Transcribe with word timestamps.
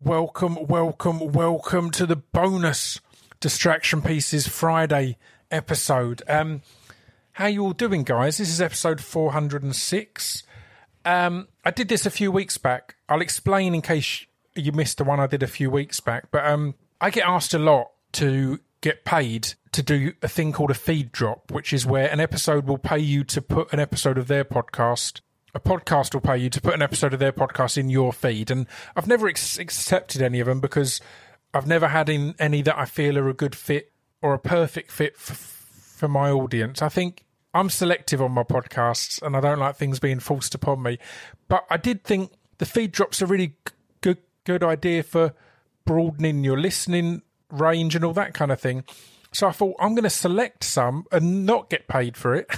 Welcome, 0.00 0.68
welcome, 0.68 1.32
welcome 1.32 1.90
to 1.90 2.06
the 2.06 2.14
bonus 2.14 3.00
Distraction 3.40 4.00
Pieces 4.00 4.46
Friday 4.46 5.16
episode. 5.50 6.22
Um, 6.28 6.62
how 7.32 7.46
you 7.46 7.64
all 7.64 7.72
doing, 7.72 8.04
guys? 8.04 8.38
This 8.38 8.48
is 8.48 8.60
episode 8.60 9.00
406. 9.00 10.44
Um, 11.04 11.48
I 11.64 11.72
did 11.72 11.88
this 11.88 12.06
a 12.06 12.10
few 12.10 12.30
weeks 12.30 12.58
back. 12.58 12.94
I'll 13.08 13.20
explain 13.20 13.74
in 13.74 13.82
case 13.82 14.24
you 14.54 14.70
missed 14.70 14.98
the 14.98 15.04
one 15.04 15.18
I 15.18 15.26
did 15.26 15.42
a 15.42 15.48
few 15.48 15.68
weeks 15.68 15.98
back. 15.98 16.30
But 16.30 16.46
um, 16.46 16.76
I 17.00 17.10
get 17.10 17.26
asked 17.26 17.52
a 17.52 17.58
lot 17.58 17.90
to 18.12 18.60
get 18.80 19.04
paid 19.04 19.54
to 19.72 19.82
do 19.82 20.12
a 20.22 20.28
thing 20.28 20.52
called 20.52 20.70
a 20.70 20.74
feed 20.74 21.10
drop, 21.10 21.50
which 21.50 21.72
is 21.72 21.84
where 21.84 22.08
an 22.08 22.20
episode 22.20 22.68
will 22.68 22.78
pay 22.78 23.00
you 23.00 23.24
to 23.24 23.42
put 23.42 23.72
an 23.72 23.80
episode 23.80 24.16
of 24.16 24.28
their 24.28 24.44
podcast. 24.44 25.22
A 25.54 25.60
podcast 25.60 26.14
will 26.14 26.20
pay 26.20 26.38
you 26.38 26.50
to 26.50 26.60
put 26.60 26.74
an 26.74 26.82
episode 26.82 27.14
of 27.14 27.20
their 27.20 27.32
podcast 27.32 27.78
in 27.78 27.88
your 27.88 28.12
feed. 28.12 28.50
And 28.50 28.66
I've 28.94 29.06
never 29.06 29.28
ex- 29.28 29.58
accepted 29.58 30.20
any 30.20 30.40
of 30.40 30.46
them 30.46 30.60
because 30.60 31.00
I've 31.54 31.66
never 31.66 31.88
had 31.88 32.08
in 32.08 32.34
any 32.38 32.62
that 32.62 32.78
I 32.78 32.84
feel 32.84 33.18
are 33.18 33.28
a 33.28 33.34
good 33.34 33.54
fit 33.54 33.92
or 34.20 34.34
a 34.34 34.38
perfect 34.38 34.90
fit 34.90 35.16
for, 35.16 35.34
for 35.34 36.08
my 36.08 36.30
audience. 36.30 36.82
I 36.82 36.88
think 36.88 37.24
I'm 37.54 37.70
selective 37.70 38.20
on 38.20 38.32
my 38.32 38.42
podcasts 38.42 39.22
and 39.22 39.36
I 39.36 39.40
don't 39.40 39.58
like 39.58 39.76
things 39.76 39.98
being 39.98 40.20
forced 40.20 40.54
upon 40.54 40.82
me. 40.82 40.98
But 41.48 41.64
I 41.70 41.76
did 41.76 42.04
think 42.04 42.32
the 42.58 42.66
feed 42.66 42.92
drop's 42.92 43.22
a 43.22 43.26
really 43.26 43.54
good 44.00 44.18
good 44.44 44.62
idea 44.62 45.02
for 45.02 45.34
broadening 45.84 46.44
your 46.44 46.58
listening 46.58 47.22
range 47.50 47.94
and 47.94 48.04
all 48.04 48.12
that 48.14 48.34
kind 48.34 48.52
of 48.52 48.60
thing. 48.60 48.84
So 49.32 49.48
I 49.48 49.52
thought 49.52 49.76
I'm 49.78 49.94
going 49.94 50.04
to 50.04 50.10
select 50.10 50.64
some 50.64 51.04
and 51.12 51.44
not 51.44 51.68
get 51.68 51.86
paid 51.86 52.16
for 52.16 52.34
it. 52.34 52.50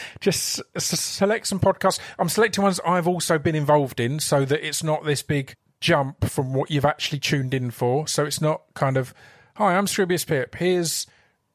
Just 0.20 0.60
select 0.76 1.46
some 1.46 1.60
podcasts. 1.60 2.00
I'm 2.18 2.28
selecting 2.28 2.64
ones 2.64 2.80
I've 2.84 3.06
also 3.06 3.38
been 3.38 3.54
involved 3.54 4.00
in 4.00 4.18
so 4.18 4.44
that 4.44 4.66
it's 4.66 4.82
not 4.82 5.04
this 5.04 5.22
big 5.22 5.54
jump 5.80 6.24
from 6.24 6.54
what 6.54 6.70
you've 6.70 6.84
actually 6.84 7.20
tuned 7.20 7.54
in 7.54 7.70
for. 7.70 8.06
So 8.08 8.24
it's 8.24 8.40
not 8.40 8.62
kind 8.74 8.96
of, 8.96 9.14
hi, 9.56 9.76
I'm 9.76 9.86
Scroobius 9.86 10.26
Pip. 10.26 10.56
Here's 10.56 11.06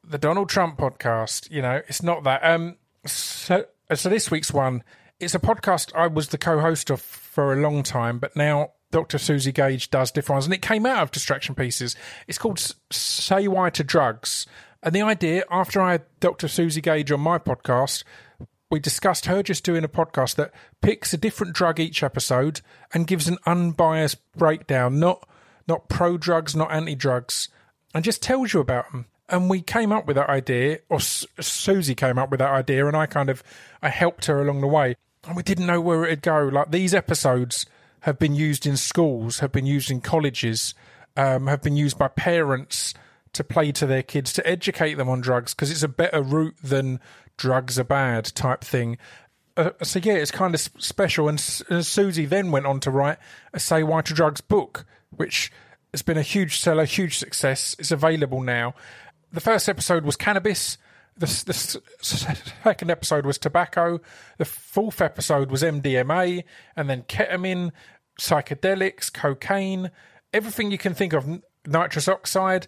the 0.04 0.18
Donald 0.18 0.50
Trump 0.50 0.78
podcast. 0.78 1.52
You 1.52 1.62
know, 1.62 1.82
it's 1.88 2.02
not 2.02 2.24
that. 2.24 2.44
Um, 2.44 2.78
so, 3.06 3.66
so 3.94 4.10
this 4.10 4.32
week's 4.32 4.54
one, 4.54 4.84
it's 5.20 5.36
a 5.36 5.40
podcast 5.40 5.94
I 5.96 6.08
was 6.08 6.30
the 6.30 6.38
co-host 6.38 6.90
of 6.90 7.02
for 7.02 7.54
a 7.54 7.58
long 7.58 7.84
time, 7.84 8.20
but 8.20 8.36
now 8.36 8.72
Dr. 8.92 9.18
Suzi 9.18 9.54
Gage 9.54 9.90
does 9.90 10.12
different 10.12 10.38
ones, 10.38 10.46
and 10.46 10.54
it 10.54 10.62
came 10.62 10.86
out 10.86 11.04
of 11.04 11.12
Distraction 11.12 11.56
Pieces. 11.56 11.96
It's 12.28 12.38
called 12.38 12.60
Say 12.92 13.48
Why 13.48 13.70
to 13.72 13.84
Drugs, 13.84 14.46
and 14.82 14.96
the 14.96 15.02
idea 15.02 15.44
after 15.52 15.82
I 15.82 15.94
had 15.94 16.06
Dr. 16.20 16.48
Suzi 16.48 16.82
Gage 16.82 17.12
on 17.12 17.20
my 17.20 17.38
podcast. 17.38 18.04
We 18.70 18.80
discussed 18.80 19.28
her 19.28 19.42
just 19.42 19.64
doing 19.64 19.86
a 19.86 19.90
podcast 19.90 20.36
that 20.36 20.52
picks 20.82 21.14
a 21.14 21.18
different 21.18 21.54
drug 21.54 21.80
each 21.80 22.04
episode 22.04 22.60
and 22.94 23.08
gives 23.08 23.30
an 23.30 23.38
unbiased 23.46 24.18
breakdown, 24.34 25.00
not 25.00 25.26
not 25.68 25.90
pro 25.90 26.18
drugs, 26.18 26.56
not 26.56 26.72
anti 26.72 26.96
drugs, 26.96 27.50
and 27.94 28.04
just 28.04 28.22
tells 28.22 28.54
you 28.54 28.60
about 28.60 28.92
them. 28.92 29.06
And 29.30 29.50
we 29.50 29.62
came 29.62 29.92
up 29.92 30.06
with 30.06 30.16
that 30.16 30.30
idea, 30.30 30.80
or 30.90 31.00
Suzi 31.00 31.96
came 31.96 32.18
up 32.18 32.30
with 32.30 32.40
that 32.40 32.52
idea, 32.52 32.88
and 32.88 32.96
I 32.96 33.06
kind 33.06 33.30
of 33.30 33.42
I 33.82 33.90
helped 33.90 34.26
her 34.26 34.42
along 34.42 34.62
the 34.62 34.68
way. 34.68 34.96
And 35.26 35.36
we 35.36 35.44
didn't 35.44 35.66
know 35.66 35.82
where 35.82 36.06
it'd 36.06 36.22
go. 36.22 36.50
Like 36.52 36.72
these 36.72 36.94
episodes 36.94 37.66
have 38.02 38.20
been 38.20 38.36
used 38.36 38.66
in 38.66 38.78
schools, 38.78 39.40
have 39.40 39.52
been 39.52 39.66
used 39.66 39.92
in 39.92 40.02
colleges, 40.02 40.74
um, 41.16 41.48
have 41.48 41.62
been 41.62 41.76
used 41.76 41.98
by 41.98 42.08
parents 42.08 42.94
to 43.34 43.44
play 43.44 43.72
to 43.72 43.86
their 43.86 44.04
kids 44.04 44.34
to 44.34 44.48
educate 44.48 44.96
them 44.96 45.10
on 45.10 45.22
drugs 45.22 45.54
because 45.54 45.72
it's 45.72 45.84
a 45.84 45.88
better 45.88 46.22
route 46.22 46.56
than 46.64 47.00
drugs 47.38 47.78
are 47.78 47.84
bad 47.84 48.26
type 48.26 48.64
thing. 48.64 48.98
Uh, 49.56 49.72
so 49.82 50.00
yeah, 50.02 50.14
it's 50.14 50.32
kind 50.32 50.54
of 50.54 50.62
special. 50.62 51.28
And, 51.28 51.40
and 51.70 51.82
Suzi 51.82 52.28
then 52.28 52.52
went 52.52 52.66
on 52.66 52.80
to 52.82 52.92
write 52.92 53.18
a 53.54 53.60
"Say 53.60 53.84
Why 53.84 54.02
to 54.02 54.14
Drugs" 54.14 54.42
book, 54.42 54.86
which 55.10 55.52
has 55.92 56.02
been 56.02 56.18
a 56.18 56.24
huge 56.24 56.60
seller, 56.60 56.86
huge 56.86 57.18
success. 57.18 57.76
It's 57.80 57.92
available 57.92 58.42
now. 58.42 58.76
The 59.32 59.42
first 59.42 59.68
episode 59.68 60.06
was 60.06 60.16
cannabis. 60.16 60.78
The, 61.18 61.26
the 61.46 61.82
second 62.02 62.92
episode 62.92 63.26
was 63.26 63.38
tobacco. 63.38 64.00
The 64.38 64.46
fourth 64.46 65.02
episode 65.02 65.50
was 65.50 65.64
MDMA, 65.64 66.44
and 66.76 66.90
then 66.90 67.04
ketamine, 67.04 67.72
psychedelics, 68.20 69.12
cocaine, 69.12 69.92
everything 70.34 70.72
you 70.72 70.78
can 70.78 70.94
think 70.94 71.14
of, 71.14 71.42
nitrous 71.66 72.08
oxide, 72.08 72.68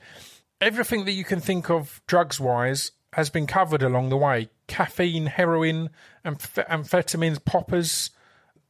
everything 0.59 1.05
that 1.05 1.11
you 1.11 1.23
can 1.23 1.39
think 1.39 1.69
of 1.69 2.01
drugs 2.07 2.39
wise 2.39 2.91
has 3.13 3.29
been 3.29 3.47
covered 3.47 3.83
along 3.83 4.09
the 4.09 4.17
way. 4.17 4.49
Caffeine, 4.67 5.27
heroin, 5.27 5.89
amph- 6.25 6.67
amphetamines, 6.67 7.43
poppers, 7.43 8.11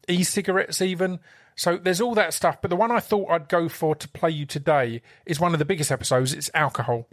e-cigarettes 0.10 0.82
even 0.82 1.20
so 1.56 1.78
there's 1.78 2.02
all 2.02 2.16
that 2.16 2.34
stuff 2.34 2.58
but 2.62 2.70
the 2.70 2.76
one 2.76 2.92
i 2.92 3.00
thought 3.00 3.30
i'd 3.30 3.48
go 3.48 3.70
for 3.70 3.96
to 3.96 4.08
play 4.10 4.30
you 4.30 4.46
today 4.46 5.02
is 5.26 5.40
one 5.40 5.54
of 5.54 5.60
the 5.60 5.66
biggest 5.66 5.92
episodes 5.92 6.34
it's 6.34 6.50
alcohol 6.54 7.08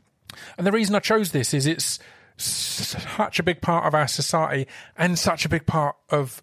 and 0.57 0.67
the 0.67 0.73
reason 0.73 0.95
i 0.95 0.99
chose 0.99 1.33
this 1.33 1.53
is 1.53 1.67
it's 1.67 1.99
such 2.37 3.39
a 3.39 3.43
big 3.43 3.61
part 3.61 3.87
of 3.87 3.95
our 3.95 4.09
society 4.09 4.67
and 4.97 5.19
such 5.19 5.45
a 5.45 5.49
big 5.49 5.67
part 5.67 5.97
of 6.11 6.43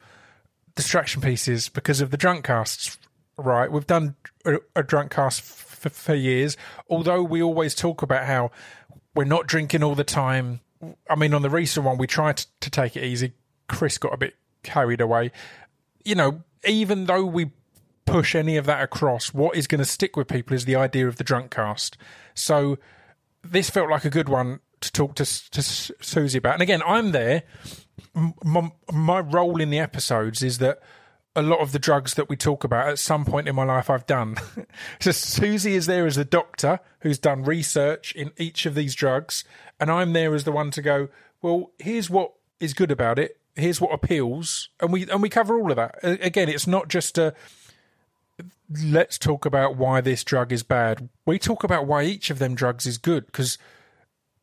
distraction 0.75 1.21
pieces 1.21 1.69
because 1.69 2.01
of 2.01 2.11
the 2.11 2.17
drunk 2.17 2.45
casts 2.45 2.97
right? 3.35 3.71
We've 3.71 3.87
done 3.87 4.15
a, 4.45 4.57
a 4.75 4.83
drunk 4.83 5.11
cast 5.11 5.41
f- 5.41 5.91
for 5.91 6.15
years 6.15 6.57
although 6.89 7.23
we 7.23 7.41
always 7.41 7.75
talk 7.75 8.01
about 8.01 8.25
how 8.25 8.51
we're 9.15 9.23
not 9.25 9.47
drinking 9.47 9.83
all 9.83 9.95
the 9.95 10.03
time. 10.03 10.61
I 11.09 11.15
mean 11.15 11.33
on 11.33 11.41
the 11.41 11.49
recent 11.49 11.85
one 11.85 11.97
we 11.97 12.07
tried 12.07 12.37
to, 12.37 12.47
to 12.61 12.69
take 12.69 12.95
it 12.95 13.03
easy. 13.03 13.33
Chris 13.67 13.97
got 13.97 14.13
a 14.13 14.17
bit 14.17 14.35
carried 14.63 15.01
away. 15.01 15.31
You 16.03 16.15
know, 16.15 16.43
even 16.65 17.05
though 17.05 17.25
we 17.25 17.51
push 18.05 18.35
any 18.35 18.57
of 18.57 18.65
that 18.65 18.81
across, 18.81 19.33
what 19.33 19.55
is 19.55 19.67
going 19.67 19.79
to 19.79 19.85
stick 19.85 20.15
with 20.15 20.27
people 20.27 20.55
is 20.55 20.65
the 20.65 20.75
idea 20.75 21.07
of 21.07 21.17
the 21.17 21.23
drunk 21.23 21.51
cast. 21.51 21.97
So 22.33 22.77
this 23.43 23.69
felt 23.69 23.89
like 23.89 24.05
a 24.05 24.09
good 24.09 24.29
one 24.29 24.59
to 24.83 24.91
talk 24.91 25.15
to, 25.15 25.25
to 25.25 25.61
Suzi 25.61 26.37
about. 26.37 26.53
And 26.53 26.61
again, 26.61 26.81
I'm 26.85 27.11
there. 27.11 27.43
My, 28.43 28.71
my 28.91 29.19
role 29.19 29.59
in 29.59 29.69
the 29.69 29.79
episodes 29.79 30.43
is 30.43 30.59
that 30.59 30.79
a 31.35 31.41
lot 31.41 31.59
of 31.59 31.71
the 31.71 31.79
drugs 31.79 32.13
that 32.13 32.29
we 32.29 32.35
talk 32.35 32.63
about 32.63 32.89
at 32.89 32.99
some 32.99 33.25
point 33.25 33.47
in 33.47 33.55
my 33.55 33.63
life 33.63 33.89
I've 33.89 34.05
done. 34.05 34.35
so 34.99 35.09
Suzi 35.09 35.71
is 35.71 35.87
there 35.87 36.05
as 36.05 36.15
the 36.15 36.25
doctor 36.25 36.79
who's 36.99 37.17
done 37.17 37.43
research 37.43 38.11
in 38.13 38.31
each 38.37 38.65
of 38.65 38.75
these 38.75 38.93
drugs, 38.93 39.43
and 39.79 39.89
I'm 39.89 40.13
there 40.13 40.35
as 40.35 40.43
the 40.43 40.51
one 40.51 40.69
to 40.71 40.81
go, 40.81 41.09
well, 41.41 41.71
here's 41.79 42.09
what 42.09 42.33
is 42.59 42.73
good 42.73 42.91
about 42.91 43.17
it, 43.17 43.39
here's 43.55 43.81
what 43.81 43.93
appeals, 43.93 44.69
and 44.79 44.93
we 44.93 45.09
and 45.09 45.21
we 45.21 45.29
cover 45.29 45.59
all 45.59 45.71
of 45.71 45.77
that. 45.77 45.97
Again, 46.03 46.49
it's 46.49 46.67
not 46.67 46.87
just 46.87 47.17
a 47.17 47.33
let's 48.83 49.17
talk 49.17 49.45
about 49.45 49.75
why 49.75 50.01
this 50.01 50.23
drug 50.23 50.51
is 50.51 50.63
bad. 50.63 51.09
We 51.25 51.39
talk 51.39 51.63
about 51.63 51.85
why 51.85 52.03
each 52.03 52.29
of 52.29 52.39
them 52.39 52.55
drugs 52.55 52.85
is 52.85 52.97
good 52.97 53.25
because 53.25 53.57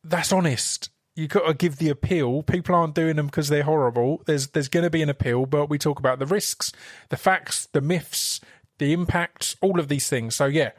that's 0.03 0.31
honest. 0.31 0.89
You 1.15 1.27
got 1.27 1.45
to 1.45 1.53
give 1.53 1.77
the 1.77 1.89
appeal. 1.89 2.43
People 2.43 2.75
aren't 2.75 2.95
doing 2.95 3.17
them 3.17 3.27
because 3.27 3.49
they're 3.49 3.63
horrible. 3.63 4.21
There's 4.25 4.47
there's 4.49 4.69
going 4.69 4.83
to 4.83 4.89
be 4.89 5.01
an 5.01 5.09
appeal, 5.09 5.45
but 5.45 5.69
we 5.69 5.77
talk 5.77 5.99
about 5.99 6.19
the 6.19 6.25
risks, 6.25 6.71
the 7.09 7.17
facts, 7.17 7.67
the 7.73 7.81
myths, 7.81 8.39
the 8.79 8.93
impacts, 8.93 9.57
all 9.61 9.79
of 9.79 9.89
these 9.89 10.07
things. 10.07 10.35
So 10.35 10.45
yeah, 10.45 10.71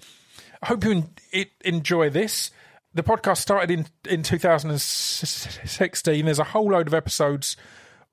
I 0.62 0.68
hope 0.68 0.84
you 0.84 1.04
en- 1.32 1.46
enjoy 1.64 2.10
this. 2.10 2.50
The 2.94 3.02
podcast 3.02 3.38
started 3.38 3.70
in 3.70 3.86
in 4.08 4.22
2016. 4.22 6.24
There's 6.24 6.38
a 6.38 6.44
whole 6.44 6.70
load 6.70 6.86
of 6.86 6.94
episodes 6.94 7.56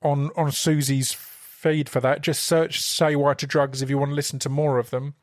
on 0.01 0.31
on 0.35 0.47
Suzi's 0.47 1.13
feed 1.13 1.89
for 1.89 1.99
that. 2.01 2.21
Just 2.21 2.43
search 2.43 2.81
"Say 2.81 3.15
Why 3.15 3.33
to 3.35 3.47
Drugs" 3.47 3.81
if 3.81 3.89
you 3.89 3.97
want 3.97 4.11
to 4.11 4.15
listen 4.15 4.39
to 4.39 4.49
more 4.49 4.77
of 4.77 4.89
them. 4.89 5.15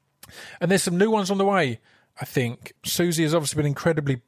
And 0.61 0.71
there's 0.71 0.83
some 0.83 0.99
new 0.99 1.11
ones 1.11 1.31
on 1.31 1.39
the 1.39 1.45
way. 1.45 1.81
I 2.21 2.25
think 2.25 2.73
Suzi 2.85 3.23
has 3.23 3.35
obviously 3.35 3.59
been 3.59 3.67
incredibly 3.67 4.23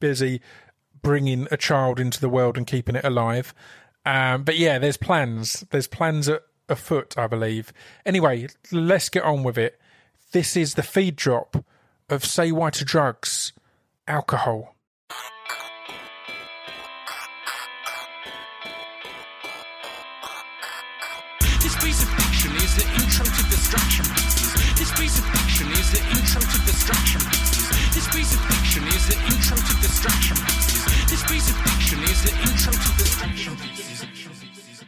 busy 0.00 0.40
bringing 1.02 1.46
a 1.50 1.56
child 1.56 2.00
into 2.00 2.20
the 2.20 2.28
world 2.28 2.56
and 2.56 2.66
keeping 2.66 2.96
it 2.96 3.04
alive. 3.04 3.54
Um, 4.04 4.44
but 4.44 4.58
yeah, 4.58 4.78
there's 4.78 4.96
plans. 4.96 5.64
There's 5.70 5.86
plans 5.86 6.28
afoot, 6.68 7.16
I 7.18 7.26
believe. 7.26 7.72
Anyway, 8.04 8.48
let's 8.72 9.08
get 9.08 9.24
on 9.24 9.42
with 9.42 9.58
it. 9.58 9.78
This 10.32 10.56
is 10.56 10.74
the 10.74 10.82
feed 10.82 11.16
drop 11.16 11.64
of 12.08 12.24
Say 12.24 12.52
Why 12.52 12.70
to 12.70 12.84
Drugs, 12.84 13.52
alcohol. 14.06 14.74
Intro 29.50 29.66
to 29.66 29.80
distraction 29.82 30.36
pieces. 30.36 31.10
This 31.10 31.24
piece 31.24 31.50
of 31.50 31.56
fiction 31.56 32.02
is 32.04 32.22
the 32.22 32.30
intro 32.38 32.72
to 32.72 32.98
distraction 32.98 33.56
pieces. 33.56 34.84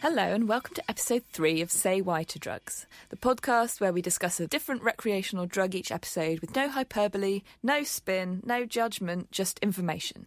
Hello, 0.00 0.22
and 0.22 0.48
welcome 0.48 0.74
to 0.76 0.90
episode 0.90 1.22
three 1.30 1.60
of 1.60 1.70
Say 1.70 2.00
Why 2.00 2.22
to 2.22 2.38
Drugs, 2.38 2.86
the 3.10 3.18
podcast 3.18 3.78
where 3.78 3.92
we 3.92 4.00
discuss 4.00 4.40
a 4.40 4.46
different 4.46 4.82
recreational 4.82 5.44
drug 5.44 5.74
each 5.74 5.92
episode 5.92 6.40
with 6.40 6.56
no 6.56 6.70
hyperbole, 6.70 7.42
no 7.62 7.82
spin, 7.82 8.40
no 8.42 8.64
judgment, 8.64 9.30
just 9.32 9.58
information. 9.58 10.24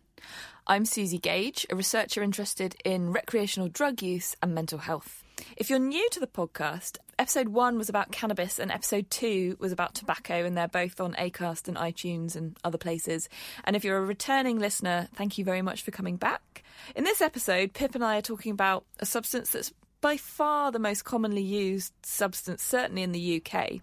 I'm 0.68 0.84
Suzi 0.84 1.20
Gage, 1.20 1.66
a 1.72 1.76
researcher 1.76 2.22
interested 2.22 2.76
in 2.86 3.12
recreational 3.12 3.70
drug 3.70 4.04
use 4.04 4.36
and 4.44 4.54
mental 4.54 4.78
health. 4.78 5.24
If 5.58 5.72
you're 5.72 5.80
new 5.80 6.08
to 6.12 6.20
the 6.20 6.28
podcast, 6.28 6.98
episode 7.20 7.50
one 7.50 7.78
was 7.78 7.90
about 7.90 8.12
cannabis, 8.12 8.60
and 8.60 8.72
episode 8.72 9.10
two 9.10 9.58
was 9.60 9.72
about 9.72 9.94
tobacco, 9.94 10.46
and 10.46 10.58
they're 10.58 10.68
both 10.68 11.00
on 11.00 11.14
Acast 11.14 11.68
and 11.68 11.78
iTunes 11.78 12.36
and 12.36 12.58
other 12.64 12.78
places. 12.78 13.30
And 13.64 13.76
if 13.76 13.84
you're 13.84 13.98
a 13.98 14.06
returning 14.06 14.60
listener, 14.60 15.08
thank 15.16 15.38
you 15.38 15.46
very 15.46 15.62
much 15.62 15.82
for 15.82 15.92
coming 15.92 16.18
back. 16.18 16.64
In 16.96 17.04
this 17.04 17.22
episode, 17.22 17.74
Pip 17.74 17.96
and 17.96 18.04
I 18.04 18.18
are 18.18 18.22
talking 18.22 18.52
about 18.52 18.86
a 19.00 19.06
substance 19.06 19.52
that's 19.52 19.74
by 20.04 20.18
far 20.18 20.70
the 20.70 20.80
most 20.80 21.06
commonly 21.06 21.42
used 21.42 21.94
substance, 22.04 22.62
certainly 22.62 23.04
in 23.04 23.14
the 23.14 23.42
UK. 23.42 23.80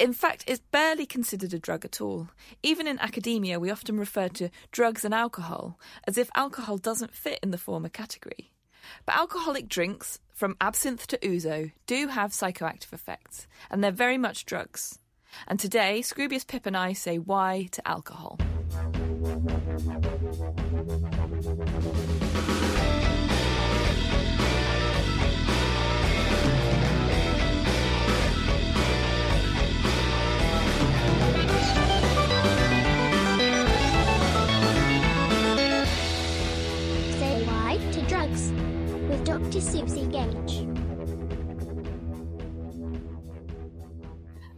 In 0.00 0.12
fact, 0.12 0.42
it's 0.48 0.60
barely 0.72 1.06
considered 1.06 1.54
a 1.54 1.60
drug 1.60 1.84
at 1.84 2.00
all. 2.00 2.28
Even 2.64 2.88
in 2.88 2.98
academia, 2.98 3.60
we 3.60 3.70
often 3.70 3.96
refer 3.96 4.28
to 4.30 4.50
drugs 4.72 5.04
and 5.04 5.14
alcohol 5.14 5.78
as 6.08 6.18
if 6.18 6.28
alcohol 6.34 6.76
doesn't 6.76 7.14
fit 7.14 7.38
in 7.40 7.52
the 7.52 7.58
former 7.58 7.88
category. 7.88 8.50
But 9.06 9.16
alcoholic 9.16 9.68
drinks, 9.68 10.18
from 10.34 10.56
absinthe 10.60 11.06
to 11.06 11.18
ouzo, 11.18 11.72
do 11.86 12.08
have 12.08 12.32
psychoactive 12.32 12.92
effects, 12.92 13.46
and 13.70 13.82
they're 13.82 13.92
very 13.92 14.18
much 14.18 14.44
drugs. 14.44 14.98
And 15.46 15.58
today, 15.58 16.00
Scroobius 16.00 16.46
Pip 16.46 16.66
and 16.66 16.76
I 16.76 16.92
say 16.92 17.18
why 17.18 17.68
to 17.72 17.88
alcohol. 17.88 18.38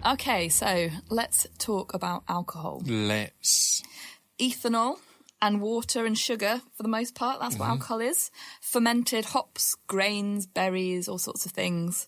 Okay, 0.07 0.49
so 0.49 0.89
let's 1.09 1.49
talk 1.59 1.93
about 1.93 2.23
alcohol. 2.29 2.81
Let's. 2.87 3.83
ethanol 4.39 4.99
and 5.43 5.61
water 5.61 6.07
and 6.07 6.17
sugar 6.17 6.63
for 6.77 6.85
the 6.85 6.89
most 6.89 7.17
part. 7.17 7.41
That's 7.41 7.59
what 7.59 7.65
mm-hmm. 7.65 7.73
alcohol 7.73 8.01
is. 8.01 8.31
Fermented 8.61 9.25
hops, 9.25 9.75
grains, 9.89 10.47
berries, 10.47 11.09
all 11.09 11.19
sorts 11.19 11.45
of 11.45 11.51
things. 11.51 12.07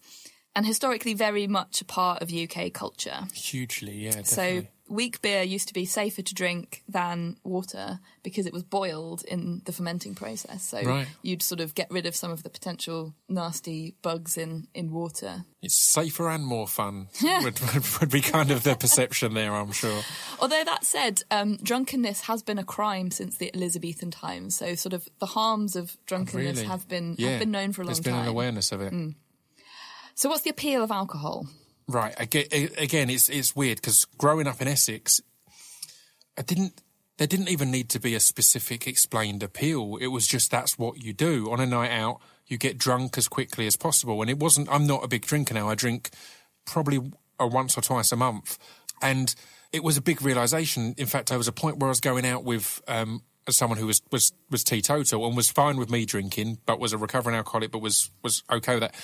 And 0.55 0.65
historically, 0.65 1.15
very 1.15 1.49
much 1.49 1.81
a 1.81 1.85
part 1.85 2.23
of 2.23 2.33
UK 2.33 2.73
culture. 2.73 3.27
Hugely, 3.35 3.97
yeah. 4.05 4.23
So, 4.23 4.43
Definitely. 4.43 4.71
Weak 4.88 5.20
beer 5.23 5.43
used 5.43 5.69
to 5.69 5.75
be 5.75 5.85
safer 5.85 6.23
to 6.23 6.35
drink 6.35 6.82
than 6.88 7.37
water 7.44 8.00
because 8.23 8.46
it 8.46 8.52
was 8.52 8.62
boiled 8.62 9.23
in 9.25 9.62
the 9.64 9.73
fermenting 9.73 10.14
process. 10.14 10.62
So, 10.62 10.82
Right. 10.82 11.06
you'd 11.23 11.43
sort 11.43 11.61
of 11.61 11.75
get 11.75 11.90
rid 11.90 12.06
of 12.06 12.17
some 12.17 12.31
of 12.31 12.43
the 12.43 12.50
potential 12.50 13.14
nasty 13.29 13.94
bugs 14.02 14.37
in, 14.38 14.69
in 14.75 14.90
water. 14.90 15.44
it's 15.62 15.75
safer 15.93 16.29
and 16.31 16.44
more 16.46 16.67
fun. 16.69 17.08
would, 17.23 17.61
would, 17.61 17.85
would 18.00 18.11
be 18.11 18.20
kind 18.20 18.50
of 18.50 18.62
the 18.62 18.75
perception 18.76 19.35
there, 19.35 19.55
I'm 19.55 19.73
sure. 19.73 20.02
Although 20.40 20.64
that 20.64 20.85
said, 20.85 21.23
um, 21.31 21.56
drunkenness 21.62 22.23
has 22.23 22.43
been 22.43 22.58
a 22.58 22.64
crime 22.64 23.11
since 23.11 23.37
the 23.37 23.50
Elizabethan 23.55 24.11
times. 24.11 24.56
So, 24.56 24.75
sort 24.75 24.93
of 24.93 25.08
the 25.19 25.26
harms 25.26 25.76
of 25.76 25.96
drunkenness 26.06 26.56
Really? 26.58 26.69
have 26.69 26.88
been 26.88 27.14
yeah. 27.19 27.31
have 27.31 27.40
been 27.40 27.50
known 27.50 27.73
for 27.73 27.82
a 27.82 27.85
long 27.85 27.94
time. 27.94 28.02
There's 28.02 28.05
been 28.05 28.12
time. 28.14 28.20
Mm. 28.20 28.26
an 28.26 28.29
awareness 28.31 28.73
of 28.73 28.81
it. 28.81 29.14
So, 30.14 30.29
what's 30.29 30.43
the 30.43 30.50
appeal 30.50 30.82
of 30.82 30.90
alcohol? 30.90 31.46
Right. 31.88 32.14
Again, 32.20 33.08
it's 33.08 33.31
it's 33.31 33.56
weird 33.56 33.79
because 33.79 34.05
growing 34.19 34.46
up 34.46 34.61
in 34.61 34.69
Essex, 34.69 35.23
I 36.38 36.43
didn't. 36.43 36.82
There 37.17 37.26
didn't 37.26 37.49
even 37.49 37.73
need 37.73 37.88
to 37.90 37.99
be 37.99 38.14
a 38.14 38.20
specific 38.20 38.87
explained 38.87 39.43
appeal. 39.43 39.96
It 40.00 40.08
was 40.08 40.26
just 40.26 40.50
that's 40.50 40.79
what 40.79 41.02
you 41.02 41.12
do 41.12 41.50
on 41.50 41.58
a 41.61 41.67
night 41.67 41.90
out. 41.90 42.20
You 42.46 42.58
get 42.58 42.79
drunk 42.79 43.19
as 43.19 43.26
quickly 43.26 43.67
as 43.67 43.76
possible, 43.76 44.20
and 44.20 44.31
it 44.31 44.38
wasn't. 44.38 44.69
I'm 44.70 44.87
not 44.87 45.02
a 45.02 45.08
big 45.08 45.26
drinker 45.26 45.55
now. 45.55 45.69
I 45.69 45.75
drink 45.75 46.11
probably 46.67 47.11
once 47.40 47.76
or 47.76 47.81
twice 47.81 48.12
a 48.12 48.17
month, 48.17 48.58
and 49.00 49.35
it 49.73 49.82
was 49.82 49.96
a 49.96 50.02
big 50.02 50.23
realization. 50.23 50.94
In 50.99 51.06
fact, 51.06 51.31
there 51.31 51.38
was 51.38 51.49
a 51.49 51.52
point 51.52 51.79
where 51.79 51.88
I 51.88 51.90
was 51.90 52.00
going 52.00 52.26
out 52.26 52.44
with 52.44 52.82
um, 52.87 53.23
someone 53.53 53.79
who 53.79 53.87
was 53.87 54.03
was 54.11 54.33
was 54.50 54.65
teetotal 54.65 55.27
and 55.27 55.37
was 55.37 55.50
fine 55.50 55.77
with 55.77 55.91
me 55.91 56.05
drinking, 56.05 56.59
but 56.67 56.79
was 56.79 56.93
a 56.93 56.99
recovering 56.99 57.37
alcoholic, 57.37 57.71
but 57.71 57.81
was 57.81 58.11
was 58.23 58.43
okay 58.50 58.75
with 58.75 58.83
that. 58.83 58.95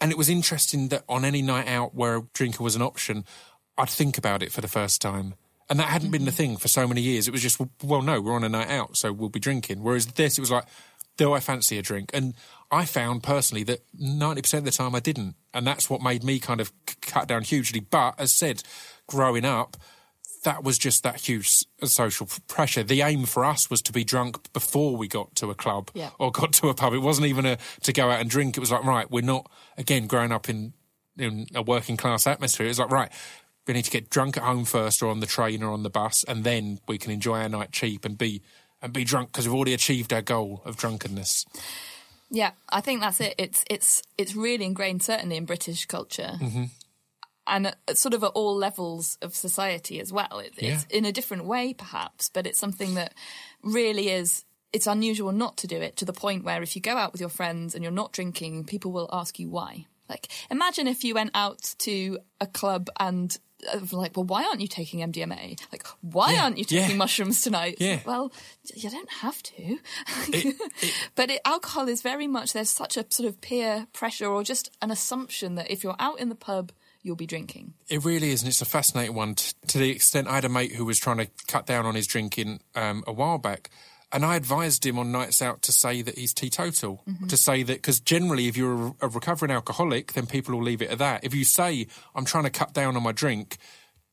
And 0.00 0.10
it 0.10 0.18
was 0.18 0.28
interesting 0.28 0.88
that 0.88 1.04
on 1.08 1.24
any 1.24 1.42
night 1.42 1.68
out 1.68 1.94
where 1.94 2.16
a 2.16 2.22
drinker 2.34 2.62
was 2.62 2.74
an 2.74 2.82
option, 2.82 3.24
I'd 3.78 3.88
think 3.88 4.18
about 4.18 4.42
it 4.42 4.52
for 4.52 4.60
the 4.60 4.68
first 4.68 5.00
time. 5.00 5.34
And 5.70 5.78
that 5.78 5.88
hadn't 5.88 6.10
been 6.10 6.24
the 6.24 6.30
mm. 6.30 6.34
thing 6.34 6.56
for 6.56 6.68
so 6.68 6.86
many 6.86 7.00
years. 7.00 7.28
It 7.28 7.30
was 7.30 7.40
just, 7.40 7.60
well, 7.82 8.02
no, 8.02 8.20
we're 8.20 8.34
on 8.34 8.44
a 8.44 8.48
night 8.48 8.68
out, 8.68 8.96
so 8.96 9.12
we'll 9.12 9.28
be 9.28 9.40
drinking. 9.40 9.82
Whereas 9.82 10.06
this, 10.06 10.36
it 10.36 10.40
was 10.40 10.50
like, 10.50 10.64
do 11.16 11.32
I 11.32 11.40
fancy 11.40 11.78
a 11.78 11.82
drink? 11.82 12.10
And 12.12 12.34
I 12.70 12.84
found 12.84 13.22
personally 13.22 13.64
that 13.64 13.80
90% 13.96 14.58
of 14.58 14.64
the 14.64 14.70
time 14.70 14.94
I 14.94 15.00
didn't. 15.00 15.36
And 15.54 15.66
that's 15.66 15.88
what 15.88 16.02
made 16.02 16.24
me 16.24 16.38
kind 16.40 16.60
of 16.60 16.72
cut 17.00 17.28
down 17.28 17.42
hugely. 17.42 17.80
But 17.80 18.14
as 18.18 18.32
said, 18.32 18.62
growing 19.06 19.44
up, 19.44 19.76
that 20.44 20.64
was 20.64 20.76
just 20.78 21.02
that 21.04 21.16
huge 21.20 21.64
social 21.84 22.26
pressure. 22.48 22.82
The 22.82 23.02
aim 23.02 23.26
for 23.26 23.44
us 23.44 23.70
was 23.70 23.80
to 23.82 23.92
be 23.92 24.04
drunk 24.04 24.52
before 24.52 24.96
we 24.96 25.06
got 25.08 25.34
to 25.36 25.50
a 25.50 25.54
club 25.54 25.90
Yeah. 25.94 26.10
or 26.18 26.30
got 26.32 26.52
to 26.54 26.68
a 26.68 26.74
pub. 26.74 26.94
It 26.94 26.98
wasn't 26.98 27.28
even 27.28 27.46
a, 27.46 27.58
to 27.82 27.92
go 27.92 28.10
out 28.10 28.20
and 28.20 28.28
drink. 28.28 28.56
It 28.56 28.60
was 28.60 28.72
like, 28.72 28.84
right, 28.84 29.10
we're 29.10 29.22
not, 29.22 29.50
again, 29.78 30.06
growing 30.06 30.32
up 30.32 30.48
in, 30.48 30.72
in 31.16 31.46
a 31.54 31.62
working 31.62 31.96
class 31.96 32.26
atmosphere. 32.26 32.66
It 32.66 32.70
was 32.70 32.78
like, 32.80 32.90
right, 32.90 33.12
we 33.68 33.74
need 33.74 33.84
to 33.84 33.90
get 33.90 34.10
drunk 34.10 34.36
at 34.36 34.42
home 34.42 34.64
first 34.64 35.02
or 35.02 35.10
on 35.10 35.20
the 35.20 35.26
train 35.26 35.62
or 35.62 35.72
on 35.72 35.84
the 35.84 35.90
bus, 35.90 36.24
and 36.24 36.42
then 36.42 36.80
we 36.88 36.98
can 36.98 37.12
enjoy 37.12 37.40
our 37.40 37.48
night 37.48 37.70
cheap 37.70 38.04
and 38.04 38.18
be, 38.18 38.42
and 38.80 38.92
be 38.92 39.04
drunk 39.04 39.30
because 39.30 39.46
we've 39.46 39.54
already 39.54 39.74
achieved 39.74 40.12
our 40.12 40.22
goal 40.22 40.60
of 40.64 40.76
drunkenness. 40.76 41.46
Yeah, 42.30 42.52
I 42.70 42.80
think 42.80 43.02
that's 43.02 43.20
it. 43.20 43.34
It's 43.38 43.62
it's 43.70 44.02
it's 44.18 44.34
really 44.34 44.64
ingrained, 44.64 45.02
certainly 45.02 45.36
in 45.36 45.44
British 45.44 45.84
culture, 45.84 46.32
Mm-hmm. 46.40 46.64
And 47.46 47.74
sort 47.94 48.14
of 48.14 48.22
at 48.24 48.28
all 48.34 48.54
levels 48.56 49.18
of 49.22 49.34
society 49.34 50.00
as 50.00 50.12
well. 50.12 50.38
It, 50.38 50.54
It's 50.58 50.84
in 50.90 51.04
a 51.04 51.12
different 51.12 51.44
way, 51.44 51.74
perhaps, 51.74 52.28
but 52.28 52.46
it's 52.46 52.58
something 52.58 52.94
that 52.94 53.14
really 53.62 54.08
is. 54.10 54.44
It's 54.72 54.86
unusual 54.86 55.32
not 55.32 55.56
to 55.58 55.66
do 55.66 55.76
it 55.82 55.96
to 55.96 56.04
the 56.04 56.12
point 56.14 56.44
where 56.44 56.62
if 56.62 56.74
you 56.76 56.80
go 56.82 56.96
out 56.96 57.12
with 57.12 57.20
your 57.20 57.30
friends 57.30 57.74
and 57.74 57.82
you're 57.82 57.92
not 57.92 58.12
drinking, 58.12 58.64
people 58.64 58.90
will 58.92 59.08
ask 59.12 59.38
you 59.38 59.50
why. 59.50 59.86
Like, 60.08 60.28
imagine 60.50 60.86
if 60.88 61.04
you 61.04 61.14
went 61.14 61.30
out 61.34 61.74
to 61.80 62.18
a 62.40 62.46
club 62.46 62.88
and 62.98 63.36
uh, 63.72 63.78
like, 63.92 64.16
well, 64.16 64.24
why 64.24 64.44
aren't 64.44 64.60
you 64.60 64.66
taking 64.68 65.00
MDMA? 65.00 65.58
Like, 65.72 65.86
why 66.00 66.32
Yeah, 66.32 66.44
aren't 66.44 66.58
you 66.58 66.64
yeah. 66.68 66.82
taking 66.82 66.96
mushrooms 66.98 67.42
tonight? 67.42 67.76
Yeah. 67.80 68.00
Well, 68.06 68.32
you 68.74 68.88
don't 68.90 69.10
have 69.20 69.42
to. 69.42 69.78
It- 70.32 70.56
But 71.14 71.30
it, 71.30 71.40
alcohol 71.44 71.88
is 71.88 72.02
very 72.02 72.26
much 72.26 72.52
there's 72.52 72.70
such 72.70 72.96
a 72.96 73.04
sort 73.10 73.28
of 73.28 73.40
peer 73.40 73.86
pressure 73.92 74.26
or 74.26 74.42
just 74.42 74.70
an 74.80 74.90
assumption 74.90 75.54
that 75.56 75.70
if 75.70 75.84
you're 75.84 75.96
out 75.98 76.18
in 76.18 76.28
the 76.30 76.34
pub, 76.34 76.72
you'll 77.02 77.16
be 77.16 77.26
drinking. 77.26 77.74
It 77.88 78.04
really 78.04 78.30
is, 78.30 78.42
and 78.42 78.48
it's 78.48 78.62
a 78.62 78.66
fascinating 78.66 79.14
one 79.14 79.34
t- 79.34 79.52
to 79.68 79.78
the 79.78 79.90
extent 79.90 80.28
I 80.28 80.36
had 80.36 80.44
a 80.44 80.48
mate 80.48 80.72
who 80.72 80.84
was 80.84 80.98
trying 80.98 81.18
to 81.18 81.28
cut 81.48 81.66
down 81.66 81.84
on 81.86 81.94
his 81.94 82.06
drinking 82.06 82.60
um, 82.74 83.04
a 83.06 83.12
while 83.12 83.38
back. 83.38 83.70
And 84.14 84.26
I 84.26 84.36
advised 84.36 84.84
him 84.84 84.98
on 84.98 85.10
nights 85.10 85.40
out 85.40 85.62
to 85.62 85.72
say 85.72 86.02
that 86.02 86.18
he's 86.18 86.34
teetotal, 86.34 87.02
to 87.28 87.36
say 87.36 87.62
that, 87.62 87.78
because 87.78 87.98
generally, 87.98 88.46
if 88.46 88.58
you're 88.58 88.88
a, 88.88 89.06
a 89.06 89.08
recovering 89.08 89.50
alcoholic, 89.50 90.12
then 90.12 90.26
people 90.26 90.54
will 90.54 90.62
leave 90.62 90.82
it 90.82 90.90
at 90.90 90.98
that. 90.98 91.24
If 91.24 91.34
you 91.34 91.44
say, 91.44 91.86
I'm 92.14 92.26
trying 92.26 92.44
to 92.44 92.50
cut 92.50 92.74
down 92.74 92.94
on 92.94 93.02
my 93.02 93.12
drink, 93.12 93.56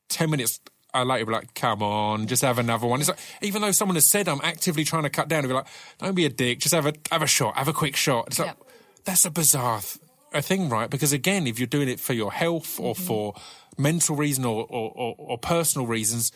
10 0.07 0.29
minutes 0.29 0.61
uh, 0.93 1.03
later, 1.03 1.25
be 1.25 1.33
like, 1.33 1.53
come 1.53 1.83
on, 1.83 2.27
just 2.27 2.43
have 2.43 2.59
another 2.59 2.87
one. 2.87 3.01
It's 3.01 3.09
like, 3.09 3.19
even 3.41 3.61
though 3.61 3.73
someone 3.73 3.95
has 3.95 4.05
said, 4.05 4.29
I'm 4.29 4.39
actively 4.41 4.85
trying 4.85 5.03
to 5.03 5.09
cut 5.09 5.27
down, 5.27 5.41
they'll 5.41 5.49
be 5.49 5.55
like, 5.55 5.67
don't 5.97 6.15
be 6.15 6.25
a 6.25 6.29
dick, 6.29 6.59
just 6.59 6.73
have 6.73 6.85
a, 6.85 6.93
have 7.11 7.21
a 7.21 7.27
shot, 7.27 7.57
have 7.57 7.67
a 7.67 7.73
quick 7.73 7.97
shot. 7.97 8.27
It's 8.27 8.39
like, 8.39 8.55
that's 9.03 9.25
a 9.25 9.31
bizarre 9.31 9.81
th- 9.81 9.99
a 10.33 10.41
thing, 10.41 10.69
right? 10.69 10.89
Because 10.89 11.11
again, 11.13 11.47
if 11.47 11.59
you're 11.59 11.67
doing 11.67 11.89
it 11.89 11.99
for 11.99 12.13
your 12.13 12.31
health 12.31 12.79
or 12.79 12.95
for 12.95 13.33
mental 13.77 14.15
reason 14.15 14.45
or, 14.45 14.63
or, 14.69 14.91
or, 14.95 15.15
or 15.17 15.37
personal 15.37 15.87
reasons, 15.87 16.31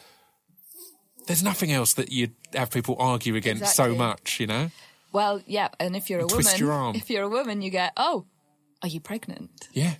there's 1.27 1.43
nothing 1.43 1.71
else 1.71 1.93
that 1.93 2.12
you'd 2.12 2.33
have 2.53 2.71
people 2.71 2.95
argue 3.00 3.35
against 3.35 3.75
so 3.75 3.95
much, 3.95 4.39
you 4.39 4.47
know? 4.47 4.71
Well, 5.12 5.41
yeah, 5.45 5.69
and 5.79 5.95
if 5.95 6.09
you're 6.09 6.21
a 6.21 6.27
woman, 6.27 6.45
your 6.57 6.91
if 6.95 7.09
you're 7.09 7.23
a 7.23 7.29
woman, 7.29 7.62
you 7.62 7.69
get, 7.69 7.93
oh, 7.97 8.25
are 8.81 8.88
you 8.89 9.00
pregnant? 9.00 9.69
Yeah. 9.71 9.93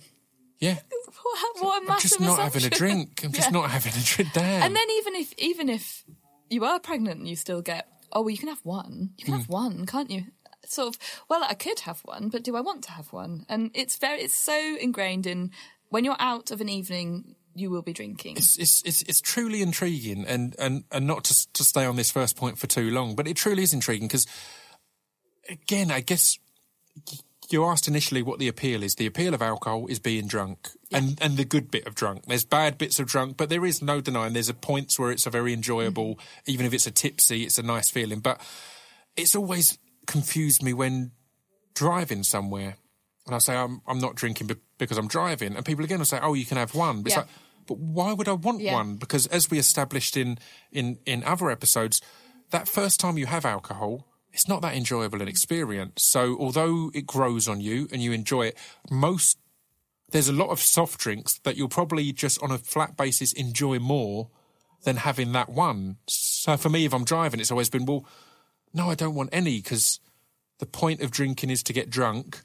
Yeah. 0.58 0.78
What, 1.24 1.62
what 1.62 1.88
a 1.88 1.92
I'm 1.92 2.00
just 2.00 2.20
not 2.20 2.38
having 2.38 2.64
a 2.64 2.70
drink. 2.70 3.22
I'm 3.24 3.32
just 3.32 3.48
Yeah. 3.52 3.58
not 3.60 3.70
having 3.70 3.92
a 3.92 4.04
drink. 4.04 4.32
Damn. 4.34 4.62
And 4.62 4.76
then 4.76 4.90
even 4.98 5.14
if 5.14 5.32
even 5.38 5.68
if 5.70 6.04
you 6.50 6.64
are 6.64 6.78
pregnant, 6.78 7.24
you 7.26 7.34
still 7.34 7.62
get, 7.62 7.88
oh, 8.12 8.20
well, 8.22 8.30
you 8.30 8.36
can 8.36 8.48
have 8.48 8.60
one. 8.62 9.10
You 9.16 9.24
can 9.24 9.34
Hmm. 9.34 9.40
have 9.40 9.48
one, 9.48 9.86
can't 9.86 10.10
you? 10.10 10.24
Sort 10.66 10.94
of. 10.94 11.00
Well, 11.28 11.44
I 11.44 11.54
could 11.54 11.80
have 11.80 12.00
one, 12.04 12.28
but 12.28 12.42
do 12.42 12.56
I 12.56 12.60
want 12.60 12.84
to 12.84 12.92
have 12.92 13.12
one? 13.12 13.46
And 13.48 13.70
it's 13.74 13.96
very, 13.96 14.20
it's 14.20 14.34
so 14.34 14.76
ingrained 14.80 15.26
in 15.26 15.50
when 15.90 16.04
you're 16.04 16.16
out 16.18 16.50
of 16.50 16.60
an 16.60 16.68
evening, 16.68 17.36
you 17.54 17.70
will 17.70 17.82
be 17.82 17.92
drinking. 17.92 18.36
it's, 18.36 18.58
it's 18.58 18.82
it's 18.82 19.02
it's 19.02 19.20
truly 19.20 19.62
intriguing, 19.62 20.24
and 20.26 20.56
and 20.58 20.84
and 20.90 21.06
not 21.06 21.24
to 21.24 21.52
to 21.52 21.64
stay 21.64 21.84
on 21.84 21.96
this 21.96 22.10
first 22.10 22.36
point 22.36 22.58
for 22.58 22.66
too 22.66 22.90
long, 22.90 23.14
but 23.14 23.28
it 23.28 23.36
truly 23.36 23.62
is 23.62 23.72
intriguing 23.72 24.08
because, 24.08 24.26
again, 25.48 25.90
I 25.90 26.00
guess 26.00 26.38
you 27.50 27.64
asked 27.64 27.86
initially 27.86 28.22
what 28.22 28.38
the 28.38 28.48
appeal 28.48 28.82
is. 28.82 28.96
The 28.96 29.06
appeal 29.06 29.34
of 29.34 29.42
alcohol 29.42 29.86
is 29.86 29.98
being 29.98 30.26
drunk, 30.26 30.68
and 30.92 31.18
and 31.20 31.36
the 31.36 31.44
good 31.44 31.70
bit 31.70 31.86
of 31.86 31.94
drunk. 31.94 32.24
There's 32.26 32.44
bad 32.44 32.76
bits 32.76 32.98
of 32.98 33.06
drunk, 33.06 33.36
but 33.36 33.48
there 33.48 33.64
is 33.64 33.82
no 33.82 34.00
denying. 34.00 34.32
There's 34.32 34.48
a 34.48 34.54
points 34.54 34.98
where 34.98 35.12
it's 35.12 35.26
a 35.26 35.30
very 35.30 35.52
enjoyable, 35.52 36.16
mm-hmm. 36.16 36.50
even 36.50 36.66
if 36.66 36.74
it's 36.74 36.86
a 36.86 36.90
tipsy, 36.90 37.44
it's 37.44 37.58
a 37.58 37.62
nice 37.62 37.90
feeling. 37.90 38.20
But 38.20 38.40
it's 39.16 39.36
always 39.36 39.78
confused 40.06 40.62
me 40.62 40.72
when 40.72 41.12
driving 41.74 42.22
somewhere. 42.22 42.76
and 43.26 43.34
I 43.34 43.38
say 43.38 43.56
I'm 43.56 43.80
I'm 43.86 43.98
not 43.98 44.16
drinking 44.16 44.50
because 44.78 44.98
I'm 44.98 45.08
driving, 45.08 45.56
and 45.56 45.64
people 45.64 45.84
again 45.84 45.98
will 45.98 46.04
say, 46.04 46.18
oh, 46.20 46.34
you 46.34 46.44
can 46.44 46.58
have 46.58 46.74
one. 46.74 47.02
But 47.02 47.12
Yeah. 47.12 47.20
it's 47.20 47.26
like, 47.28 47.36
but 47.66 47.78
why 47.78 48.12
would 48.12 48.28
I 48.28 48.32
want 48.34 48.60
Yeah. 48.60 48.74
one? 48.74 48.96
Because 48.96 49.26
as 49.28 49.50
we 49.50 49.58
established 49.58 50.14
in 50.16 50.38
in 50.70 50.98
in 51.06 51.24
other 51.24 51.48
episodes, 51.50 52.02
that 52.50 52.68
first 52.68 53.00
time 53.00 53.16
you 53.16 53.26
have 53.26 53.44
alcohol. 53.46 54.06
It's 54.32 54.48
not 54.48 54.62
that 54.62 54.74
enjoyable 54.74 55.22
an 55.22 55.28
experience. 55.28 56.02
So, 56.04 56.36
although 56.38 56.90
it 56.92 57.06
grows 57.06 57.46
on 57.48 57.60
you 57.60 57.88
and 57.92 58.02
you 58.02 58.12
enjoy 58.12 58.48
it, 58.48 58.58
most 58.90 59.38
there's 60.10 60.28
a 60.28 60.32
lot 60.32 60.50
of 60.50 60.60
soft 60.60 61.00
drinks 61.00 61.38
that 61.44 61.56
you'll 61.56 61.68
probably 61.68 62.12
just 62.12 62.42
on 62.42 62.50
a 62.50 62.58
flat 62.58 62.96
basis 62.96 63.32
enjoy 63.32 63.78
more 63.78 64.28
than 64.82 64.96
having 64.98 65.32
that 65.32 65.48
one. 65.48 65.96
So 66.08 66.56
for 66.58 66.68
me, 66.68 66.84
if 66.84 66.92
I'm 66.92 67.04
driving, 67.04 67.40
it's 67.40 67.50
always 67.50 67.70
been, 67.70 67.86
well, 67.86 68.04
no, 68.74 68.90
I 68.90 68.94
don't 68.94 69.14
want 69.14 69.30
any 69.32 69.58
because 69.62 70.00
the 70.58 70.66
point 70.66 71.00
of 71.00 71.10
drinking 71.10 71.50
is 71.50 71.62
to 71.62 71.72
get 71.72 71.88
drunk. 71.88 72.42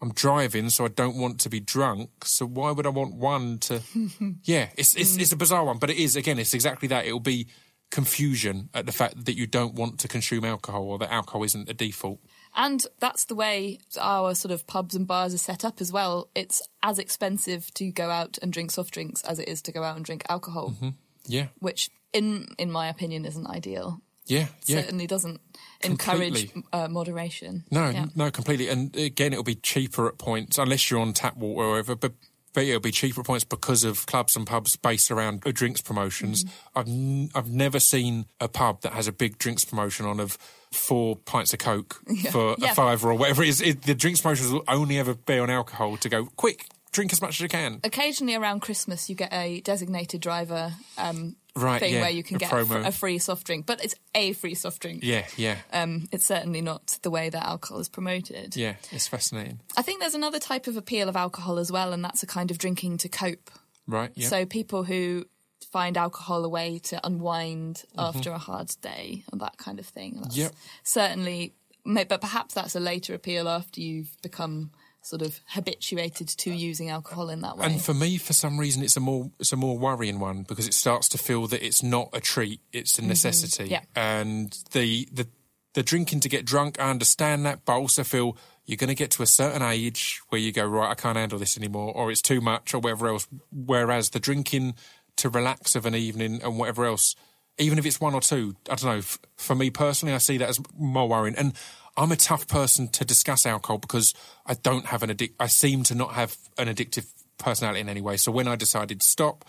I'm 0.00 0.12
driving, 0.12 0.70
so 0.70 0.84
I 0.84 0.88
don't 0.88 1.16
want 1.16 1.38
to 1.40 1.48
be 1.48 1.60
drunk. 1.60 2.10
So 2.24 2.44
why 2.46 2.72
would 2.72 2.86
I 2.86 2.90
want 2.90 3.14
one 3.14 3.58
to? 3.60 3.82
yeah, 4.44 4.68
it's 4.76 4.96
it's 4.96 5.16
it's 5.16 5.32
a 5.32 5.36
bizarre 5.36 5.64
one, 5.64 5.78
but 5.78 5.90
it 5.90 5.96
is 5.96 6.16
again, 6.16 6.38
it's 6.38 6.54
exactly 6.54 6.88
that. 6.88 7.06
It'll 7.06 7.20
be 7.20 7.46
confusion 7.92 8.70
at 8.72 8.86
the 8.86 8.92
fact 8.92 9.26
that 9.26 9.36
you 9.36 9.46
don't 9.46 9.74
want 9.74 10.00
to 10.00 10.08
consume 10.08 10.44
alcohol 10.44 10.84
or 10.84 10.98
that 10.98 11.12
alcohol 11.12 11.44
isn't 11.44 11.66
the 11.66 11.74
default. 11.74 12.18
And 12.56 12.84
that's 12.98 13.26
the 13.26 13.34
way 13.34 13.78
our 14.00 14.34
sort 14.34 14.50
of 14.50 14.66
pubs 14.66 14.94
and 14.94 15.06
bars 15.06 15.34
are 15.34 15.38
set 15.38 15.64
up 15.64 15.80
as 15.80 15.92
well. 15.92 16.30
It's 16.34 16.62
as 16.82 16.98
expensive 16.98 17.72
to 17.74 17.92
go 17.92 18.10
out 18.10 18.38
and 18.42 18.52
drink 18.52 18.70
soft 18.70 18.94
drinks 18.94 19.22
as 19.22 19.38
it 19.38 19.46
is 19.46 19.60
to 19.62 19.72
go 19.72 19.82
out 19.84 19.96
and 19.96 20.04
drink 20.04 20.24
alcohol, 20.28 20.70
Mm-hmm. 20.70 20.88
Yeah, 21.26 21.46
which, 21.60 21.88
in 22.12 22.48
in 22.58 22.72
my 22.72 22.88
opinion, 22.88 23.24
isn't 23.24 23.46
ideal. 23.46 24.00
Yeah, 24.26 24.46
yeah. 24.66 24.80
Certainly 24.82 25.06
doesn't 25.06 25.40
encourage 25.82 26.50
uh, 26.72 26.88
moderation. 26.88 27.64
No, 27.70 27.88
Yeah. 27.90 28.06
no, 28.14 28.30
completely. 28.30 28.68
And 28.68 28.94
again, 28.96 29.32
it'll 29.32 29.44
be 29.44 29.54
cheaper 29.56 30.08
at 30.08 30.18
points, 30.18 30.58
unless 30.58 30.90
you're 30.90 31.00
on 31.00 31.12
tap 31.12 31.36
water 31.36 31.62
or 31.66 31.70
whatever. 31.70 31.96
But, 31.96 32.12
but 32.54 32.64
it'll 32.64 32.80
be 32.80 32.90
cheaper 32.92 33.20
at 33.20 33.26
points 33.26 33.44
because 33.44 33.82
of 33.84 34.06
clubs 34.06 34.36
and 34.36 34.46
pubs 34.46 34.76
based 34.76 35.10
around 35.10 35.42
uh, 35.46 35.50
drinks 35.52 35.80
promotions. 35.80 36.44
Mm-hmm. 36.44 36.78
I've 36.78 36.88
n- 36.88 37.30
I've 37.34 37.50
never 37.50 37.80
seen 37.80 38.26
a 38.40 38.48
pub 38.48 38.82
that 38.82 38.92
has 38.92 39.08
a 39.08 39.12
big 39.12 39.38
drinks 39.38 39.64
promotion 39.64 40.06
on 40.06 40.20
of 40.20 40.38
four 40.70 41.16
pints 41.16 41.52
of 41.52 41.58
coke 41.58 42.00
for 42.30 42.54
Yeah. 42.58 42.72
a 42.72 42.74
fiver 42.74 43.10
or 43.10 43.14
whatever 43.14 43.42
it 43.42 43.48
is. 43.48 43.60
It, 43.60 43.82
the 43.82 43.94
drinks 43.94 44.20
promotions 44.20 44.52
will 44.52 44.64
only 44.68 44.98
ever 44.98 45.14
be 45.14 45.38
on 45.38 45.50
alcohol 45.50 45.96
to 45.98 46.08
go 46.08 46.26
quick. 46.36 46.66
Drink 46.92 47.10
as 47.14 47.22
much 47.22 47.30
as 47.36 47.40
you 47.40 47.48
can. 47.48 47.80
Occasionally 47.84 48.34
around 48.34 48.60
Christmas, 48.60 49.08
you 49.08 49.16
get 49.16 49.32
a 49.32 49.62
designated 49.62 50.20
driver 50.20 50.74
um, 50.98 51.36
Right, 51.54 51.80
thing 51.80 51.94
yeah, 51.94 52.00
where 52.00 52.10
you 52.10 52.22
can 52.22 52.38
get 52.38 52.50
a, 52.50 52.64
fr- 52.64 52.78
a 52.78 52.90
free 52.92 53.18
soft 53.18 53.46
drink, 53.46 53.66
but 53.66 53.84
it's 53.84 53.94
a 54.14 54.32
free 54.32 54.54
soft 54.54 54.80
drink. 54.80 55.00
Yeah, 55.04 55.26
yeah, 55.36 55.56
Um, 55.72 56.08
it's 56.10 56.24
certainly 56.24 56.62
not 56.62 56.98
the 57.02 57.10
way 57.10 57.28
that 57.28 57.44
alcohol 57.44 57.78
is 57.80 57.90
promoted. 57.90 58.56
yeah. 58.56 58.76
It's 58.90 59.06
fascinating. 59.06 59.60
I 59.76 59.82
think 59.82 60.00
there's 60.00 60.14
another 60.14 60.38
type 60.38 60.66
of 60.66 60.78
appeal 60.78 61.10
of 61.10 61.16
alcohol 61.16 61.58
as 61.58 61.70
well, 61.70 61.92
and 61.92 62.02
that's 62.02 62.22
a 62.22 62.26
kind 62.26 62.50
of 62.50 62.56
drinking 62.56 62.98
to 62.98 63.08
cope. 63.10 63.50
Right. 63.86 64.10
Yeah. 64.14 64.28
So 64.28 64.46
people 64.46 64.84
who 64.84 65.26
find 65.70 65.96
alcohol 65.98 66.44
a 66.44 66.48
way 66.48 66.78
to 66.84 67.06
unwind 67.06 67.84
Mm-hmm. 67.96 68.00
after 68.00 68.30
a 68.30 68.38
hard 68.38 68.70
day 68.80 69.24
and 69.30 69.40
that 69.42 69.58
kind 69.58 69.78
of 69.78 69.84
thing. 69.86 70.20
That's 70.22 70.36
Yep. 70.36 70.52
Certainly, 70.84 71.52
but 71.84 72.20
perhaps 72.20 72.54
that's 72.54 72.74
a 72.74 72.80
later 72.80 73.12
appeal 73.14 73.48
after 73.48 73.80
you've 73.80 74.16
become 74.22 74.70
sort 75.02 75.20
of 75.20 75.40
habituated 75.46 76.28
to 76.28 76.50
using 76.50 76.88
alcohol 76.88 77.28
in 77.28 77.40
that 77.42 77.58
way. 77.58 77.66
And 77.66 77.82
for 77.82 77.92
me, 77.92 78.18
for 78.18 78.32
some 78.32 78.58
reason, 78.58 78.82
it's 78.82 78.96
a 78.96 79.00
more 79.00 79.30
it's 79.38 79.52
a 79.52 79.56
more 79.56 79.76
worrying 79.76 80.20
one 80.20 80.44
because 80.44 80.66
it 80.66 80.74
starts 80.74 81.08
to 81.10 81.18
feel 81.18 81.46
that 81.48 81.64
it's 81.64 81.82
not 81.82 82.08
a 82.12 82.20
treat; 82.20 82.60
it's 82.72 82.98
a 82.98 83.02
mm-hmm. 83.02 83.08
necessity. 83.08 83.68
Yeah. 83.68 83.82
And 83.94 84.56
the 84.70 85.08
the 85.12 85.26
the 85.74 85.82
drinking 85.82 86.20
to 86.20 86.28
get 86.28 86.44
drunk, 86.44 86.78
I 86.80 86.90
understand 86.90 87.46
that, 87.46 87.64
but 87.64 87.74
I 87.74 87.76
also 87.76 88.04
feel 88.04 88.36
you're 88.64 88.76
going 88.76 88.88
to 88.88 88.94
get 88.94 89.10
to 89.12 89.22
a 89.22 89.26
certain 89.26 89.62
age 89.62 90.20
where 90.28 90.40
you 90.40 90.52
go 90.52 90.66
right, 90.66 90.90
I 90.90 90.94
can't 90.94 91.16
handle 91.16 91.38
this 91.38 91.56
anymore, 91.56 91.92
or 91.94 92.10
it's 92.10 92.22
too 92.22 92.40
much, 92.40 92.74
or 92.74 92.78
whatever 92.78 93.08
else. 93.08 93.26
Whereas 93.50 94.10
the 94.10 94.20
drinking 94.20 94.74
to 95.16 95.28
relax 95.28 95.74
of 95.74 95.86
an 95.86 95.94
evening 95.94 96.40
and 96.42 96.58
whatever 96.58 96.84
else, 96.84 97.16
even 97.58 97.78
if 97.78 97.86
it's 97.86 98.00
one 98.00 98.14
or 98.14 98.20
two, 98.20 98.54
I 98.70 98.76
don't 98.76 98.84
know. 98.84 98.98
F- 98.98 99.18
for 99.36 99.54
me 99.54 99.70
personally, 99.70 100.14
I 100.14 100.18
see 100.18 100.38
that 100.38 100.48
as 100.48 100.60
more 100.78 101.08
worrying. 101.08 101.36
And 101.36 101.54
I'm 101.96 102.12
a 102.12 102.16
tough 102.16 102.48
person 102.48 102.88
to 102.88 103.04
discuss 103.04 103.44
alcohol 103.44 103.78
because 103.78 104.14
I 104.46 104.54
don't 104.54 104.86
have 104.86 105.02
an 105.02 105.10
addic. 105.10 105.32
I 105.38 105.46
seem 105.46 105.82
to 105.84 105.94
not 105.94 106.14
have 106.14 106.36
an 106.58 106.68
addictive 106.68 107.06
personality 107.38 107.80
in 107.80 107.88
any 107.88 108.00
way. 108.00 108.16
So 108.16 108.32
when 108.32 108.48
I 108.48 108.56
decided 108.56 109.00
to 109.00 109.06
stop, 109.06 109.44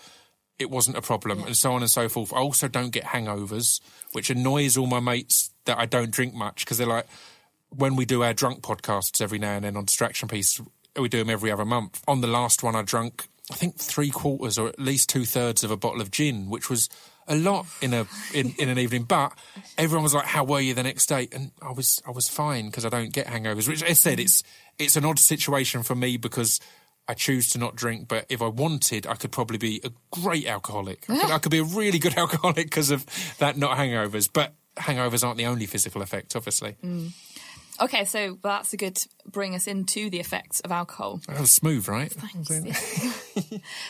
it 0.59 0.69
wasn't 0.69 0.97
a 0.97 1.01
problem, 1.01 1.43
and 1.43 1.57
so 1.57 1.73
on 1.73 1.81
and 1.81 1.89
so 1.89 2.07
forth. 2.07 2.31
I 2.33 2.37
also 2.37 2.67
don't 2.67 2.91
get 2.91 3.05
hangovers, 3.05 3.81
which 4.11 4.29
annoys 4.29 4.77
all 4.77 4.87
my 4.87 4.99
mates 4.99 5.51
that 5.65 5.77
I 5.77 5.85
don't 5.85 6.11
drink 6.11 6.33
much 6.33 6.63
because 6.63 6.77
they're 6.77 6.87
like, 6.87 7.07
when 7.69 7.95
we 7.95 8.05
do 8.05 8.23
our 8.23 8.33
drunk 8.33 8.61
podcasts 8.61 9.21
every 9.21 9.39
now 9.39 9.53
and 9.53 9.65
then 9.65 9.75
on 9.75 9.85
Distraction 9.85 10.27
Piece, 10.27 10.61
we 10.95 11.09
do 11.09 11.19
them 11.19 11.29
every 11.29 11.51
other 11.51 11.65
month. 11.65 12.03
On 12.07 12.21
the 12.21 12.27
last 12.27 12.61
one, 12.61 12.75
I 12.75 12.83
drank, 12.83 13.27
I 13.51 13.55
think, 13.55 13.77
three 13.77 14.11
quarters 14.11 14.59
or 14.59 14.69
at 14.69 14.79
least 14.79 15.09
two 15.09 15.25
thirds 15.25 15.63
of 15.63 15.71
a 15.71 15.77
bottle 15.77 16.01
of 16.01 16.11
gin, 16.11 16.49
which 16.49 16.69
was 16.69 16.87
a 17.27 17.35
lot 17.35 17.65
in 17.81 17.93
a 17.93 18.05
in, 18.33 18.53
in 18.57 18.69
an 18.69 18.77
evening. 18.77 19.03
But 19.03 19.33
everyone 19.77 20.03
was 20.03 20.13
like, 20.13 20.25
"How 20.25 20.43
were 20.43 20.59
you 20.59 20.73
the 20.73 20.83
next 20.83 21.07
day?" 21.07 21.27
And 21.31 21.51
I 21.61 21.71
was 21.71 22.01
I 22.07 22.11
was 22.11 22.27
fine 22.27 22.67
because 22.67 22.85
I 22.85 22.89
don't 22.89 23.13
get 23.13 23.27
hangovers. 23.27 23.67
Which 23.67 23.83
I 23.83 23.93
said, 23.93 24.19
it's 24.19 24.43
it's 24.77 24.95
an 24.95 25.05
odd 25.05 25.19
situation 25.19 25.83
for 25.83 25.95
me 25.95 26.17
because. 26.17 26.59
I 27.05 27.15
choose 27.15 27.49
to 27.49 27.57
not 27.57 27.75
drink, 27.75 28.07
but 28.07 28.25
if 28.29 28.41
I 28.41 28.47
wanted, 28.47 29.05
I 29.05 29.15
could 29.15 29.33
probably 29.33 29.57
be 29.57 29.81
a 29.83 29.91
great 30.09 30.47
alcoholic. 30.47 31.03
I 31.09 31.19
could, 31.19 31.31
I 31.31 31.37
could 31.37 31.51
be 31.51 31.57
a 31.57 31.63
really 31.65 31.99
good 31.99 32.13
alcoholic 32.17 32.67
because 32.67 32.91
of 32.91 33.05
that, 33.39 33.57
not 33.57 33.77
hangovers. 33.77 34.29
But 34.31 34.53
hangovers 34.77 35.21
aren't 35.21 35.37
the 35.37 35.45
only 35.45 35.65
physical 35.65 36.01
effect, 36.01 36.33
obviously. 36.33 36.77
Mm. 36.81 37.11
Okay, 37.81 38.05
so 38.05 38.37
that's 38.43 38.73
a 38.73 38.77
good 38.77 38.97
bring 39.25 39.55
us 39.55 39.67
into 39.67 40.09
the 40.09 40.19
effects 40.19 40.59
of 40.61 40.71
alcohol. 40.71 41.21
That 41.27 41.39
was 41.39 41.51
smooth, 41.51 41.87
right? 41.87 42.13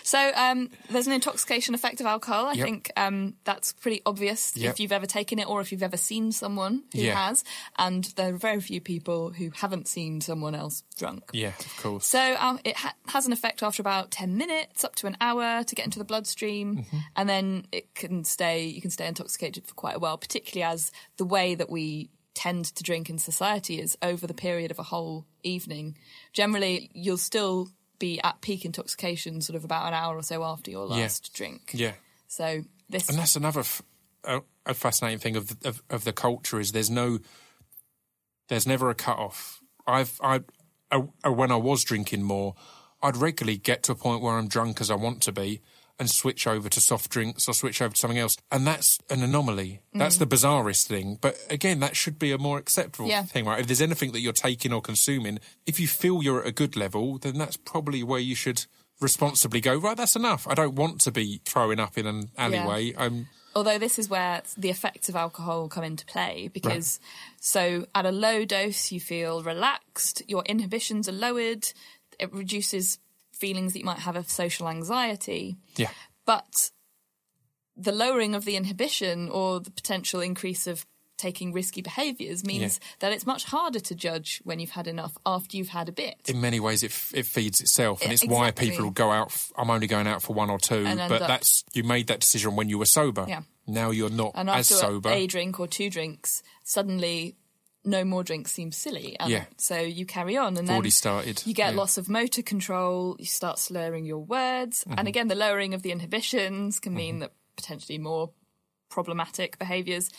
So 0.03 0.31
um, 0.35 0.69
there's 0.89 1.07
an 1.07 1.13
intoxication 1.13 1.73
effect 1.75 1.99
of 1.99 2.05
alcohol. 2.05 2.45
I 2.47 2.53
Yep. 2.53 2.65
think 2.65 2.91
um, 2.97 3.33
that's 3.43 3.73
pretty 3.73 4.01
obvious 4.05 4.55
Yep. 4.55 4.73
if 4.73 4.79
you've 4.79 4.91
ever 4.91 5.05
taken 5.05 5.39
it 5.39 5.47
or 5.49 5.61
if 5.61 5.71
you've 5.71 5.83
ever 5.83 5.97
seen 5.97 6.31
someone 6.31 6.83
who 6.93 6.99
Yeah. 7.01 7.27
has. 7.29 7.43
And 7.77 8.05
there 8.15 8.33
are 8.33 8.37
very 8.37 8.61
few 8.61 8.79
people 8.81 9.31
who 9.31 9.51
haven't 9.55 9.87
seen 9.87 10.21
someone 10.21 10.55
else 10.55 10.83
drunk. 10.97 11.23
Yeah, 11.33 11.49
of 11.59 11.77
course. 11.81 12.05
So 12.05 12.35
um, 12.39 12.59
it 12.63 12.75
ha- 12.77 12.95
has 13.07 13.25
an 13.25 13.33
effect 13.33 13.63
after 13.63 13.81
about 13.81 14.11
ten 14.11 14.37
minutes, 14.37 14.83
up 14.83 14.95
to 14.95 15.07
an 15.07 15.17
hour, 15.19 15.63
to 15.63 15.75
get 15.75 15.85
into 15.85 15.99
the 15.99 16.05
bloodstream, 16.05 16.77
Mm-hmm. 16.77 16.97
and 17.15 17.29
then 17.29 17.65
it 17.71 17.93
can 17.95 18.23
stay. 18.23 18.65
You 18.65 18.81
can 18.81 18.91
stay 18.91 19.07
intoxicated 19.07 19.65
for 19.65 19.73
quite 19.73 19.95
a 19.95 19.99
while, 19.99 20.17
particularly 20.17 20.63
as 20.71 20.91
the 21.17 21.25
way 21.25 21.55
that 21.55 21.69
we 21.69 22.09
tend 22.35 22.65
to 22.65 22.83
drink 22.83 23.09
in 23.09 23.17
society 23.17 23.79
is 23.79 23.97
over 24.01 24.25
the 24.27 24.33
period 24.33 24.71
of 24.71 24.79
a 24.79 24.83
whole 24.83 25.25
evening. 25.43 25.97
Generally, 26.33 26.89
you'll 26.93 27.17
still 27.17 27.69
be 27.99 28.19
at 28.21 28.41
peak 28.41 28.65
intoxication, 28.65 29.39
sort 29.41 29.55
of 29.55 29.63
about 29.63 29.87
an 29.87 29.93
hour 29.93 30.15
or 30.17 30.23
so 30.23 30.43
after 30.43 30.71
your 30.71 30.87
Yeah. 30.89 30.95
last 31.03 31.33
drink. 31.33 31.71
yeah. 31.73 31.93
So 32.27 32.63
this, 32.89 33.07
And 33.09 33.17
that's 33.17 33.35
another 33.35 33.59
f- 33.61 33.81
a, 34.23 34.41
a 34.65 34.73
fascinating 34.73 35.19
thing 35.19 35.35
of 35.35 35.59
the, 35.59 35.69
of, 35.69 35.83
of 35.89 36.03
the 36.03 36.13
culture 36.13 36.59
is 36.59 36.71
there's 36.71 36.89
no, 36.89 37.19
there's 38.49 38.67
never 38.67 38.89
a 38.89 38.95
cut 38.95 39.17
off. 39.17 39.61
I've 39.85 40.19
I, 40.21 40.41
I- 40.91 41.29
when 41.29 41.51
I 41.51 41.55
was 41.55 41.83
drinking 41.83 42.23
more, 42.23 42.55
I'd 43.01 43.17
regularly 43.17 43.57
get 43.57 43.83
to 43.83 43.91
a 43.91 43.95
point 43.95 44.21
where 44.21 44.33
I'm 44.37 44.47
drunk 44.47 44.79
as 44.81 44.89
I 44.89 44.95
want 44.95 45.21
to 45.23 45.31
be 45.31 45.61
and 46.03 46.09
switch 46.11 46.45
over 46.45 46.67
to 46.69 46.81
soft 46.81 47.09
drinks 47.09 47.47
or 47.47 47.53
switch 47.53 47.81
over 47.81 47.93
to 47.93 47.97
something 47.99 48.19
else, 48.19 48.35
and 48.51 48.67
that's 48.67 48.99
an 49.09 49.23
anomaly. 49.23 49.79
Mm-hmm. 49.89 49.99
That's 49.99 50.17
the 50.17 50.27
bizarrest 50.27 50.85
thing. 50.87 51.17
But 51.21 51.37
again, 51.49 51.79
that 51.79 51.95
should 51.95 52.19
be 52.19 52.31
a 52.31 52.37
more 52.37 52.57
acceptable 52.57 53.07
Yeah. 53.09 53.23
thing, 53.23 53.45
right? 53.45 53.59
If 53.61 53.67
there's 53.67 53.81
anything 53.81 54.11
that 54.11 54.19
you're 54.19 54.33
taking 54.33 54.73
or 54.73 54.81
consuming, 54.81 55.39
if 55.65 55.79
you 55.79 55.87
feel 55.87 56.21
you're 56.21 56.41
at 56.41 56.47
a 56.47 56.51
good 56.51 56.75
level, 56.75 57.17
then 57.17 57.37
that's 57.37 57.55
probably 57.57 58.03
where 58.03 58.19
you 58.19 58.35
should 58.35 58.65
responsibly 58.99 59.61
go. 59.61 59.75
Right, 59.75 59.97
that's 59.97 60.15
enough. 60.15 60.47
I 60.47 60.53
don't 60.53 60.75
want 60.75 61.01
to 61.01 61.11
be 61.11 61.41
throwing 61.45 61.79
up 61.79 61.97
in 61.97 62.05
an 62.05 62.29
alleyway. 62.37 62.93
I'm 62.97 63.27
although 63.55 63.77
this 63.77 63.99
is 63.99 64.09
where 64.09 64.41
the 64.57 64.69
effects 64.71 65.09
of 65.09 65.15
alcohol 65.15 65.67
come 65.69 65.83
into 65.83 66.05
play 66.07 66.49
because 66.51 66.99
so 67.39 67.85
at 67.93 68.03
a 68.03 68.11
low 68.11 68.45
dose 68.45 68.91
you 68.91 68.99
feel 68.99 69.43
relaxed 69.43 70.23
your 70.27 70.43
inhibitions 70.45 71.07
are 71.07 71.11
lowered 71.11 71.67
it 72.19 72.33
reduces 72.33 72.97
feelings 73.33 73.73
that 73.73 73.79
you 73.79 73.85
might 73.85 73.99
have 73.99 74.15
of 74.15 74.29
social 74.29 74.69
anxiety 74.69 75.57
yeah. 75.75 75.89
but 76.25 76.71
the 77.75 77.91
lowering 77.91 78.35
of 78.35 78.45
the 78.45 78.55
inhibition 78.55 79.29
or 79.29 79.59
the 79.59 79.71
potential 79.71 80.21
increase 80.21 80.67
of 80.67 80.85
taking 81.17 81.53
risky 81.53 81.81
behaviors 81.81 82.43
means 82.45 82.79
Yeah. 82.81 82.87
that 82.99 83.11
it's 83.13 83.25
much 83.25 83.45
harder 83.45 83.79
to 83.79 83.95
judge 83.95 84.41
when 84.43 84.59
you've 84.59 84.71
had 84.71 84.87
enough 84.87 85.15
after 85.25 85.55
you've 85.57 85.69
had 85.69 85.87
a 85.87 85.91
bit 85.91 86.15
in 86.27 86.41
many 86.41 86.59
ways 86.59 86.83
it, 86.83 86.91
f- 86.91 87.11
it 87.15 87.25
feeds 87.25 87.61
itself 87.61 88.01
and 88.03 88.11
it's 88.11 88.25
why 88.25 88.47
exactly. 88.49 88.71
people 88.71 88.89
go 88.89 89.11
out 89.11 89.27
f- 89.27 89.51
i'm 89.57 89.69
only 89.69 89.87
going 89.87 90.07
out 90.07 90.21
for 90.21 90.33
one 90.33 90.49
or 90.49 90.59
two 90.59 90.83
And 90.85 90.99
but 91.09 91.19
that's 91.19 91.63
you 91.73 91.83
made 91.83 92.07
that 92.07 92.19
decision 92.19 92.55
when 92.55 92.67
you 92.67 92.77
were 92.77 92.85
sober 92.85 93.25
Yeah. 93.27 93.41
now 93.67 93.91
you're 93.91 94.09
not 94.09 94.31
and 94.35 94.49
as 94.49 94.67
sober 94.67 95.09
a 95.09 95.25
drink 95.27 95.59
or 95.59 95.67
two 95.67 95.89
drinks 95.89 96.41
suddenly 96.63 97.35
no 97.85 98.03
more 98.05 98.23
drinks 98.23 98.51
seems 98.51 98.77
silly 98.77 99.15
and 99.19 99.29
Yeah. 99.29 99.45
so 99.57 99.77
you 99.79 100.05
carry 100.05 100.37
on 100.37 100.47
and 100.49 100.59
I've 100.59 100.65
then 100.67 100.73
already 100.75 100.89
started 100.89 101.43
you 101.45 101.53
get 101.53 101.73
yeah. 101.73 101.77
loss 101.79 101.97
of 101.97 102.07
motor 102.09 102.41
control 102.41 103.15
you 103.19 103.25
start 103.25 103.59
slurring 103.59 104.05
your 104.05 104.19
words 104.23 104.83
Mm-hmm. 104.85 104.99
and 104.99 105.07
again 105.07 105.27
the 105.27 105.35
lowering 105.35 105.73
of 105.73 105.81
the 105.81 105.91
inhibitions 105.91 106.79
can 106.79 106.93
mean 106.93 107.19
that 107.19 107.33
potentially 107.57 107.97
more 107.97 108.31
problematic 108.89 109.57
behaviors 109.59 110.09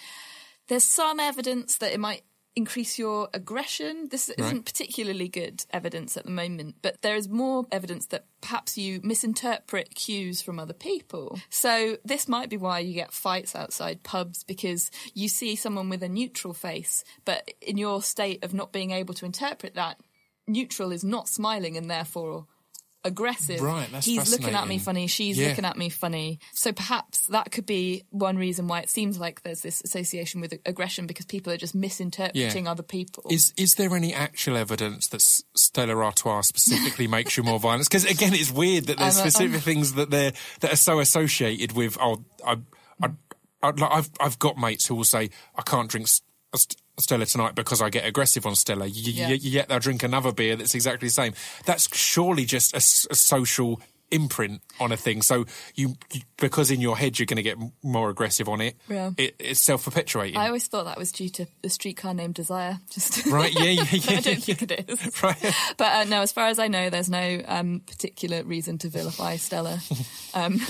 there's 0.68 0.84
some 0.84 1.20
evidence 1.20 1.78
that 1.78 1.92
it 1.92 2.00
might 2.00 2.22
increase 2.56 2.98
your 2.98 3.28
aggression. 3.34 4.08
This 4.10 4.28
isn't 4.30 4.64
particularly 4.64 5.28
good 5.28 5.64
evidence 5.72 6.16
at 6.16 6.24
the 6.24 6.30
moment, 6.30 6.76
but 6.82 7.02
there 7.02 7.16
is 7.16 7.28
more 7.28 7.64
evidence 7.72 8.06
that 8.06 8.26
perhaps 8.40 8.78
you 8.78 9.00
misinterpret 9.02 9.94
cues 9.94 10.40
from 10.40 10.58
other 10.58 10.72
people. 10.72 11.38
So 11.50 11.98
this 12.04 12.28
might 12.28 12.50
be 12.50 12.56
why 12.56 12.80
you 12.80 12.94
get 12.94 13.12
fights 13.12 13.56
outside 13.56 14.02
pubs 14.02 14.44
because 14.44 14.90
you 15.14 15.28
see 15.28 15.56
someone 15.56 15.88
with 15.88 16.02
a 16.02 16.08
neutral 16.08 16.54
face, 16.54 17.04
but 17.24 17.50
in 17.60 17.76
your 17.76 18.02
state 18.02 18.44
of 18.44 18.54
not 18.54 18.72
being 18.72 18.90
able 18.92 19.14
to 19.14 19.26
interpret 19.26 19.74
that, 19.74 19.98
neutral 20.46 20.92
is 20.92 21.04
not 21.04 21.28
smiling 21.28 21.76
and 21.76 21.90
therefore 21.90 22.46
aggressive. 23.04 23.60
Right, 23.60 23.88
that's 23.92 24.06
He's 24.06 24.30
looking 24.30 24.54
at 24.54 24.66
me 24.66 24.78
funny, 24.78 25.06
she's 25.06 25.36
Yeah. 25.38 25.48
looking 25.48 25.64
at 25.64 25.76
me 25.76 25.88
funny. 25.90 26.38
So 26.52 26.72
perhaps 26.72 27.26
that 27.28 27.50
could 27.52 27.66
be 27.66 28.04
one 28.10 28.36
reason 28.36 28.66
why 28.66 28.80
it 28.80 28.88
seems 28.90 29.18
like 29.18 29.42
there's 29.42 29.60
this 29.60 29.80
association 29.82 30.40
with 30.40 30.54
aggression 30.64 31.06
because 31.06 31.26
people 31.26 31.52
are 31.52 31.56
just 31.56 31.74
misinterpreting 31.74 32.64
Yeah. 32.64 32.70
other 32.70 32.82
people. 32.82 33.24
Is 33.30 33.52
is 33.56 33.74
there 33.74 33.94
any 33.94 34.14
actual 34.14 34.56
evidence 34.56 35.08
that 35.08 35.20
Stella 35.20 35.96
Artois 35.96 36.42
specifically 36.42 37.06
makes 37.06 37.36
you 37.36 37.42
more 37.42 37.60
violent? 37.60 37.88
Because 37.88 38.04
again, 38.04 38.32
it's 38.34 38.50
weird 38.50 38.84
that 38.86 38.98
there's 38.98 39.18
I'm 39.18 39.28
specific 39.30 39.60
things 39.62 39.92
that 39.94 40.10
they're 40.10 40.32
that 40.60 40.72
are 40.72 40.76
so 40.76 40.98
associated 41.00 41.72
with. 41.72 41.96
Oh, 42.00 42.24
I, 42.46 42.56
I, 43.02 43.08
I, 43.62 43.72
I've 43.98 44.10
I've 44.20 44.38
got 44.38 44.56
mates 44.58 44.86
who 44.86 44.94
will 44.94 45.04
say 45.04 45.30
I 45.56 45.62
can't 45.62 45.88
drink 45.90 46.08
St- 46.08 46.76
Stella 46.98 47.26
tonight 47.26 47.54
because 47.54 47.82
I 47.82 47.90
get 47.90 48.04
aggressive 48.06 48.46
on 48.46 48.54
Stella. 48.54 48.84
Y- 48.86 48.92
Yeah. 48.94 49.28
y- 49.28 49.38
Yet 49.40 49.68
they'll 49.68 49.78
drink 49.80 50.02
another 50.02 50.32
beer 50.32 50.56
that's 50.56 50.74
exactly 50.74 51.08
the 51.08 51.14
same. 51.14 51.34
That's 51.66 51.94
surely 51.96 52.44
just 52.44 52.72
a, 52.72 52.76
s- 52.76 53.06
a 53.10 53.14
social 53.14 53.80
imprint 54.10 54.60
on 54.78 54.92
a 54.92 54.96
thing. 54.96 55.22
So 55.22 55.44
you, 55.74 55.96
you 56.12 56.20
because 56.36 56.70
in 56.70 56.80
your 56.80 56.96
head 56.96 57.18
you're 57.18 57.26
going 57.26 57.38
to 57.38 57.42
get 57.42 57.58
m- 57.58 57.72
more 57.82 58.10
aggressive 58.10 58.48
on 58.48 58.60
it. 58.60 58.76
Yeah. 58.88 59.10
It, 59.16 59.34
it's 59.40 59.60
self 59.60 59.84
perpetuating. 59.84 60.36
I 60.36 60.46
always 60.46 60.68
thought 60.68 60.84
that 60.84 60.98
was 60.98 61.10
due 61.10 61.30
to 61.30 61.46
the 61.62 61.68
streetcar 61.70 62.14
named 62.14 62.34
Desire. 62.34 62.78
Just 62.90 63.26
Right? 63.26 63.52
Yeah. 63.52 63.70
Yeah. 63.70 63.84
yeah, 63.90 64.16
I 64.18 64.20
don't 64.20 64.26
yeah. 64.48 64.54
think 64.54 64.62
it 64.62 64.88
is. 64.88 65.10
Right. 65.22 65.54
But 65.76 65.92
uh, 65.96 66.04
no, 66.04 66.20
as 66.20 66.30
far 66.32 66.46
as 66.46 66.58
I 66.60 66.68
know, 66.68 66.90
there's 66.90 67.10
no 67.10 67.40
um, 67.46 67.80
particular 67.86 68.44
reason 68.44 68.78
to 68.78 68.88
vilify 68.88 69.36
Stella. 69.36 69.80
Um, 70.34 70.60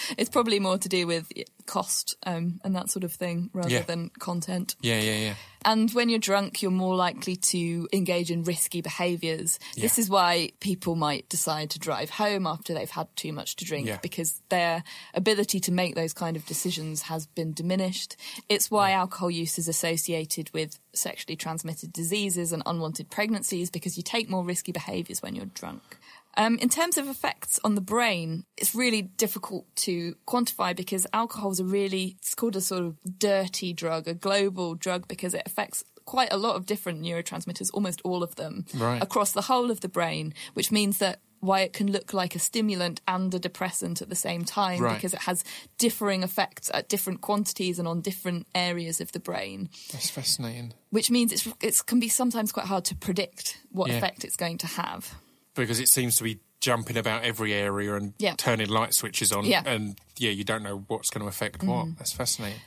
it's 0.18 0.30
probably 0.30 0.60
more 0.60 0.78
to 0.78 0.88
do 0.88 1.06
with 1.06 1.30
cost 1.66 2.16
um, 2.24 2.60
and 2.64 2.74
that 2.76 2.90
sort 2.90 3.04
of 3.04 3.12
thing 3.12 3.50
rather 3.52 3.68
Yeah. 3.70 3.82
than 3.82 4.10
content. 4.18 4.76
Yeah. 4.80 5.00
Yeah. 5.00 5.16
Yeah. 5.18 5.34
And 5.64 5.90
when 5.94 6.08
you're 6.08 6.20
drunk, 6.20 6.62
you're 6.62 6.70
more 6.70 6.94
likely 6.94 7.34
to 7.34 7.88
engage 7.92 8.30
in 8.30 8.44
risky 8.44 8.80
behaviours. 8.82 9.58
This 9.76 9.98
is 9.98 10.08
why 10.08 10.50
people 10.60 10.94
might 10.94 11.28
decide 11.28 11.70
to 11.70 11.80
drive 11.80 12.10
home 12.10 12.46
after 12.46 12.72
they've 12.72 12.88
had 12.88 13.08
too 13.16 13.32
much 13.32 13.56
to 13.56 13.64
drink 13.64 13.88
Yeah. 13.88 13.98
because 14.00 14.40
their 14.48 14.84
ability 15.12 15.58
to 15.60 15.72
make 15.72 15.96
those 15.96 16.12
kind 16.12 16.36
of 16.36 16.46
decisions 16.46 17.02
has 17.02 17.26
been 17.26 17.52
diminished. 17.52 18.14
It's 18.48 18.70
why 18.70 18.92
alcohol 18.92 19.28
use 19.28 19.58
is 19.58 19.66
associated 19.66 20.50
with 20.54 20.78
sexually 20.92 21.34
transmitted 21.34 21.92
diseases 21.92 22.52
and 22.52 22.62
unwanted 22.64 23.10
pregnancies 23.10 23.68
because 23.68 23.96
you 23.96 24.04
take 24.04 24.30
more 24.30 24.44
risky 24.44 24.70
behaviours 24.70 25.20
when 25.20 25.34
you're 25.34 25.46
drunk. 25.46 25.96
Um, 26.36 26.58
in 26.58 26.68
terms 26.68 26.98
of 26.98 27.08
effects 27.08 27.58
on 27.64 27.74
the 27.76 27.80
brain, 27.80 28.44
it's 28.56 28.74
really 28.74 29.02
difficult 29.02 29.64
to 29.76 30.16
quantify 30.26 30.76
because 30.76 31.06
alcohol 31.12 31.50
is 31.50 31.60
a 31.60 31.64
really, 31.64 32.16
it's 32.18 32.34
called 32.34 32.56
a 32.56 32.60
sort 32.60 32.82
of 32.84 32.96
dirty 33.18 33.72
drug, 33.72 34.06
a 34.06 34.14
global 34.14 34.74
drug, 34.74 35.08
because 35.08 35.32
it 35.34 35.42
affects 35.46 35.82
quite 36.04 36.32
a 36.32 36.36
lot 36.36 36.54
of 36.56 36.66
different 36.66 37.00
neurotransmitters, 37.02 37.70
almost 37.72 38.00
all 38.04 38.22
of 38.22 38.36
them, 38.36 38.64
Right. 38.74 39.02
across 39.02 39.32
the 39.32 39.42
whole 39.42 39.70
of 39.70 39.80
the 39.80 39.88
brain, 39.88 40.34
which 40.54 40.70
means 40.70 40.98
that 40.98 41.20
why 41.40 41.60
it 41.60 41.72
can 41.72 41.90
look 41.92 42.12
like 42.14 42.34
a 42.34 42.38
stimulant 42.38 43.00
and 43.06 43.32
a 43.34 43.38
depressant 43.38 44.00
at 44.02 44.08
the 44.08 44.14
same 44.16 44.44
time 44.44 44.80
Right. 44.80 44.94
because 44.94 45.14
it 45.14 45.20
has 45.22 45.44
differing 45.78 46.22
effects 46.22 46.70
at 46.72 46.88
different 46.88 47.20
quantities 47.20 47.78
and 47.78 47.86
on 47.86 48.00
different 48.00 48.46
areas 48.54 49.00
of 49.00 49.12
the 49.12 49.20
brain 49.20 49.68
That's 49.92 50.08
fascinating. 50.10 50.72
which 50.90 51.10
means 51.10 51.32
it's 51.32 51.46
it 51.60 51.86
can 51.86 52.00
be 52.00 52.08
sometimes 52.08 52.52
quite 52.52 52.66
hard 52.66 52.84
to 52.86 52.94
predict 52.94 53.58
what 53.70 53.90
Yeah. 53.90 53.96
effect 53.98 54.24
it's 54.24 54.36
going 54.36 54.58
to 54.58 54.66
have 54.66 55.14
because 55.62 55.80
it 55.80 55.88
seems 55.88 56.16
to 56.16 56.24
be 56.24 56.38
jumping 56.60 56.96
about 56.96 57.22
every 57.24 57.52
area 57.52 57.94
and 57.94 58.14
Yeah. 58.18 58.34
turning 58.36 58.68
light 58.68 58.94
switches 58.94 59.32
on. 59.32 59.44
Yeah. 59.44 59.62
And 59.66 59.98
yeah, 60.16 60.30
you 60.30 60.44
don't 60.44 60.62
know 60.62 60.84
what's 60.88 61.10
going 61.10 61.22
to 61.22 61.28
affect 61.28 61.62
what. 61.62 61.96
That's 61.98 62.12
fascinating. 62.12 62.60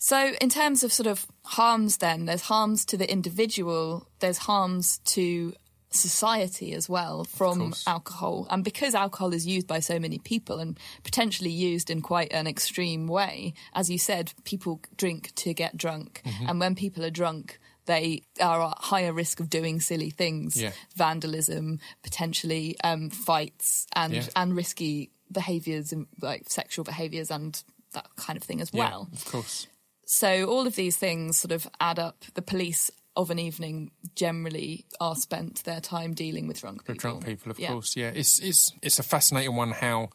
So, 0.00 0.32
in 0.40 0.48
terms 0.48 0.84
of 0.84 0.92
sort 0.92 1.08
of 1.08 1.26
harms, 1.44 1.96
then, 1.96 2.26
there's 2.26 2.42
harms 2.42 2.84
to 2.86 2.96
the 2.96 3.10
individual, 3.10 4.06
there's 4.20 4.38
harms 4.38 4.98
to 5.06 5.54
society 5.90 6.72
as 6.74 6.88
well 6.88 7.24
from 7.24 7.74
alcohol. 7.86 8.46
And 8.50 8.62
because 8.62 8.94
alcohol 8.94 9.32
is 9.32 9.46
used 9.46 9.66
by 9.66 9.80
so 9.80 9.98
many 9.98 10.18
people 10.18 10.58
and 10.58 10.78
potentially 11.02 11.50
used 11.50 11.90
in 11.90 12.02
quite 12.02 12.32
an 12.32 12.46
extreme 12.46 13.06
way, 13.06 13.54
as 13.74 13.90
you 13.90 13.98
said, 13.98 14.32
people 14.44 14.80
drink 14.96 15.34
to 15.36 15.54
get 15.54 15.76
drunk. 15.76 16.22
Mm-hmm. 16.24 16.48
And 16.48 16.60
when 16.60 16.74
people 16.74 17.04
are 17.04 17.10
drunk, 17.10 17.58
they 17.88 18.22
are 18.40 18.62
at 18.70 18.78
higher 18.78 19.12
risk 19.12 19.40
of 19.40 19.50
doing 19.50 19.80
silly 19.80 20.10
things, 20.10 20.60
Yeah. 20.60 20.72
vandalism, 20.94 21.80
potentially 22.02 22.76
um, 22.84 23.10
fights, 23.10 23.86
and 23.94 24.12
Yeah. 24.14 24.28
and 24.36 24.54
risky 24.54 25.10
behaviours, 25.32 25.92
and 25.92 26.06
like 26.22 26.48
sexual 26.48 26.84
behaviours, 26.84 27.30
and 27.30 27.60
that 27.94 28.06
kind 28.16 28.36
of 28.36 28.42
thing 28.44 28.60
as 28.60 28.70
Yeah, 28.72 28.90
well. 28.90 29.08
of 29.12 29.24
course. 29.24 29.66
So 30.04 30.44
all 30.48 30.66
of 30.66 30.74
these 30.76 30.96
things 30.96 31.38
sort 31.40 31.52
of 31.52 31.66
add 31.80 31.98
up. 31.98 32.24
The 32.34 32.42
police 32.42 32.90
of 33.16 33.30
an 33.30 33.38
evening 33.38 33.90
generally 34.14 34.84
are 35.00 35.16
spent 35.16 35.64
their 35.64 35.80
time 35.80 36.14
dealing 36.14 36.46
with 36.46 36.60
drunk 36.60 36.84
people. 36.86 37.00
Drunk 37.00 37.24
people, 37.26 37.50
of 37.50 37.58
course. 37.58 37.96
Yeah, 37.96 38.10
it's 38.14 38.38
it's 38.38 38.70
it's 38.82 38.98
a 38.98 39.02
fascinating 39.02 39.56
one 39.56 39.72
how 39.72 40.10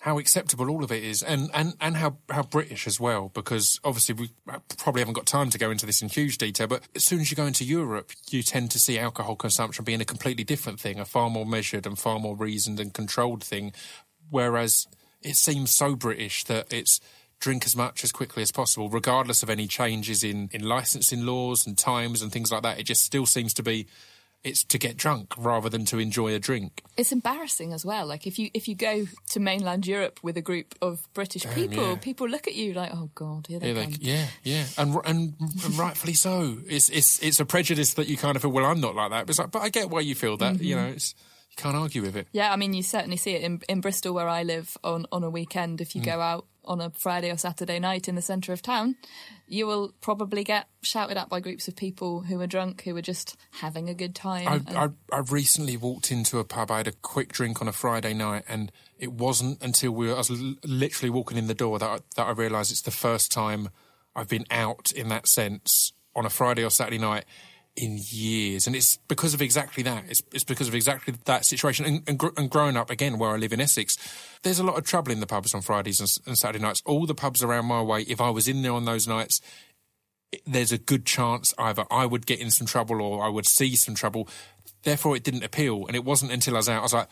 how 0.00 0.18
acceptable 0.18 0.70
all 0.70 0.82
of 0.82 0.90
it 0.90 1.02
is, 1.02 1.22
and 1.22 1.50
and 1.54 1.74
and 1.80 1.96
how 1.96 2.16
how 2.30 2.42
British 2.42 2.86
as 2.86 2.98
well. 2.98 3.30
Because 3.34 3.78
obviously 3.84 4.14
we 4.14 4.30
uh, 4.48 4.58
probably 4.78 5.00
haven't 5.00 5.14
got 5.14 5.26
time 5.26 5.50
to 5.50 5.58
go 5.58 5.70
into 5.70 5.86
this 5.86 6.02
in 6.02 6.08
huge 6.08 6.38
detail, 6.38 6.66
but 6.66 6.82
as 6.94 7.04
soon 7.04 7.20
as 7.20 7.30
you 7.30 7.36
go 7.36 7.46
into 7.46 7.64
Europe, 7.64 8.12
you 8.30 8.42
tend 8.42 8.70
to 8.72 8.78
see 8.78 8.98
alcohol 8.98 9.36
consumption 9.36 9.84
being 9.84 10.00
a 10.00 10.06
completely 10.06 10.44
different 10.44 10.80
thing, 10.80 10.98
a 10.98 11.04
far 11.04 11.30
more 11.30 11.46
measured 11.46 11.86
and 11.86 11.98
far 11.98 12.18
more 12.18 12.36
reasoned 12.36 12.80
and 12.80 12.94
controlled 12.94 13.44
thing. 13.44 13.72
Whereas 14.30 14.86
it 15.22 15.36
seems 15.36 15.74
so 15.74 15.94
British 15.94 16.44
that 16.44 16.72
it's 16.72 17.00
drink 17.40 17.64
as 17.64 17.74
much 17.74 18.04
as 18.04 18.12
quickly 18.12 18.42
as 18.42 18.52
possible, 18.52 18.88
regardless 18.88 19.42
of 19.42 19.50
any 19.50 19.66
changes 19.66 20.22
in, 20.22 20.48
in 20.52 20.62
licensing 20.62 21.24
laws 21.24 21.66
and 21.66 21.76
times 21.76 22.22
and 22.22 22.30
things 22.30 22.52
like 22.52 22.62
that. 22.62 22.78
It 22.78 22.84
just 22.84 23.02
still 23.02 23.26
seems 23.26 23.54
to 23.54 23.62
be 23.62 23.86
it's 24.42 24.64
to 24.64 24.78
get 24.78 24.96
drunk 24.96 25.34
rather 25.36 25.68
than 25.68 25.84
to 25.86 25.98
enjoy 25.98 26.34
a 26.34 26.38
drink. 26.38 26.82
It's 26.96 27.12
embarrassing 27.12 27.72
as 27.72 27.84
well. 27.84 28.06
Like 28.06 28.26
if 28.26 28.38
you 28.38 28.50
if 28.54 28.68
you 28.68 28.74
go 28.74 29.06
to 29.30 29.40
mainland 29.40 29.86
Europe 29.86 30.18
with 30.22 30.36
a 30.36 30.42
group 30.42 30.74
of 30.80 31.06
British 31.14 31.44
people, 31.54 31.90
yeah. 31.90 31.96
people 31.96 32.28
look 32.28 32.46
at 32.48 32.54
you 32.54 32.72
like, 32.72 32.90
oh 32.94 33.10
god, 33.14 33.46
here 33.48 33.58
they 33.58 33.72
Yeah, 33.72 33.82
come. 33.82 33.90
like, 33.92 33.98
yeah, 34.02 34.26
yeah, 34.42 34.64
and, 34.78 34.96
and 35.04 35.34
and 35.64 35.78
rightfully 35.78 36.14
so. 36.14 36.58
It's 36.66 36.88
it's 36.88 37.22
it's 37.22 37.40
a 37.40 37.44
prejudice 37.44 37.94
that 37.94 38.08
you 38.08 38.16
kind 38.16 38.34
of 38.36 38.42
feel. 38.42 38.50
Well, 38.50 38.64
I'm 38.64 38.80
not 38.80 38.94
like 38.94 39.10
that. 39.10 39.26
But 39.26 39.30
it's 39.30 39.38
like, 39.38 39.50
but 39.50 39.62
I 39.62 39.68
get 39.68 39.90
why 39.90 40.00
you 40.00 40.14
feel 40.14 40.36
that. 40.38 40.60
You 40.60 40.76
know, 40.76 40.86
it's 40.86 41.14
you 41.50 41.56
can't 41.62 41.76
argue 41.76 42.00
with 42.02 42.16
it. 42.16 42.28
Yeah, 42.32 42.52
I 42.52 42.56
mean, 42.56 42.72
you 42.74 42.82
certainly 42.82 43.16
see 43.16 43.32
it 43.34 43.42
in, 43.42 43.60
in 43.68 43.80
Bristol 43.80 44.14
where 44.14 44.28
I 44.28 44.44
live 44.44 44.76
on, 44.84 45.04
on 45.12 45.22
a 45.24 45.28
weekend. 45.30 45.80
If 45.80 45.94
you 45.94 46.00
Mm. 46.00 46.04
go 46.06 46.20
out 46.20 46.46
on 46.64 46.80
a 46.80 46.90
Friday 46.90 47.30
or 47.30 47.36
Saturday 47.38 47.78
night 47.78 48.08
in 48.08 48.14
the 48.14 48.22
centre 48.22 48.52
of 48.52 48.62
town, 48.62 48.96
you 49.46 49.66
will 49.66 49.92
probably 50.00 50.44
get 50.44 50.68
shouted 50.82 51.16
at 51.16 51.28
by 51.28 51.40
groups 51.40 51.68
of 51.68 51.74
people 51.76 52.20
who 52.22 52.40
are 52.40 52.46
drunk, 52.46 52.82
who 52.82 52.96
are 52.96 53.02
just 53.02 53.36
having 53.60 53.88
a 53.88 53.94
good 53.94 54.14
time. 54.14 54.48
I, 54.48 54.54
and- 54.56 54.94
I 55.12 55.16
I 55.16 55.18
recently 55.20 55.76
walked 55.76 56.10
into 56.12 56.38
a 56.38 56.44
pub. 56.44 56.70
I 56.70 56.78
had 56.78 56.86
a 56.88 56.92
quick 56.92 57.32
drink 57.32 57.60
on 57.60 57.68
a 57.68 57.72
Friday 57.72 58.14
night, 58.14 58.44
and 58.48 58.70
it 58.98 59.12
wasn't 59.12 59.62
until 59.62 59.92
we 59.92 60.06
were, 60.08 60.14
I 60.14 60.18
was 60.18 60.30
l- 60.30 60.54
literally 60.64 61.10
walking 61.10 61.38
in 61.38 61.46
the 61.46 61.54
door 61.54 61.78
that 61.78 61.88
I, 61.88 61.98
that 62.16 62.26
I 62.26 62.30
realised 62.32 62.70
it's 62.70 62.82
the 62.82 62.90
first 62.90 63.32
time 63.32 63.68
I've 64.14 64.28
been 64.28 64.46
out 64.50 64.90
in 64.92 65.08
that 65.08 65.26
sense 65.26 65.92
on 66.14 66.26
a 66.26 66.30
Friday 66.30 66.64
or 66.64 66.70
Saturday 66.70 66.98
night 66.98 67.24
in 67.80 67.98
years, 67.98 68.66
and 68.66 68.76
it's 68.76 68.98
because 69.08 69.34
of 69.34 69.40
exactly 69.40 69.82
that. 69.82 70.04
It's, 70.08 70.22
it's 70.32 70.44
because 70.44 70.68
of 70.68 70.74
exactly 70.74 71.14
that 71.24 71.44
situation. 71.44 71.86
And, 71.86 72.02
and, 72.06 72.18
gr- 72.18 72.36
and 72.36 72.50
growing 72.50 72.76
up 72.76 72.90
again, 72.90 73.18
where 73.18 73.30
I 73.30 73.36
live 73.36 73.52
in 73.52 73.60
Essex, 73.60 73.96
there's 74.42 74.58
a 74.58 74.64
lot 74.64 74.76
of 74.76 74.84
trouble 74.84 75.12
in 75.12 75.20
the 75.20 75.26
pubs 75.26 75.54
on 75.54 75.62
Fridays 75.62 76.00
and, 76.00 76.10
and 76.26 76.36
Saturday 76.36 76.62
nights. 76.62 76.82
All 76.84 77.06
the 77.06 77.14
pubs 77.14 77.42
around 77.42 77.66
my 77.66 77.82
way, 77.82 78.02
if 78.02 78.20
I 78.20 78.30
was 78.30 78.48
in 78.48 78.62
there 78.62 78.72
on 78.72 78.84
those 78.84 79.08
nights, 79.08 79.40
there's 80.46 80.72
a 80.72 80.78
good 80.78 81.06
chance 81.06 81.54
either 81.58 81.84
I 81.90 82.06
would 82.06 82.26
get 82.26 82.38
in 82.38 82.50
some 82.50 82.66
trouble 82.66 83.02
or 83.02 83.24
I 83.24 83.28
would 83.28 83.46
see 83.46 83.74
some 83.76 83.94
trouble. 83.94 84.28
Therefore, 84.82 85.16
it 85.16 85.24
didn't 85.24 85.44
appeal. 85.44 85.86
And 85.86 85.96
it 85.96 86.04
wasn't 86.04 86.32
until 86.32 86.54
I 86.54 86.58
was 86.58 86.68
out, 86.68 86.80
I 86.80 86.82
was 86.82 86.94
like, 86.94 87.08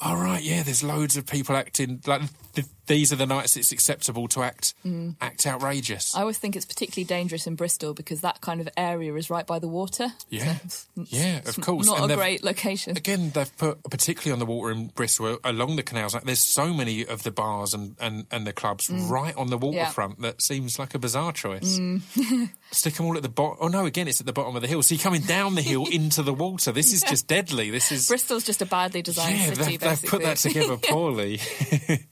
all 0.00 0.16
right, 0.16 0.42
yeah, 0.42 0.62
there's 0.62 0.82
loads 0.82 1.16
of 1.16 1.26
people 1.26 1.56
acting 1.56 2.00
like 2.06 2.22
th- 2.54 2.66
these 2.86 3.12
are 3.12 3.16
the 3.16 3.26
nights 3.26 3.56
it's 3.56 3.70
acceptable 3.70 4.26
to 4.28 4.42
act 4.42 4.74
mm. 4.84 5.14
act 5.20 5.46
outrageous. 5.46 6.14
I 6.16 6.20
always 6.20 6.38
think 6.38 6.56
it's 6.56 6.64
particularly 6.64 7.04
dangerous 7.04 7.46
in 7.46 7.54
Bristol 7.54 7.94
because 7.94 8.20
that 8.22 8.40
kind 8.40 8.60
of 8.60 8.68
area 8.76 9.14
is 9.14 9.30
right 9.30 9.46
by 9.46 9.58
the 9.60 9.68
water. 9.68 10.08
yeah, 10.28 10.56
It's- 10.56 10.88
yeah, 10.96 11.38
of 11.46 11.60
course. 11.60 11.86
Not 11.86 12.00
And 12.00 12.12
a 12.12 12.16
great 12.16 12.42
location. 12.42 12.96
Again, 12.96 13.30
they've 13.30 13.56
put 13.56 13.82
particularly 13.84 14.32
on 14.32 14.38
the 14.40 14.46
water 14.46 14.72
in 14.72 14.88
Bristol 14.88 15.38
along 15.44 15.76
the 15.76 15.82
canals. 15.82 16.14
Like, 16.14 16.24
there's 16.24 16.46
so 16.52 16.74
many 16.74 17.06
of 17.06 17.22
the 17.22 17.30
bars 17.30 17.72
and, 17.72 17.96
and, 18.00 18.26
and 18.30 18.46
the 18.46 18.52
clubs 18.52 18.88
mm. 18.88 19.08
right 19.08 19.36
on 19.36 19.48
the 19.48 19.58
waterfront 19.58 20.20
that 20.22 20.42
seems 20.42 20.78
like 20.78 20.94
a 20.94 20.98
bizarre 20.98 21.32
choice. 21.32 21.78
Mm. 21.78 22.50
Stick 22.72 22.94
them 22.94 23.06
all 23.06 23.16
at 23.16 23.22
the 23.22 23.28
bottom. 23.28 23.58
Oh 23.60 23.68
no, 23.68 23.84
again, 23.84 24.08
it's 24.08 24.20
at 24.20 24.26
the 24.26 24.32
bottom 24.32 24.56
of 24.56 24.62
the 24.62 24.68
hill. 24.68 24.82
So 24.82 24.94
you're 24.94 25.02
coming 25.02 25.22
down 25.22 25.54
the 25.54 25.62
hill 25.62 25.86
into 25.92 26.22
the 26.22 26.32
water. 26.32 26.72
This 26.72 26.92
is 26.92 27.02
just 27.02 27.26
deadly. 27.26 27.70
This 27.70 27.92
is 27.92 28.08
Bristol's 28.08 28.44
just 28.44 28.62
a 28.62 28.66
badly 28.66 29.02
designed 29.02 29.38
yeah. 29.38 29.52
city, 29.52 29.76
They've, 29.76 29.80
they've 30.00 30.10
put 30.10 30.22
that 30.22 30.38
together 30.38 30.76
poorly. 30.82 31.40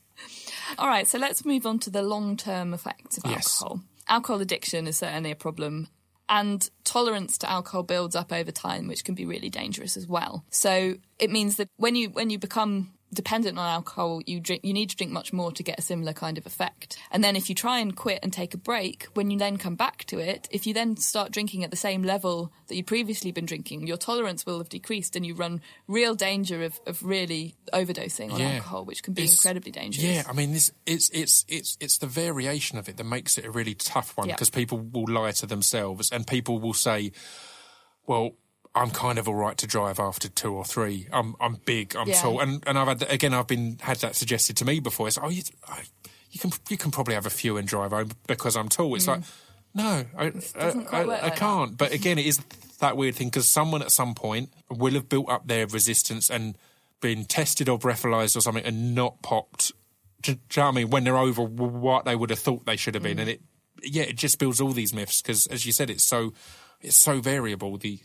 All 0.78 0.86
right, 0.86 1.06
so 1.06 1.18
let's 1.18 1.44
move 1.44 1.66
on 1.66 1.78
to 1.80 1.90
the 1.90 2.02
long 2.02 2.36
term 2.36 2.72
effects 2.74 3.18
of 3.18 3.24
Yes. 3.30 3.60
alcohol. 3.62 3.80
Alcohol 4.08 4.40
addiction 4.40 4.86
is 4.86 4.98
certainly 4.98 5.30
a 5.30 5.36
problem. 5.36 5.88
And 6.28 6.68
tolerance 6.84 7.38
to 7.38 7.50
alcohol 7.50 7.82
builds 7.82 8.14
up 8.14 8.32
over 8.32 8.52
time, 8.52 8.86
which 8.86 9.04
can 9.04 9.14
be 9.16 9.26
really 9.26 9.50
dangerous 9.50 9.96
as 9.96 10.06
well. 10.06 10.44
So 10.50 10.94
it 11.18 11.30
means 11.30 11.56
that 11.56 11.68
when 11.76 11.96
you 11.96 12.10
when 12.10 12.30
you 12.30 12.38
become 12.38 12.92
dependent 13.12 13.58
on 13.58 13.66
alcohol, 13.66 14.20
you 14.26 14.38
drink 14.40 14.64
you 14.64 14.72
need 14.72 14.90
to 14.90 14.96
drink 14.96 15.12
much 15.12 15.32
more 15.32 15.50
to 15.52 15.62
get 15.62 15.78
a 15.78 15.82
similar 15.82 16.12
kind 16.12 16.38
of 16.38 16.46
effect. 16.46 16.96
And 17.10 17.24
then 17.24 17.34
if 17.36 17.48
you 17.48 17.54
try 17.54 17.78
and 17.80 17.94
quit 17.96 18.20
and 18.22 18.32
take 18.32 18.54
a 18.54 18.56
break, 18.56 19.04
when 19.14 19.30
you 19.30 19.38
then 19.38 19.56
come 19.56 19.74
back 19.74 20.04
to 20.06 20.18
it, 20.18 20.48
if 20.50 20.66
you 20.66 20.74
then 20.74 20.96
start 20.96 21.32
drinking 21.32 21.64
at 21.64 21.70
the 21.70 21.76
same 21.76 22.02
level 22.04 22.52
that 22.68 22.76
you'd 22.76 22.86
previously 22.86 23.32
been 23.32 23.46
drinking, 23.46 23.86
your 23.86 23.96
tolerance 23.96 24.46
will 24.46 24.58
have 24.58 24.68
decreased 24.68 25.16
and 25.16 25.26
you 25.26 25.34
run 25.34 25.60
real 25.88 26.14
danger 26.14 26.62
of, 26.62 26.78
of 26.86 27.02
really 27.02 27.56
overdosing 27.72 28.32
on 28.32 28.40
Yeah. 28.40 28.50
alcohol, 28.54 28.84
which 28.84 29.02
can 29.02 29.14
be 29.14 29.22
It's- 29.22 29.36
incredibly 29.38 29.72
dangerous. 29.72 30.04
Yeah, 30.04 30.22
I 30.28 30.32
mean, 30.32 30.52
this 30.52 30.70
it's 30.86 31.10
it's 31.10 31.44
it's 31.48 31.76
it's 31.80 31.98
the 31.98 32.06
variation 32.06 32.78
of 32.78 32.88
it 32.88 32.96
that 32.96 33.04
makes 33.04 33.36
it 33.38 33.44
a 33.44 33.50
really 33.50 33.74
tough 33.74 34.16
one 34.16 34.28
Yeah. 34.28 34.34
because 34.34 34.50
people 34.50 34.78
will 34.78 35.06
lie 35.12 35.32
to 35.32 35.46
themselves 35.46 36.10
and 36.12 36.26
people 36.26 36.58
will 36.60 36.74
say, 36.74 37.12
"Well, 38.06 38.36
I'm 38.74 38.90
kind 38.90 39.18
of 39.18 39.26
all 39.28 39.34
right 39.34 39.56
to 39.58 39.66
drive 39.66 39.98
after 39.98 40.28
two 40.28 40.54
or 40.54 40.64
three. 40.64 41.08
I'm 41.12 41.34
I'm 41.40 41.56
big, 41.64 41.96
I'm 41.96 42.08
Yeah. 42.08 42.20
tall." 42.22 42.40
And 42.40 42.62
and 42.66 42.78
I've 42.78 42.88
had 42.88 43.02
again, 43.10 43.34
I've 43.34 43.46
been 43.48 43.78
had 43.80 43.98
that 43.98 44.14
suggested 44.16 44.56
to 44.58 44.64
me 44.64 44.80
before. 44.80 45.08
It's 45.08 45.18
oh, 45.20 45.28
you, 45.28 45.42
I, 45.68 45.82
you 46.30 46.38
can 46.40 46.52
you 46.68 46.76
can 46.76 46.90
probably 46.90 47.14
have 47.14 47.26
a 47.26 47.30
few 47.30 47.56
and 47.56 47.66
drive 47.66 47.90
home 47.90 48.10
because 48.26 48.56
I'm 48.56 48.68
tall. 48.68 48.94
It's 48.94 49.06
like 49.08 49.22
no, 49.74 50.04
I 50.16 50.32
I, 50.58 50.68
I, 50.92 51.26
I 51.26 51.30
can't. 51.30 51.76
But 51.76 51.92
again, 51.98 52.18
it 52.18 52.26
is 52.26 52.38
that 52.78 52.96
weird 52.96 53.14
thing 53.16 53.28
because 53.28 53.48
someone 53.48 53.82
at 53.82 53.90
some 53.90 54.14
point 54.14 54.50
will 54.70 54.94
have 54.94 55.08
built 55.08 55.28
up 55.28 55.46
their 55.48 55.66
resistance 55.66 56.30
and 56.30 56.56
been 57.00 57.24
tested 57.24 57.68
or 57.68 57.78
breathalyzed 57.78 58.36
or 58.36 58.40
something 58.40 58.64
and 58.64 58.94
not 58.94 59.20
popped. 59.22 59.72
Do, 60.22 60.34
do 60.34 60.38
you 60.38 60.60
know 60.60 60.66
what 60.66 60.72
I 60.72 60.74
mean? 60.76 60.90
When 60.90 61.04
they're 61.04 61.16
over 61.16 61.42
what 61.42 62.04
they 62.04 62.14
would 62.14 62.30
have 62.30 62.38
thought 62.38 62.66
they 62.66 62.76
should 62.76 62.94
have 62.94 63.02
been, 63.02 63.16
Mm. 63.16 63.20
and 63.20 63.30
it, 63.30 63.40
yeah, 63.82 64.02
it 64.02 64.16
just 64.16 64.38
builds 64.38 64.60
all 64.60 64.72
these 64.72 64.92
myths 64.92 65.22
because, 65.22 65.46
as 65.46 65.64
you 65.64 65.72
said, 65.72 65.88
it's 65.88 66.04
so, 66.04 66.34
it's 66.82 66.96
so 66.96 67.20
variable 67.22 67.78
the, 67.78 68.00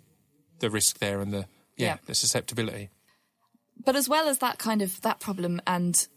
the 0.65 0.71
risk 0.71 0.99
there 0.99 1.21
and 1.21 1.31
the, 1.31 1.45
yeah, 1.77 1.87
Yeah. 1.87 1.97
the 2.07 2.15
susceptibility. 2.15 2.89
But 3.83 3.95
as 3.95 4.07
well 4.09 4.27
as 4.27 4.39
that 4.39 4.57
kind 4.57 4.81
of 4.81 5.01
that 5.01 5.19
problem 5.19 5.61
and 5.67 6.07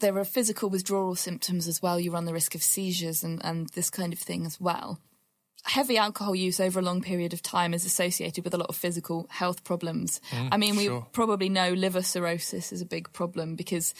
there 0.00 0.16
are 0.18 0.24
physical 0.24 0.70
withdrawal 0.70 1.16
symptoms 1.16 1.66
as 1.66 1.82
well. 1.82 1.98
You 1.98 2.12
run 2.12 2.24
the 2.24 2.32
risk 2.32 2.54
of 2.54 2.62
seizures 2.62 3.24
and, 3.24 3.44
and 3.44 3.68
this 3.70 3.90
kind 3.90 4.12
of 4.12 4.18
thing 4.18 4.46
as 4.46 4.60
well. 4.60 5.00
Heavy 5.64 5.98
alcohol 5.98 6.34
use 6.36 6.60
over 6.60 6.78
a 6.78 6.82
long 6.82 7.02
period 7.02 7.32
of 7.32 7.42
time 7.42 7.74
is 7.74 7.84
associated 7.84 8.44
with 8.44 8.54
a 8.54 8.56
lot 8.56 8.68
of 8.68 8.76
physical 8.76 9.26
health 9.28 9.64
problems. 9.64 10.20
I 10.32 10.56
mean, 10.56 10.76
we 10.76 10.84
sure. 10.84 11.06
probably 11.12 11.48
know 11.48 11.72
liver 11.72 12.02
cirrhosis 12.02 12.72
is 12.72 12.80
a 12.80 12.86
big 12.86 13.12
problem 13.12 13.56
because 13.56 13.92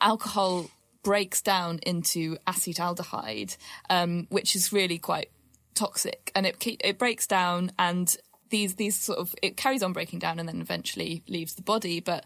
alcohol 0.00 0.68
breaks 1.04 1.40
down 1.40 1.78
into 1.86 2.36
acetaldehyde, 2.46 3.56
um, 3.88 4.26
which 4.30 4.56
is 4.56 4.72
really 4.72 4.98
quite 4.98 5.30
toxic, 5.74 6.32
and 6.34 6.44
it 6.44 6.56
it 6.82 6.98
breaks 6.98 7.26
down 7.28 7.70
and 7.78 8.16
these 8.50 8.74
these 8.76 8.96
sort 8.98 9.18
of 9.18 9.34
it 9.42 9.56
carries 9.56 9.82
on 9.82 9.92
breaking 9.92 10.18
down 10.20 10.38
and 10.38 10.48
then 10.48 10.60
eventually 10.60 11.22
leaves 11.28 11.54
the 11.54 11.62
body, 11.62 12.00
but 12.00 12.24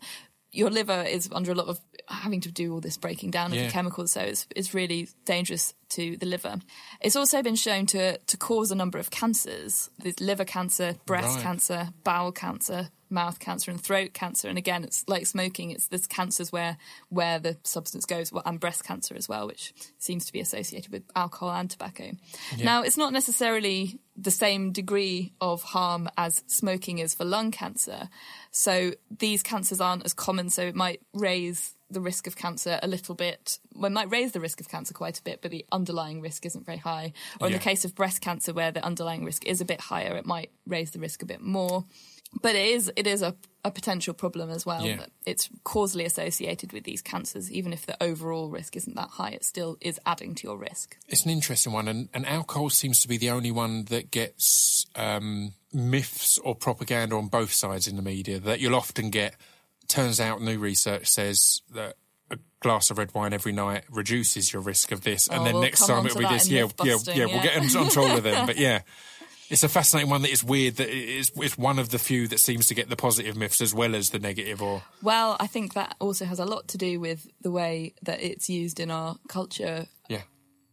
your 0.53 0.69
liver 0.71 1.03
is 1.03 1.29
under 1.33 1.53
a 1.53 1.55
lot 1.55 1.69
of 1.69 1.81
having 2.09 2.41
to 2.41 2.51
do 2.51 2.73
all 2.73 2.81
this 2.81 2.97
breaking 2.97 3.31
down 3.31 3.53
of 3.53 3.57
Yeah. 3.59 3.67
the 3.67 3.73
chemicals, 3.73 4.13
so 4.13 4.21
it's 4.21 4.47
it's 4.57 4.75
really 4.75 5.09
dangerous 5.25 5.75
to 5.91 6.17
the 6.17 6.27
liver. 6.27 6.57
It's 7.01 7.15
also 7.17 7.41
been 7.43 7.55
shown 7.57 7.87
to 7.87 8.19
to 8.19 8.37
cause 8.37 8.71
a 8.73 8.75
number 8.75 8.99
of 8.99 9.11
cancers: 9.11 9.91
There's 9.99 10.21
liver 10.21 10.45
cancer, 10.45 10.97
breast 11.07 11.37
Right. 11.37 11.43
cancer, 11.43 11.91
bowel 12.03 12.33
cancer, 12.33 12.91
mouth 13.11 13.39
cancer, 13.39 13.71
and 13.71 13.81
throat 13.81 14.13
cancer. 14.15 14.49
And 14.49 14.57
again, 14.59 14.85
it's 14.85 15.05
like 15.09 15.27
smoking; 15.27 15.71
it's 15.71 15.89
this 15.89 16.07
cancers 16.07 16.53
where 16.53 16.77
where 17.09 17.39
the 17.39 17.59
substance 17.65 18.07
goes, 18.07 18.33
well, 18.33 18.43
and 18.47 18.61
breast 18.61 18.85
cancer 18.85 19.15
as 19.17 19.29
well, 19.29 19.47
which 19.47 19.73
seems 19.99 20.25
to 20.27 20.33
be 20.33 20.41
associated 20.41 20.93
with 20.93 21.03
alcohol 21.17 21.51
and 21.51 21.71
tobacco. 21.71 22.13
Now, 22.63 22.83
it's 22.83 22.97
not 22.97 23.13
necessarily 23.13 23.99
the 24.17 24.31
same 24.31 24.73
degree 24.73 25.33
of 25.41 25.63
harm 25.63 26.09
as 26.19 26.43
smoking 26.47 26.99
is 26.99 27.15
for 27.15 27.25
lung 27.25 27.51
cancer. 27.51 28.09
So 28.51 28.93
these 29.11 29.43
cancers 29.43 29.81
aren't 29.81 30.05
as 30.05 30.13
common, 30.13 30.51
so 30.51 30.63
it 30.63 30.75
might 30.75 31.01
raise 31.15 31.75
the 31.89 32.01
risk 32.01 32.27
of 32.27 32.37
cancer 32.37 32.79
a 32.83 32.87
little 32.87 33.15
bit. 33.15 33.59
Well, 33.75 33.87
it 33.87 33.95
might 33.95 34.11
raise 34.11 34.33
the 34.33 34.41
risk 34.41 34.61
of 34.61 34.69
cancer 34.69 34.95
quite 34.95 35.19
a 35.19 35.23
bit, 35.23 35.41
but 35.43 35.51
the 35.51 35.65
underlying 35.73 36.21
risk 36.21 36.47
isn't 36.47 36.65
very 36.67 36.79
high. 36.79 37.13
Or 37.41 37.47
in 37.49 37.53
Yeah. 37.53 37.59
the 37.59 37.65
case 37.65 37.85
of 37.85 37.95
breast 37.97 38.21
cancer, 38.21 38.53
where 38.53 38.71
the 38.71 38.85
underlying 38.85 39.25
risk 39.25 39.45
is 39.45 39.61
a 39.61 39.65
bit 39.65 39.81
higher, 39.81 40.17
it 40.17 40.27
might 40.27 40.51
raise 40.67 40.91
the 40.93 41.01
risk 41.01 41.23
a 41.23 41.27
bit 41.27 41.41
more. 41.41 41.85
But 42.41 42.55
it 42.55 42.67
is 42.67 42.93
it 42.97 43.07
is 43.07 43.23
a, 43.23 43.35
a 43.65 43.71
potential 43.71 44.15
problem 44.15 44.51
as 44.51 44.65
well. 44.65 44.87
Yeah. 44.87 44.97
that 44.99 45.11
It's 45.27 45.49
causally 45.65 46.05
associated 46.05 46.73
with 46.73 46.85
these 46.85 47.03
cancers, 47.03 47.51
even 47.51 47.73
if 47.73 47.87
the 47.87 48.01
overall 48.03 48.49
risk 48.49 48.77
isn't 48.77 48.95
that 48.95 49.11
high. 49.11 49.31
It 49.31 49.45
still 49.45 49.77
is 49.81 49.99
adding 50.07 50.35
to 50.37 50.47
your 50.47 50.57
risk. 50.57 50.97
It's 51.09 51.25
an 51.25 51.31
interesting 51.33 51.73
one, 51.73 51.89
and, 51.89 52.09
and 52.15 52.25
alcohol 52.27 52.71
seems 52.71 53.01
to 53.01 53.09
be 53.09 53.19
the 53.19 53.31
only 53.31 53.51
one 53.51 53.87
that 53.87 54.11
gets 54.13 54.87
um, 54.95 55.55
myths 55.73 56.39
or 56.39 56.55
propaganda 56.55 57.17
on 57.17 57.27
both 57.27 57.53
sides 57.53 57.89
in 57.89 57.97
the 57.97 58.03
media. 58.03 58.39
That 58.39 58.61
you'll 58.61 58.77
often 58.77 59.11
get. 59.11 59.35
Turns 59.89 60.21
out, 60.21 60.41
new 60.41 60.57
research 60.59 61.09
says 61.09 61.63
that 61.75 61.97
a 62.31 62.39
glass 62.61 62.93
of 62.93 62.99
red 62.99 63.13
wine 63.13 63.33
every 63.33 63.51
night 63.51 63.83
reduces 63.91 64.53
your 64.53 64.63
risk 64.63 64.93
of 64.93 65.01
this, 65.03 65.27
and 65.27 65.41
Oh, 65.41 65.45
then 65.45 65.55
we'll 65.55 65.63
next 65.65 65.85
time 65.85 65.99
on 65.99 66.07
it'll 66.07 66.21
be 66.21 66.27
this. 66.27 66.47
in 66.47 66.55
Yeah, 66.55 66.69
yeah, 66.85 66.97
yeah. 67.13 67.27
We'll 67.27 67.43
get 67.43 67.57
into, 67.57 67.77
onto 67.77 68.01
all 68.01 68.17
of 68.17 68.23
them, 68.23 68.47
but 68.47 68.57
yeah. 68.57 68.83
It's 69.51 69.65
a 69.65 69.69
fascinating 69.69 70.11
one 70.11 70.23
that 70.23 70.31
it's 70.31 70.45
weird 70.45 70.77
that 70.77 70.89
it's, 70.89 71.31
it's 71.35 71.59
one 71.59 71.79
of 71.81 71.89
the 71.91 71.99
few 71.99 72.29
that 72.29 72.39
seems 72.39 72.67
to 72.69 72.75
get 72.75 72.89
the 72.89 72.97
positive 72.97 73.37
myths 73.37 73.61
as 73.61 73.75
well 73.75 73.95
as 73.97 74.11
the 74.11 74.21
negative 74.21 74.63
or 74.63 74.83
Well, 75.03 75.37
I 75.41 75.49
think 75.49 75.75
that 75.75 75.97
also 75.99 76.25
has 76.25 76.39
a 76.39 76.45
lot 76.45 76.69
to 76.69 76.79
do 76.79 77.01
with 77.01 77.27
the 77.41 77.51
way 77.51 77.95
that 78.03 78.23
it's 78.23 78.49
used 78.49 78.79
in 78.81 78.91
our 78.91 79.17
culture. 79.29 79.87
yeah. 80.09 80.23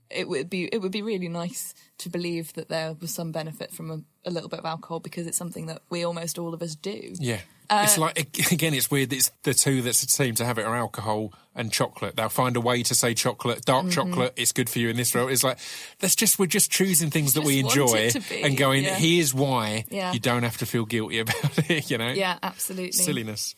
It 0.09 0.29
would 0.29 0.49
be 0.49 0.65
it 0.65 0.79
would 0.81 0.93
be 0.93 1.01
really 1.01 1.27
nice 1.27 1.73
to 1.97 2.09
believe 2.09 2.53
that 2.53 2.69
there 2.69 2.93
was 2.93 3.13
some 3.13 3.33
benefit 3.33 3.73
from 3.73 3.91
a, 3.91 3.99
a 4.25 4.31
little 4.31 4.47
bit 4.47 4.59
of 4.59 4.65
alcohol 4.65 5.01
because 5.01 5.27
it's 5.27 5.37
something 5.37 5.65
that 5.65 5.81
we 5.89 6.05
almost 6.05 6.37
all 6.39 6.53
of 6.53 6.61
us 6.61 6.75
do. 6.75 7.13
Yeah. 7.19 7.41
Uh, 7.69 7.81
it's 7.83 7.97
like 7.97 8.17
again, 8.51 8.73
it's 8.73 8.89
weird. 8.89 9.11
It's 9.13 9.31
the 9.43 9.53
two 9.53 9.81
that 9.83 9.93
seem 9.95 10.35
to 10.35 10.45
have 10.45 10.57
it 10.57 10.65
are 10.65 10.75
alcohol 10.75 11.33
and 11.55 11.71
chocolate. 11.71 12.15
They'll 12.15 12.29
find 12.29 12.55
a 12.55 12.61
way 12.61 12.83
to 12.83 12.93
say 12.95 13.13
chocolate, 13.13 13.65
dark 13.65 13.85
Mm-hmm. 13.87 13.91
chocolate. 14.11 14.33
It's 14.37 14.51
good 14.51 14.69
for 14.69 14.79
you 14.79 14.89
in 14.89 14.95
this 14.97 15.13
world. 15.15 15.31
It's 15.31 15.43
like 15.43 15.57
that's 15.99 16.15
just 16.15 16.37
we're 16.39 16.45
just 16.45 16.71
choosing 16.71 17.09
things 17.09 17.33
that 17.33 17.43
we 17.43 17.59
enjoy 17.59 18.11
and 18.43 18.55
going. 18.55 18.83
yeah. 18.83 18.95
Here's 18.95 19.33
why 19.33 19.85
Yeah. 19.89 20.13
you 20.13 20.19
don't 20.19 20.43
have 20.43 20.57
to 20.57 20.65
feel 20.65 20.85
guilty 20.85 21.19
about 21.25 21.69
it. 21.69 21.89
You 21.91 21.97
know, 21.97 22.09
Yeah, 22.11 22.37
absolutely. 22.43 22.91
silliness. 22.93 23.55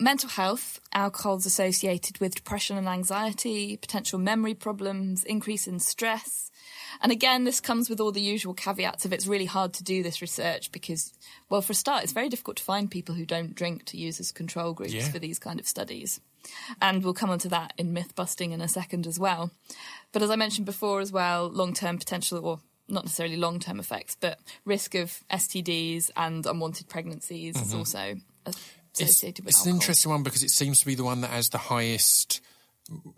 Mental 0.00 0.28
health, 0.28 0.80
alcohol's 0.92 1.44
associated 1.44 2.18
with 2.20 2.36
depression 2.36 2.76
and 2.76 2.88
anxiety, 2.88 3.76
potential 3.76 4.18
memory 4.18 4.54
problems, 4.54 5.24
increase 5.24 5.66
in 5.66 5.80
stress. 5.80 6.52
And 7.02 7.10
again, 7.10 7.44
this 7.44 7.60
comes 7.60 7.90
with 7.90 8.00
all 8.00 8.12
the 8.12 8.20
usual 8.20 8.54
caveats 8.54 9.04
of 9.04 9.12
it's 9.12 9.26
really 9.26 9.44
hard 9.44 9.72
to 9.74 9.84
do 9.84 10.02
this 10.02 10.20
research 10.20 10.70
because, 10.70 11.12
well, 11.48 11.62
for 11.62 11.72
a 11.72 11.76
start, 11.76 12.04
it's 12.04 12.12
very 12.12 12.28
difficult 12.28 12.58
to 12.58 12.62
find 12.62 12.90
people 12.90 13.14
who 13.14 13.26
don't 13.26 13.54
drink 13.54 13.84
to 13.86 13.96
use 13.96 14.20
as 14.20 14.30
control 14.30 14.72
groups 14.72 14.94
Yeah. 14.94 15.08
for 15.08 15.18
these 15.18 15.38
kind 15.38 15.58
of 15.58 15.66
studies. 15.66 16.20
And 16.80 17.02
we'll 17.02 17.14
come 17.14 17.30
on 17.30 17.40
to 17.40 17.48
that 17.48 17.72
in 17.76 17.92
myth 17.92 18.14
busting 18.14 18.52
in 18.52 18.60
a 18.60 18.68
second 18.68 19.06
as 19.06 19.18
well. 19.18 19.50
But 20.12 20.22
as 20.22 20.30
I 20.30 20.36
mentioned 20.36 20.66
before 20.66 21.00
as 21.00 21.10
well, 21.10 21.48
long 21.48 21.74
term 21.74 21.98
potential, 21.98 22.44
or 22.44 22.60
not 22.88 23.04
necessarily 23.04 23.36
long 23.36 23.58
term 23.58 23.80
effects, 23.80 24.16
but 24.18 24.38
risk 24.64 24.94
of 24.94 25.24
STDs 25.30 26.10
and 26.16 26.46
unwanted 26.46 26.88
pregnancies 26.88 27.56
is 27.56 27.68
mm-hmm. 27.68 27.78
also 27.78 28.16
associated 28.94 29.44
with 29.44 29.54
it's 29.54 29.64
an 29.66 29.72
interesting 29.74 30.10
one 30.10 30.22
because 30.22 30.42
it 30.42 30.50
seems 30.50 30.80
to 30.80 30.86
be 30.86 30.94
the 30.94 31.04
one 31.04 31.20
that 31.22 31.30
has 31.30 31.48
the 31.50 31.58
highest 31.58 32.40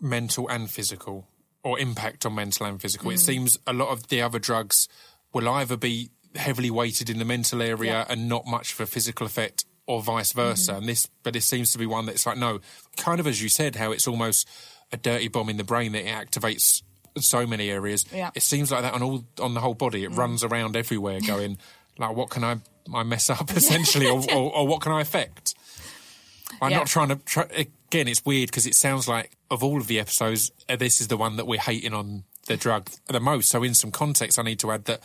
mental 0.01 0.49
and 0.49 0.71
physical 0.71 1.27
or 1.63 1.79
impact 1.79 2.25
on 2.27 2.35
mental 2.35 2.67
and 2.67 2.81
physical. 2.81 3.11
It 3.11 3.15
Mm. 3.17 3.19
seems 3.27 3.59
a 3.67 3.73
lot 3.73 3.89
of 3.89 4.09
the 4.09 4.23
other 4.23 4.39
drugs 4.39 4.89
will 5.33 5.49
either 5.49 5.77
be 5.77 6.11
heavily 6.35 6.71
weighted 6.71 7.11
in 7.11 7.19
the 7.19 7.25
mental 7.25 7.61
area 7.61 7.93
Yeah. 7.93 8.07
and 8.09 8.29
not 8.29 8.47
much 8.47 8.73
of 8.73 8.81
a 8.81 8.87
physical 8.87 9.27
effect 9.27 9.65
or 9.87 10.01
vice 10.03 10.33
versa. 10.33 10.73
Mm-hmm. 10.73 10.79
And 10.81 10.89
this, 10.89 11.07
but 11.23 11.37
it 11.37 11.43
seems 11.43 11.73
to 11.73 11.79
be 11.79 11.87
one 11.87 12.07
that's 12.07 12.25
like, 12.27 12.39
no, 12.39 12.61
kind 12.97 13.21
of 13.21 13.27
as 13.27 13.43
you 13.43 13.49
said, 13.49 13.77
how 13.77 13.91
it's 13.93 14.07
almost 14.09 14.49
a 14.93 14.97
dirty 14.97 15.29
bomb 15.29 15.49
in 15.49 15.57
the 15.57 15.65
brain 15.65 15.93
that 15.93 16.05
it 16.05 16.09
activates 16.31 16.83
so 17.19 17.47
many 17.47 17.71
areas. 17.71 18.05
Yeah. 18.13 18.31
It 18.35 18.43
seems 18.43 18.71
like 18.71 18.83
that 18.83 18.95
on 18.95 19.03
all, 19.03 19.25
on 19.41 19.55
the 19.55 19.61
whole 19.61 19.75
body. 19.75 20.05
It 20.05 20.11
runs 20.11 20.43
around 20.45 20.77
everywhere 20.77 21.21
going, 21.21 21.59
like, 21.99 22.15
what 22.17 22.31
can 22.31 22.45
I, 22.45 22.59
I 22.95 23.03
mess 23.03 23.31
up 23.31 23.51
essentially 23.57 24.07
or, 24.07 24.21
or, 24.33 24.55
or 24.57 24.67
what 24.67 24.81
can 24.81 24.93
I 24.93 25.01
affect? 25.01 25.55
I'm 26.61 26.71
Yeah. 26.71 26.79
not 26.79 26.87
trying 26.89 27.09
to. 27.09 27.17
Try, 27.17 27.45
again, 27.89 28.09
it's 28.09 28.25
weird 28.25 28.49
because 28.51 28.67
it 28.67 28.75
sounds 28.75 29.09
like 29.09 29.31
of 29.51 29.63
all 29.63 29.79
of 29.79 29.87
the 29.87 29.99
episodes, 29.99 30.51
uh, 30.69 30.77
this 30.77 31.01
is 31.01 31.09
the 31.09 31.17
one 31.17 31.37
that 31.37 31.47
we're 31.47 31.61
hating 31.61 31.95
on 31.95 32.25
the 32.47 32.57
drug 32.57 32.91
the 33.07 33.21
most. 33.21 33.49
So, 33.51 33.63
in 33.63 33.75
some 33.75 33.91
context, 33.91 34.39
I 34.39 34.43
need 34.43 34.59
to 34.61 34.71
add 34.73 34.85
that 34.87 35.01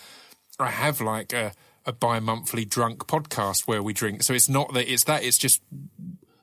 I 0.59 0.69
have 0.71 1.01
like 1.01 1.33
a, 1.33 1.53
a 1.85 1.91
bi-monthly 1.93 2.65
drunk 2.65 3.07
podcast 3.07 3.67
where 3.67 3.81
we 3.83 3.93
drink. 3.93 4.23
So 4.23 4.33
it's 4.33 4.49
not 4.49 4.73
that 4.73 4.91
it's 4.91 5.03
that. 5.05 5.23
It's 5.23 5.37
just 5.37 5.61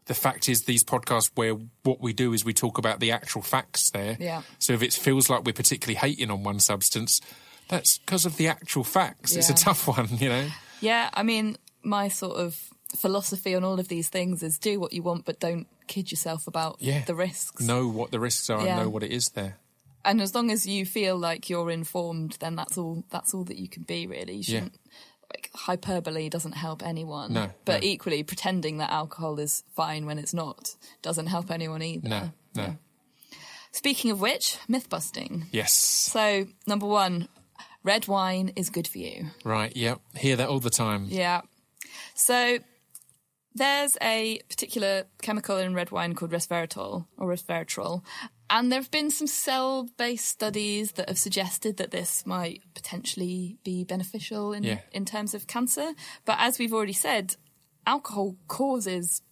the 0.07 0.14
fact 0.14 0.49
is 0.49 0.62
these 0.64 0.85
podcasts 0.85 1.31
where 1.35 1.55
what 1.83 2.01
we 2.01 2.12
do 2.12 2.33
is 2.33 2.45
we 2.45 2.53
talk 2.55 2.79
about 2.79 3.01
the 3.01 3.11
actual 3.11 3.42
facts 3.42 3.90
there. 3.90 4.16
Yeah. 4.21 4.42
So 4.59 4.73
if 4.73 4.83
it 4.83 4.92
feels 4.92 5.29
like 5.31 5.45
we're 5.45 5.53
particularly 5.53 5.97
hating 5.97 6.31
on 6.31 6.42
one 6.42 6.61
substance, 6.61 7.21
that's 7.68 7.99
because 7.99 8.25
of 8.27 8.37
the 8.37 8.49
actual 8.49 8.85
facts. 8.85 9.35
It's 9.37 9.49
a 9.51 9.55
tough 9.55 9.87
one, 9.88 10.09
you 10.18 10.29
know. 10.29 10.49
Yeah, 10.83 11.09
I 11.14 11.23
mean, 11.23 11.57
my 11.83 12.09
sort 12.09 12.37
of 12.37 12.59
philosophy 12.97 13.55
on 13.55 13.64
all 13.64 13.81
of 13.81 13.88
these 13.88 14.09
things 14.11 14.42
is 14.42 14.59
do 14.59 14.79
what 14.79 14.92
you 14.92 15.03
want, 15.03 15.25
but 15.25 15.40
don't 15.40 15.66
kid 15.87 16.11
yourself 16.11 16.47
about 16.47 16.77
Yeah. 16.81 17.05
the 17.07 17.14
risks. 17.14 17.62
Know 17.64 17.88
what 17.88 18.11
the 18.11 18.21
risks 18.21 18.51
are 18.51 18.62
Yeah. 18.64 18.75
and 18.77 18.83
know 18.83 18.88
what 18.90 19.03
it 19.03 19.11
is 19.12 19.31
there. 19.31 19.59
And 20.05 20.21
as 20.21 20.35
long 20.35 20.51
as 20.51 20.66
you 20.66 20.85
feel 20.85 21.16
like 21.16 21.49
you're 21.49 21.71
informed, 21.71 22.37
then 22.40 22.57
that's 22.57 22.77
all. 22.77 23.05
That's 23.11 23.33
all 23.33 23.45
that 23.45 23.57
you 23.57 23.68
can 23.68 23.85
be. 23.85 24.07
Really, 24.07 24.35
you 24.35 24.45
Yeah. 24.47 24.59
shouldn't. 24.61 24.79
like 25.35 25.49
hyperbole 25.55 26.29
doesn't 26.29 26.53
help 26.53 26.83
anyone. 26.83 27.33
No, 27.33 27.51
but 27.64 27.81
no. 27.83 27.88
equally, 27.88 28.23
pretending 28.23 28.77
that 28.77 28.90
alcohol 28.90 29.38
is 29.38 29.64
fine 29.75 30.05
when 30.05 30.18
it's 30.18 30.35
not 30.35 30.77
doesn't 31.01 31.29
help 31.29 31.51
anyone 31.51 31.83
either. 31.83 32.07
No, 32.07 32.33
no. 32.55 32.77
Speaking 33.71 34.11
of 34.11 34.21
which, 34.21 34.59
myth 34.68 34.90
busting. 34.90 35.47
Yes. 35.51 35.73
So, 35.73 36.47
number 36.66 36.85
one, 36.87 37.29
red 37.83 38.09
wine 38.09 38.53
is 38.57 38.71
good 38.71 38.87
for 38.88 38.99
you. 38.99 39.27
Right. 39.45 39.75
Yep. 39.77 40.01
Hear 40.16 40.37
that 40.37 40.49
all 40.49 40.61
the 40.61 40.71
time. 40.71 41.07
Yeah. 41.09 41.42
So 42.14 42.59
there's 43.55 43.97
a 44.01 44.40
particular 44.49 45.05
chemical 45.21 45.59
in 45.59 45.75
red 45.75 45.90
wine 45.90 46.14
called 46.14 46.31
resveratrol 46.33 47.07
or 47.18 47.29
resveratrol. 47.29 48.03
And 48.49 48.71
there 48.71 48.81
have 48.81 48.90
been 48.90 49.11
some 49.11 49.27
cell 49.27 49.88
based 49.97 50.27
studies 50.27 50.92
that 50.92 51.09
have 51.09 51.18
suggested 51.18 51.77
that 51.79 51.90
this 51.90 52.25
might 52.27 52.62
potentially 52.75 53.59
be 53.64 53.85
beneficial 53.85 54.53
in, 54.53 54.62
Yeah. 54.62 54.81
in 54.92 55.05
terms 55.05 55.35
of 55.35 55.47
cancer. 55.47 55.92
But 56.25 56.37
as 56.38 56.59
we've 56.59 56.73
already 56.73 56.92
said, 56.92 57.37
alcohol 57.87 58.37
causes 58.49 59.23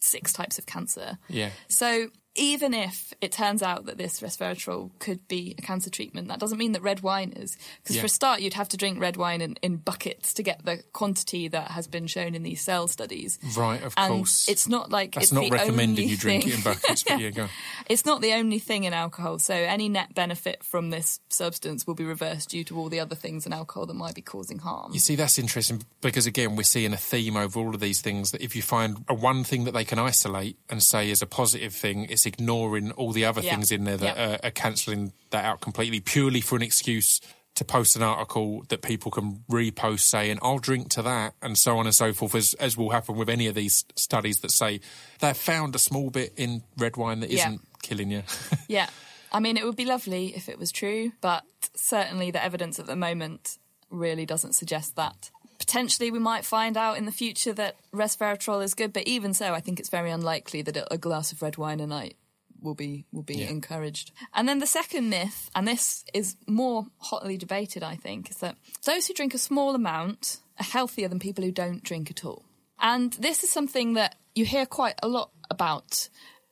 six 0.00 0.32
types 0.32 0.58
of 0.58 0.66
cancer. 0.66 1.18
Yeah. 1.28 1.50
So 1.68 2.08
even 2.38 2.72
if 2.72 3.12
it 3.20 3.32
turns 3.32 3.62
out 3.62 3.86
that 3.86 3.98
this 3.98 4.20
resveratrol 4.20 4.90
could 4.98 5.26
be 5.28 5.54
a 5.58 5.62
cancer 5.62 5.90
treatment, 5.90 6.28
that 6.28 6.38
doesn't 6.38 6.58
mean 6.58 6.72
that 6.72 6.82
red 6.82 7.00
wine 7.00 7.32
is. 7.36 7.56
Because 7.82 7.96
Yeah. 7.96 8.02
for 8.02 8.06
a 8.06 8.10
start, 8.10 8.40
you'd 8.40 8.54
have 8.54 8.68
to 8.70 8.76
drink 8.76 9.00
red 9.00 9.16
wine 9.16 9.40
in, 9.40 9.56
in 9.62 9.76
buckets 9.76 10.32
to 10.34 10.42
get 10.42 10.64
the 10.64 10.82
quantity 10.92 11.48
that 11.48 11.72
has 11.72 11.86
been 11.86 12.06
shown 12.06 12.34
in 12.34 12.42
these 12.42 12.60
cell 12.60 12.88
studies. 12.88 13.38
Right. 13.56 13.82
Of 13.82 13.94
And 13.96 14.12
course. 14.14 14.48
it's 14.48 14.68
not 14.68 14.90
like 14.90 15.12
That's 15.14 15.26
it's 15.26 15.32
not 15.32 15.44
only 15.68 16.04
you 16.04 16.16
drink 16.16 16.44
thing. 16.44 16.52
it 16.52 16.56
in 16.58 16.62
buckets, 16.62 17.02
but 17.04 17.20
yeah, 17.20 17.30
go. 17.30 17.48
It's 17.88 18.04
not 18.04 18.20
the 18.20 18.34
only 18.34 18.58
thing 18.58 18.84
in 18.84 18.92
alcohol. 18.92 19.38
So 19.38 19.54
any 19.54 19.88
net 19.88 20.14
benefit 20.14 20.62
from 20.62 20.90
this 20.90 21.20
substance 21.30 21.86
will 21.86 21.94
be 21.94 22.04
reversed 22.04 22.50
due 22.50 22.64
to 22.64 22.78
all 22.78 22.88
the 22.88 23.00
other 23.00 23.14
things 23.14 23.46
in 23.46 23.52
alcohol 23.52 23.86
that 23.86 23.94
might 23.94 24.14
be 24.14 24.22
causing 24.22 24.58
harm. 24.58 24.92
You 24.92 25.00
see, 25.00 25.14
that's 25.16 25.38
interesting 25.38 25.82
because 26.00 26.26
again, 26.26 26.54
we're 26.56 26.62
seeing 26.64 26.92
a 26.92 26.96
theme 26.98 27.36
over 27.36 27.58
all 27.58 27.74
of 27.74 27.80
these 27.80 28.00
things 28.00 28.30
that 28.32 28.42
if 28.42 28.54
you 28.54 28.62
find 28.62 29.04
a 29.08 29.14
one 29.14 29.42
thing 29.44 29.64
that 29.64 29.72
they 29.72 29.84
can 29.84 29.98
isolate 29.98 30.58
and 30.68 30.82
say 30.82 31.10
is 31.10 31.22
a 31.22 31.26
positive 31.26 31.74
thing, 31.74 32.06
it's 32.10 32.26
ignoring 32.28 32.92
all 32.92 33.12
the 33.12 33.24
other 33.24 33.40
Yeah. 33.40 33.50
things 33.50 33.72
in 33.72 33.82
there 33.84 33.96
that 33.96 34.16
Yeah. 34.16 34.30
are, 34.34 34.38
are 34.46 34.50
cancelling 34.52 35.12
that 35.30 35.44
out 35.44 35.60
completely 35.60 35.98
purely 36.00 36.40
for 36.40 36.54
an 36.56 36.62
excuse 36.62 37.20
to 37.56 37.64
post 37.64 37.96
an 37.96 38.02
article 38.02 38.62
that 38.68 38.82
people 38.82 39.10
can 39.10 39.42
repost 39.50 40.00
saying, 40.02 40.38
I'll 40.42 40.60
drink 40.60 40.90
to 40.90 41.02
that, 41.02 41.34
and 41.42 41.58
so 41.58 41.76
on 41.78 41.86
and 41.86 41.94
so 41.94 42.12
forth, 42.12 42.36
as, 42.36 42.54
as 42.54 42.76
will 42.76 42.90
happen 42.90 43.16
with 43.16 43.28
any 43.28 43.48
of 43.48 43.56
these 43.56 43.84
studies 43.96 44.38
that 44.40 44.52
say 44.52 44.80
they've 45.18 45.36
found 45.36 45.74
a 45.74 45.78
small 45.80 46.10
bit 46.10 46.32
in 46.36 46.62
red 46.76 46.96
wine 46.96 47.18
that 47.20 47.30
Yeah. 47.30 47.48
not 47.50 47.60
killing 47.82 48.12
you. 48.12 48.22
Yeah. 48.68 48.88
I 49.32 49.40
mean, 49.40 49.56
it 49.56 49.64
would 49.64 49.76
be 49.76 49.84
lovely 49.84 50.34
if 50.36 50.48
it 50.48 50.58
was 50.58 50.70
true, 50.70 51.12
but 51.20 51.42
certainly 51.74 52.30
the 52.30 52.42
evidence 52.42 52.78
at 52.78 52.86
the 52.86 52.96
moment 52.96 53.58
really 53.90 54.24
doesn't 54.24 54.54
suggest 54.54 54.94
that. 54.96 55.30
Potentially, 55.68 56.10
we 56.10 56.18
might 56.18 56.46
find 56.46 56.78
out 56.78 56.96
in 56.96 57.04
the 57.04 57.12
future 57.12 57.52
that 57.52 57.76
resveratrol 57.92 58.64
is 58.64 58.72
good, 58.72 58.90
but 58.90 59.06
even 59.06 59.34
so, 59.34 59.52
I 59.52 59.60
think 59.60 59.78
it's 59.78 59.90
very 59.90 60.10
unlikely 60.10 60.62
that 60.62 60.88
a 60.90 60.96
glass 60.96 61.30
of 61.30 61.42
red 61.42 61.58
wine 61.58 61.78
a 61.78 61.86
night 61.86 62.16
will 62.62 62.74
be 62.74 63.04
will 63.12 63.22
be 63.22 63.34
Yeah. 63.40 63.50
encouraged. 63.50 64.10
And 64.32 64.48
then 64.48 64.60
the 64.60 64.66
second 64.66 65.10
myth, 65.10 65.50
and 65.54 65.68
this 65.68 66.06
is 66.14 66.36
more 66.46 66.86
hotly 66.96 67.36
debated, 67.36 67.82
I 67.82 67.96
think, 67.96 68.30
is 68.30 68.38
that 68.38 68.56
those 68.84 69.06
who 69.08 69.12
drink 69.12 69.34
a 69.34 69.38
small 69.38 69.74
amount 69.74 70.38
are 70.58 70.64
healthier 70.64 71.06
than 71.06 71.18
people 71.18 71.44
who 71.44 71.52
don't 71.52 71.82
drink 71.82 72.10
at 72.10 72.24
all. 72.24 72.46
And 72.78 73.12
this 73.12 73.44
is 73.44 73.52
something 73.52 73.92
that 73.92 74.16
you 74.34 74.46
hear 74.46 74.64
quite 74.64 74.94
a 75.02 75.08
lot 75.08 75.32
about 75.50 76.08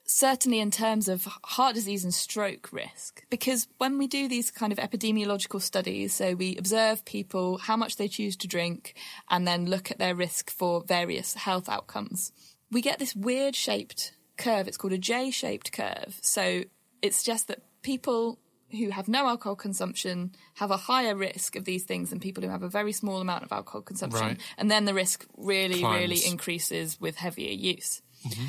certainly 0.07 0.61
in 0.61 0.71
terms 0.71 1.09
of 1.09 1.25
heart 1.45 1.75
disease 1.75 2.05
and 2.05 2.15
stroke 2.15 2.73
risk. 2.73 3.25
Because 3.29 3.67
when 3.79 3.99
we 3.99 4.07
do 4.07 4.29
these 4.29 4.51
kind 4.51 4.73
of 4.73 4.79
epidemiological 4.79 5.61
studies, 5.61 6.15
so 6.15 6.35
we 6.35 6.57
observe 6.57 7.05
people, 7.05 7.59
how 7.59 7.77
much 7.77 7.97
they 7.97 8.09
choose 8.09 8.37
to 8.37 8.49
drink, 8.49 8.95
and 9.29 9.47
then 9.47 9.67
look 9.67 9.91
at 9.91 9.99
their 9.99 10.15
risk 10.15 10.51
for 10.51 10.83
various 10.83 11.35
health 11.35 11.69
outcomes, 11.69 12.33
we 12.71 12.81
get 12.81 12.99
this 12.99 13.15
weird 13.17 13.57
shaped 13.57 14.13
curve. 14.37 14.69
It's 14.69 14.77
called 14.77 14.93
a 14.93 14.99
J 14.99 15.31
shaped 15.31 15.73
curve. 15.73 16.19
So 16.23 16.63
it 17.03 17.15
suggests 17.15 17.47
that 17.47 17.63
people 17.83 18.39
who 18.71 18.91
have 18.91 19.09
no 19.09 19.29
alcohol 19.29 19.57
consumption 19.57 20.33
have 20.55 20.71
a 20.71 20.77
higher 20.77 21.15
risk 21.15 21.57
of 21.57 21.65
these 21.65 21.85
things 21.85 22.11
than 22.11 22.21
people 22.21 22.43
who 22.43 22.51
have 22.51 22.63
a 22.63 22.69
very 22.69 22.93
small 22.93 23.21
amount 23.21 23.45
of 23.45 23.53
alcohol 23.53 23.83
consumption. 23.83 24.27
Right. 24.27 24.41
And 24.59 24.71
then 24.71 24.85
the 24.85 24.95
risk 24.95 25.25
really, 25.37 25.85
really 25.85 26.19
increases 26.27 27.01
with 27.01 27.17
heavier 27.17 27.53
use. 27.53 28.03
Mm-hmm. 28.27 28.45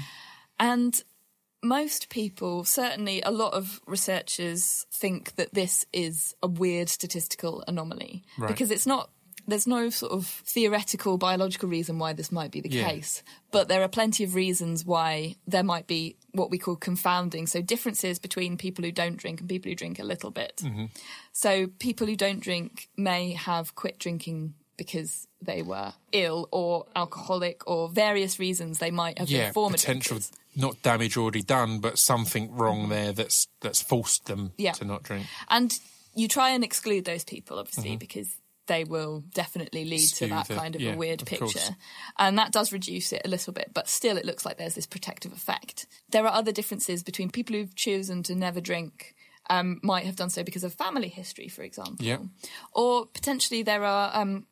And 0.60 1.04
most 1.63 2.10
people, 2.10 2.63
certainly 2.63 3.22
a 3.22 3.32
lot 3.32 3.54
of 3.54 3.82
researchers, 3.88 4.86
think 4.91 5.36
that 5.36 5.54
this 5.54 5.86
is 5.91 6.36
a 6.43 6.48
weird 6.48 6.89
statistical 6.89 7.63
anomaly 7.67 8.24
Right. 8.38 8.48
because 8.48 8.72
it's 8.72 8.86
not. 8.86 9.10
There's 9.50 9.65
no 9.65 9.89
sort 9.89 10.12
of 10.12 10.28
theoretical 10.28 11.17
biological 11.17 11.70
reason 11.70 12.00
why 12.00 12.12
this 12.12 12.34
might 12.34 12.52
be 12.52 12.60
the 12.60 12.70
Yeah. 12.70 12.89
case, 12.89 13.24
but 13.50 13.70
there 13.70 13.82
are 13.82 13.88
plenty 13.88 14.26
of 14.26 14.36
reasons 14.36 14.84
why 14.84 15.36
there 15.48 15.63
might 15.63 15.88
be 15.88 16.17
what 16.34 16.52
we 16.52 16.58
call 16.58 16.76
confounding. 16.76 17.48
So 17.48 17.62
differences 17.62 18.20
between 18.20 18.58
people 18.58 18.84
who 18.84 18.91
don't 18.91 19.15
drink 19.15 19.39
and 19.39 19.48
people 19.48 19.70
who 19.72 19.76
drink 19.76 20.00
a 20.00 20.04
little 20.04 20.32
bit. 20.32 20.58
Mm-hmm. 20.58 20.86
So 21.32 21.67
people 21.80 22.08
who 22.08 22.17
don't 22.17 22.41
drink 22.41 22.89
may 22.98 23.32
have 23.32 23.74
quit 23.74 24.00
drinking 24.00 24.56
because 24.76 25.27
they 25.41 25.62
were 25.62 25.93
ill 26.12 26.47
or 26.52 26.86
alcoholic 26.95 27.67
or 27.67 27.89
various 27.89 28.39
reasons 28.39 28.80
they 28.80 28.91
might 28.91 29.17
have 29.19 29.30
yeah, 29.30 29.45
been 29.45 29.54
former 29.54 29.78
potential 29.78 30.17
drinkers. 30.17 30.32
not 30.56 30.82
damage 30.82 31.15
already 31.17 31.43
done, 31.43 31.80
but 31.80 32.00
something 32.00 32.54
wrong 32.56 32.89
there 32.89 33.12
that's 33.13 33.47
that's 33.62 33.82
forced 33.82 34.26
them 34.26 34.52
Yeah. 34.58 34.71
to 34.73 34.86
not 34.86 35.04
drink. 35.04 35.28
And 35.50 35.71
you 36.15 36.28
try 36.28 36.50
and 36.50 36.63
exclude 36.63 37.06
those 37.06 37.23
people, 37.23 37.60
obviously, 37.60 37.95
because 37.97 38.36
they 38.65 38.84
will 38.84 39.23
definitely 39.34 39.86
lead 39.86 40.10
to 40.10 40.28
that 40.28 40.47
the- 40.47 40.56
kind 40.56 40.76
of 40.76 40.82
yeah, 40.82 40.93
a 40.93 40.97
weird 40.97 41.21
of 41.21 41.28
picture. 41.28 41.45
course. 41.45 41.71
And 42.17 42.38
that 42.38 42.52
does 42.52 42.73
reduce 42.73 43.13
it 43.13 43.21
a 43.23 43.30
little 43.30 43.54
bit, 43.54 43.71
but 43.73 43.88
still 43.88 44.17
it 44.17 44.26
looks 44.26 44.45
like 44.45 44.58
there's 44.58 44.73
this 44.76 44.88
protective 44.88 45.32
effect. 45.32 45.86
There 46.10 46.26
are 46.26 46.34
other 46.34 46.52
differences 46.52 47.02
between 47.04 47.30
people 47.30 47.56
who've 47.56 47.73
chosen 47.76 48.23
to 48.23 48.36
never 48.36 48.60
drink. 48.60 49.13
Um, 49.50 49.80
might 49.82 50.06
have 50.06 50.17
done 50.17 50.30
so 50.30 50.43
because 50.43 50.65
of 50.65 50.73
family 50.73 51.08
history, 51.08 51.47
for 51.47 51.62
example. 51.62 52.06
Yeah. 52.06 52.17
Or 52.73 53.06
potentially 53.06 53.63
there 53.63 53.86
are 53.86 54.12
um, 54.13 54.45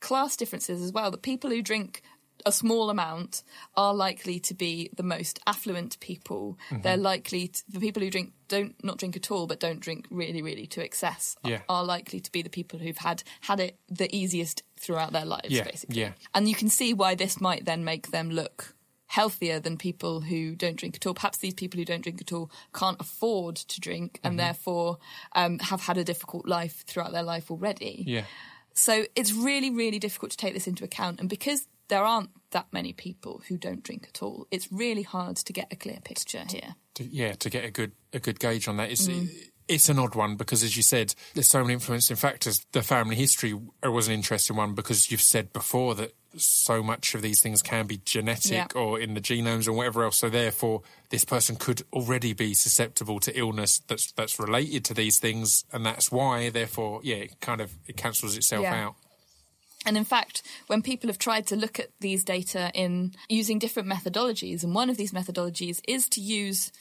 class 0.00 0.36
differences 0.36 0.82
as 0.82 0.92
well. 0.92 1.10
The 1.10 1.18
people 1.18 1.50
who 1.50 1.62
drink 1.62 2.02
a 2.46 2.52
small 2.52 2.88
amount 2.88 3.42
are 3.76 3.92
likely 3.92 4.38
to 4.38 4.54
be 4.54 4.90
the 4.96 5.02
most 5.02 5.40
affluent 5.46 5.98
people. 5.98 6.56
Mm-hmm. 6.70 6.82
They're 6.82 6.96
likely 6.96 7.48
to, 7.48 7.62
the 7.68 7.80
people 7.80 8.00
who 8.00 8.10
drink 8.10 8.32
don't 8.46 8.76
not 8.84 8.96
drink 8.98 9.16
at 9.16 9.30
all, 9.32 9.48
but 9.48 9.58
don't 9.58 9.80
drink 9.80 10.06
really, 10.08 10.40
really 10.40 10.66
to 10.68 10.84
excess. 10.84 11.34
Yeah. 11.44 11.62
Are 11.68 11.84
likely 11.84 12.20
to 12.20 12.30
be 12.30 12.42
the 12.42 12.48
people 12.48 12.78
who've 12.78 12.96
had 12.96 13.24
had 13.40 13.58
it 13.58 13.76
the 13.88 14.14
easiest 14.14 14.62
throughout 14.78 15.12
their 15.12 15.24
lives, 15.24 15.50
Yeah, 15.50 15.64
basically. 15.64 16.00
yeah. 16.00 16.12
And 16.32 16.48
you 16.48 16.54
can 16.54 16.68
see 16.68 16.94
why 16.94 17.16
this 17.16 17.40
might 17.40 17.64
then 17.64 17.84
make 17.84 18.12
them 18.12 18.30
look 18.30 18.74
healthier 19.06 19.58
than 19.58 19.76
people 19.76 20.20
who 20.20 20.54
don't 20.54 20.76
drink 20.76 20.94
at 20.94 21.06
all. 21.06 21.14
Perhaps 21.14 21.38
these 21.38 21.54
people 21.54 21.78
who 21.78 21.84
don't 21.84 22.02
drink 22.02 22.20
at 22.20 22.32
all 22.32 22.50
can't 22.72 23.00
afford 23.00 23.56
to 23.56 23.80
drink 23.80 24.20
and 24.22 24.32
Mm-hmm. 24.32 24.46
therefore 24.46 24.98
um, 25.34 25.58
have 25.58 25.80
had 25.80 25.96
a 25.98 26.04
difficult 26.04 26.46
life 26.46 26.84
throughout 26.86 27.10
their 27.12 27.22
life 27.24 27.50
already. 27.50 28.04
Yeah. 28.06 28.24
So 28.78 29.04
it's 29.14 29.32
really, 29.32 29.70
really 29.70 29.98
difficult 29.98 30.30
to 30.30 30.36
take 30.36 30.54
this 30.54 30.66
into 30.66 30.84
account. 30.84 31.20
And 31.20 31.28
because 31.28 31.66
there 31.88 32.04
aren't 32.04 32.30
that 32.50 32.66
many 32.72 32.92
people 32.92 33.42
who 33.48 33.56
don't 33.56 33.82
drink 33.82 34.06
at 34.08 34.22
all, 34.22 34.46
it's 34.50 34.70
really 34.70 35.02
hard 35.02 35.36
to 35.36 35.52
get 35.52 35.72
a 35.72 35.76
clear 35.76 35.98
picture 36.04 36.44
here. 36.48 36.74
to, 36.94 37.04
yeah, 37.04 37.32
to 37.32 37.50
get 37.50 37.64
a 37.64 37.70
good 37.70 37.92
a 38.12 38.18
good 38.18 38.40
gauge 38.40 38.68
on 38.68 38.76
that. 38.78 38.90
It's 38.90 39.06
Mm. 39.06 39.28
it's 39.68 39.88
an 39.88 39.98
odd 39.98 40.14
one 40.14 40.36
because, 40.36 40.62
as 40.62 40.76
you 40.76 40.82
said, 40.82 41.14
there's 41.34 41.48
so 41.48 41.60
many 41.60 41.74
influencing 41.74 42.16
factors. 42.16 42.64
The 42.72 42.82
family 42.82 43.16
history 43.16 43.54
was 43.82 44.08
an 44.08 44.14
interesting 44.14 44.56
one 44.56 44.74
because 44.74 45.10
you've 45.10 45.20
said 45.20 45.52
before 45.52 45.94
that 45.96 46.14
so 46.36 46.82
much 46.82 47.14
of 47.14 47.22
these 47.22 47.40
things 47.40 47.62
can 47.62 47.86
be 47.86 48.00
genetic 48.04 48.76
or 48.76 49.00
in 49.00 49.14
the 49.14 49.20
genomes 49.20 49.66
or 49.66 49.72
whatever 49.72 50.04
else. 50.04 50.18
So 50.18 50.28
therefore, 50.28 50.82
this 51.10 51.24
person 51.24 51.56
could 51.56 51.82
already 51.92 52.32
be 52.32 52.54
susceptible 52.54 53.18
to 53.20 53.36
illness 53.38 53.80
that's 53.88 54.12
that's 54.12 54.38
related 54.38 54.84
to 54.86 54.94
these 54.94 55.18
things, 55.18 55.64
and 55.72 55.84
that's 55.86 56.12
why. 56.12 56.50
Therefore, 56.50 57.00
yeah, 57.02 57.16
it 57.16 57.40
kind 57.40 57.60
of 57.60 57.72
it 57.86 57.96
cancels 57.96 58.36
itself 58.36 58.62
Yeah. 58.62 58.86
out. 58.86 58.94
And 59.86 59.96
in 59.96 60.04
fact, 60.04 60.42
when 60.66 60.82
people 60.82 61.08
have 61.08 61.18
tried 61.18 61.46
to 61.46 61.56
look 61.56 61.78
at 61.78 61.90
these 62.00 62.24
data 62.24 62.70
in 62.74 63.14
using 63.28 63.58
different 63.58 63.88
methodologies, 63.88 64.62
and 64.64 64.74
one 64.74 64.90
of 64.90 64.96
these 64.96 65.12
methodologies 65.12 65.80
is 65.88 66.08
to 66.10 66.20
use 66.20 66.72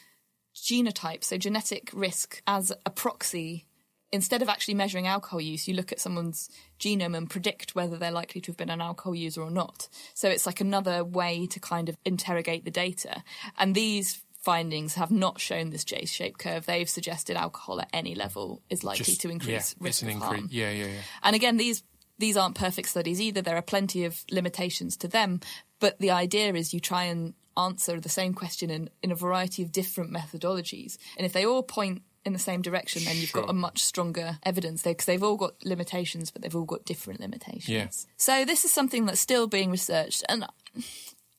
genotype, 0.56 1.24
so 1.24 1.38
genetic 1.38 1.90
risk, 1.94 2.42
as 2.48 2.74
a 2.86 2.90
proxy. 2.90 3.66
Instead 4.12 4.42
of 4.42 4.48
actually 4.50 4.74
measuring 4.74 5.06
alcohol 5.06 5.42
use, 5.42 5.68
you 5.68 5.74
look 5.74 5.92
at 5.92 6.00
someone's 6.00 6.50
genome 6.80 7.16
and 7.16 7.30
predict 7.30 7.76
whether 7.76 7.98
they're 7.98 8.12
likely 8.12 8.40
to 8.40 8.52
have 8.52 8.58
been 8.58 8.70
an 8.70 8.82
alcohol 8.82 9.14
user 9.14 9.42
or 9.42 9.52
not. 9.52 9.90
So 10.14 10.30
it's 10.30 10.46
like 10.46 10.62
another 10.62 11.04
way 11.04 11.46
to 11.48 11.60
kind 11.60 11.90
of 11.90 11.98
interrogate 12.06 12.64
the 12.64 12.72
data. 12.72 13.24
And 13.58 13.76
these 13.76 14.24
findings 14.42 14.94
have 14.94 15.12
not 15.12 15.42
shown 15.42 15.72
this 15.72 15.84
J-shaped 15.84 16.40
curve. 16.40 16.66
They've 16.66 16.90
suggested 16.90 17.36
alcohol 17.36 17.82
at 17.82 17.90
any 17.92 18.16
level 18.16 18.62
is 18.70 18.82
likely 18.82 19.04
Just- 19.04 19.22
to 19.22 19.30
increase 19.30 19.76
yeah, 19.78 19.86
risk 19.86 20.04
of 20.04 20.10
harm. 20.14 20.36
increase. 20.36 20.54
Yeah, 20.54 20.72
yeah, 20.72 20.86
yeah. 20.86 21.02
And 21.22 21.36
again, 21.36 21.58
these 21.58 21.84
these 22.20 22.38
aren't 22.38 22.56
perfect 22.56 22.90
studies 22.90 23.22
either. 23.22 23.42
There 23.42 23.58
are 23.58 23.62
plenty 23.62 24.06
of 24.06 24.24
limitations 24.32 24.98
to 24.98 25.08
them. 25.08 25.40
But 25.80 26.00
the 26.00 26.12
idea 26.12 26.54
is 26.54 26.74
you 26.74 26.80
try 26.80 27.04
and 27.04 27.34
answer 27.56 28.00
the 28.00 28.10
same 28.10 28.34
question 28.34 28.70
in, 28.70 28.90
in 29.04 29.12
a 29.12 29.16
variety 29.16 29.62
of 29.64 29.72
different 29.72 30.12
methodologies. 30.12 30.98
And 31.18 31.26
if 31.26 31.34
they 31.34 31.46
all 31.46 31.62
point 31.62 32.02
in 32.28 32.34
the 32.34 32.40
same 32.40 32.62
direction, 32.62 33.04
then 33.06 33.16
you've 33.18 33.32
got 33.32 33.50
a 33.50 33.54
much 33.54 33.84
stronger 33.84 34.38
evidence 34.44 34.84
there 34.84 34.94
because 34.94 35.08
they've 35.08 35.24
all 35.24 35.38
got 35.38 35.54
limitations, 35.66 36.30
but 36.30 36.44
they've 36.44 36.56
all 36.56 36.66
got 36.66 36.86
different 36.86 37.20
limitations. 37.20 37.68
Yeah. 37.70 37.88
So 38.18 38.46
this 38.46 38.66
is 38.66 38.72
something 38.72 39.06
that's 39.08 39.20
still 39.20 39.48
being 39.48 39.72
researched, 39.72 40.24
and 40.30 40.46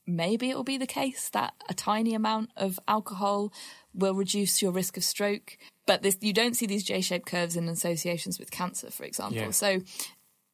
maybe 0.07 0.51
it 0.51 0.57
will 0.57 0.65
be 0.65 0.79
the 0.79 0.87
case 0.87 1.29
that 1.31 1.55
a 1.69 1.75
tiny 1.75 2.15
amount 2.15 2.51
of 2.57 2.81
alcohol 2.89 3.53
will 3.95 4.15
reduce 4.15 4.63
your 4.63 4.73
risk 4.73 4.97
of 4.97 5.05
stroke, 5.05 5.59
but 5.87 6.03
this, 6.03 6.17
you 6.21 6.33
don't 6.33 6.57
see 6.57 6.67
these 6.67 6.85
J-shaped 6.85 7.27
curves 7.27 7.57
in 7.57 7.69
associations 7.69 8.39
with 8.39 8.51
cancer, 8.51 8.91
for 8.91 9.05
example. 9.05 9.39
Yeah. 9.39 9.51
So 9.51 9.81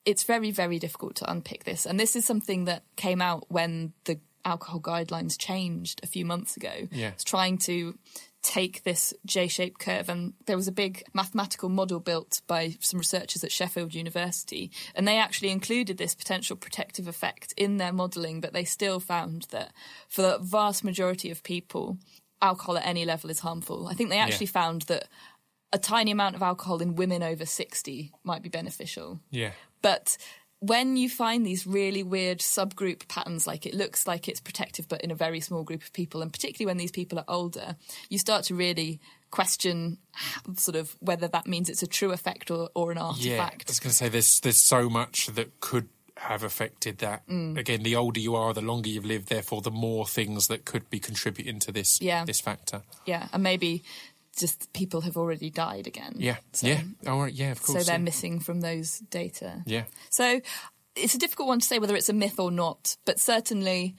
it's 0.05 0.25
very, 0.25 0.51
very 0.51 0.79
difficult 0.79 1.16
to 1.16 1.31
unpick 1.31 1.64
this. 1.64 1.87
And 1.87 1.99
this 1.99 2.14
is 2.16 2.25
something 2.25 2.66
that 2.66 2.85
came 2.97 3.23
out 3.23 3.47
when 3.49 3.92
the 4.05 4.20
alcohol 4.44 4.81
guidelines 4.81 5.38
changed 5.38 6.01
a 6.03 6.07
few 6.07 6.25
months 6.25 6.57
ago. 6.57 6.88
Yeah. 6.90 7.09
It's 7.09 7.25
trying 7.25 7.59
to 7.59 7.99
take 8.44 8.83
this 8.83 9.14
J-shaped 9.24 9.80
curve 9.80 10.09
and 10.09 10.35
there 10.44 10.57
was 10.57 10.68
a 10.68 10.72
big 10.72 11.02
mathematical 11.14 11.70
model 11.70 11.98
built 11.98 12.42
by 12.46 12.76
some 12.78 12.98
researchers 12.98 13.42
at 13.42 13.50
Sheffield 13.50 13.94
University 13.94 14.70
and 14.94 15.09
they 15.09 15.18
actually 15.18 15.50
included 15.50 15.96
this 15.96 16.14
potential 16.14 16.54
protective 16.54 17.09
effect 17.09 17.54
in 17.57 17.78
their 17.78 17.92
modelling 17.92 18.40
but 18.40 18.52
they 18.52 18.64
still 18.64 19.00
found 19.00 19.46
that 19.50 19.72
for 20.09 20.20
the 20.22 20.38
vast 20.38 20.85
majority 20.85 21.30
of 21.30 21.42
people 21.42 21.96
alcohol 22.42 22.76
at 22.76 22.87
any 22.87 23.07
level 23.07 23.30
is 23.30 23.40
harmful. 23.40 23.88
I 23.88 23.94
think 23.94 24.11
they 24.11 24.18
actually 24.18 24.46
found 24.46 24.83
that 24.83 25.09
a 25.72 25.78
tiny 25.78 26.11
amount 26.11 26.37
of 26.37 26.42
alcohol 26.42 26.83
in 26.83 26.94
women 26.94 27.22
over 27.22 27.46
60 27.46 28.12
might 28.22 28.42
be 28.42 28.50
beneficial. 28.50 29.20
Yeah. 29.30 29.52
But 29.80 30.18
when 30.66 30.96
you 30.96 31.09
find 31.09 31.44
these 31.44 31.66
really 31.66 32.03
weird 32.03 32.38
subgroup 32.38 33.07
patterns, 33.09 33.46
like 33.46 33.66
it 33.66 33.74
looks 33.74 34.07
like 34.07 34.29
it's 34.29 34.40
protective, 34.40 34.88
but 34.88 35.00
in 35.03 35.11
a 35.11 35.14
very 35.14 35.40
small 35.40 35.62
group 35.62 35.83
of 35.83 35.92
people, 35.92 36.22
and 36.22 36.33
particularly 36.33 36.66
when 36.70 36.77
these 36.79 36.92
people 36.92 37.18
are 37.18 37.24
older, 37.29 37.77
you 38.09 38.18
start 38.18 38.44
to 38.44 38.55
really 38.55 39.00
question 39.31 39.98
sort 40.57 40.77
of 40.77 40.94
whether 41.00 41.27
that 41.27 41.46
means 41.46 41.68
it's 41.68 41.83
a 41.83 41.88
true 41.88 42.12
effect 42.12 42.50
or, 42.50 42.70
or 42.74 42.92
an 42.92 42.98
Yeah, 43.16 43.42
I 43.42 43.50
was 43.66 43.81
going 43.81 43.90
to 43.90 43.96
say 43.96 44.09
there's 44.09 44.40
there's 44.40 44.62
so 44.62 44.88
much 44.88 45.27
that 45.27 45.61
could 45.61 45.88
have 46.16 46.44
affected 46.44 46.98
that. 46.98 47.27
Mm. 47.27 47.59
Again, 47.59 47.83
the 47.83 47.96
older 47.96 48.20
you 48.20 48.37
are, 48.37 48.55
the 48.55 48.61
longer 48.61 48.88
you've 48.88 49.05
lived. 49.05 49.29
Therefore, 49.29 49.61
the 49.62 49.70
more 49.72 50.07
things 50.07 50.46
that 50.46 50.64
could 50.64 50.88
be 50.88 51.00
contributing 51.00 51.59
to 51.61 51.72
this 51.72 52.00
Yeah. 52.00 52.24
this 52.24 52.40
factor. 52.40 52.83
Yeah, 53.05 53.29
and 53.33 53.42
maybe 53.42 53.83
just 54.35 54.73
people 54.73 55.03
have 55.03 55.16
already 55.16 55.51
died 55.51 55.87
again. 55.87 56.14
Yeah, 56.16 56.37
So, 56.53 56.66
yeah, 56.66 56.83
all 57.07 57.20
right, 57.23 57.33
yeah, 57.33 57.53
of 57.53 57.62
course. 57.62 57.79
So 57.79 57.85
they're 57.85 57.99
yeah. 57.99 58.05
missing 58.05 58.40
from 58.40 58.61
those 58.61 58.99
data. 58.99 59.62
Yeah, 59.66 59.85
So 60.11 60.40
it's 60.97 61.14
a 61.14 61.18
difficult 61.18 61.49
one 61.49 61.61
to 61.61 61.66
say 61.66 61.79
whether 61.79 61.97
it's 61.97 62.09
a 62.09 62.14
myth 62.14 62.38
or 62.38 62.51
not, 62.51 62.97
but 63.05 63.18
certainly 63.18 63.94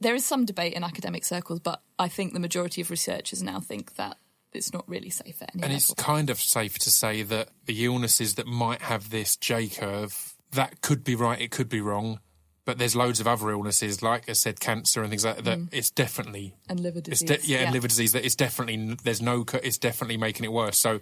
there 0.00 0.14
is 0.14 0.24
some 0.24 0.44
debate 0.44 0.74
in 0.74 0.84
academic 0.84 1.24
circles, 1.24 1.60
but 1.60 1.82
I 1.98 2.08
think 2.08 2.32
the 2.32 2.40
majority 2.40 2.82
of 2.82 2.90
researchers 2.90 3.42
now 3.42 3.60
think 3.60 3.96
that 3.96 4.18
it's 4.52 4.72
not 4.72 4.88
really 4.88 5.10
safe 5.10 5.42
at 5.42 5.50
any 5.54 5.62
and 5.62 5.72
level. 5.72 5.76
it's 5.76 5.94
kind 5.94 6.30
of 6.30 6.40
safe 6.40 6.78
to 6.80 6.90
say 6.90 7.22
that 7.22 7.48
the 7.66 7.84
illnesses 7.84 8.36
that 8.36 8.46
might 8.46 8.82
have 8.82 9.10
this 9.10 9.36
J 9.36 9.68
curve 9.68 10.34
that 10.52 10.80
could 10.80 11.04
be 11.04 11.14
right, 11.14 11.40
it 11.40 11.50
could 11.50 11.68
be 11.68 11.80
wrong. 11.80 12.20
But 12.66 12.76
there's 12.78 12.94
loads 12.94 13.20
of 13.20 13.26
other 13.26 13.48
illnesses, 13.50 14.02
like 14.02 14.28
I 14.28 14.32
said, 14.32 14.60
cancer 14.60 15.00
and 15.00 15.08
things 15.08 15.24
like 15.24 15.36
that. 15.36 15.44
that 15.44 15.58
mm. 15.58 15.68
It's 15.72 15.88
definitely 15.88 16.54
and 16.68 16.80
liver 16.80 17.00
disease. 17.00 17.26
de- 17.26 17.46
yeah, 17.46 17.58
and 17.60 17.72
liver 17.72 17.88
disease. 17.88 18.12
That 18.12 18.26
it's 18.26 18.34
definitely 18.34 18.96
there's 19.04 19.22
no. 19.22 19.44
It's 19.62 19.78
definitely 19.78 20.18
making 20.18 20.44
it 20.44 20.52
worse. 20.52 20.76
So 20.76 21.00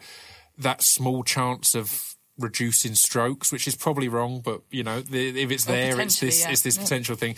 that 0.59 0.83
small 0.83 1.25
chance 1.25 1.75
of 1.75 2.15
reducing 2.39 2.95
strokes, 2.95 3.51
which 3.51 3.67
is 3.67 3.75
probably 3.77 4.09
wrong, 4.09 4.43
but 4.45 4.61
you 4.71 4.83
know, 4.85 5.01
the, 5.01 5.43
if 5.43 5.51
it's 5.51 5.67
Well, 5.67 5.77
there, 5.77 6.01
it's 6.01 6.21
this. 6.21 6.43
yeah. 6.43 6.51
It's 6.51 6.63
this 6.63 6.77
Yeah. 6.77 6.83
potential 6.83 7.17
thing. 7.17 7.37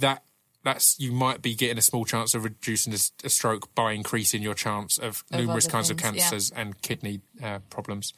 That 0.00 0.22
that's 0.68 0.98
you 1.00 1.12
might 1.12 1.40
be 1.42 1.54
getting 1.54 1.78
a 1.78 1.82
small 1.82 2.04
chance 2.04 2.34
of 2.34 2.44
reducing 2.44 2.92
a, 2.92 3.28
stroke 3.28 3.74
by 3.74 3.92
increasing 3.92 4.42
your 4.42 4.54
chance 4.54 4.98
of, 4.98 5.24
Of 5.32 5.40
numerous 5.40 5.66
kinds 5.66 5.90
of 5.90 5.98
things, 5.98 6.16
yeah. 6.16 6.22
cancers 6.22 6.50
and 6.50 6.80
kidney 6.82 7.20
uh, 7.42 7.58
problems. 7.70 8.12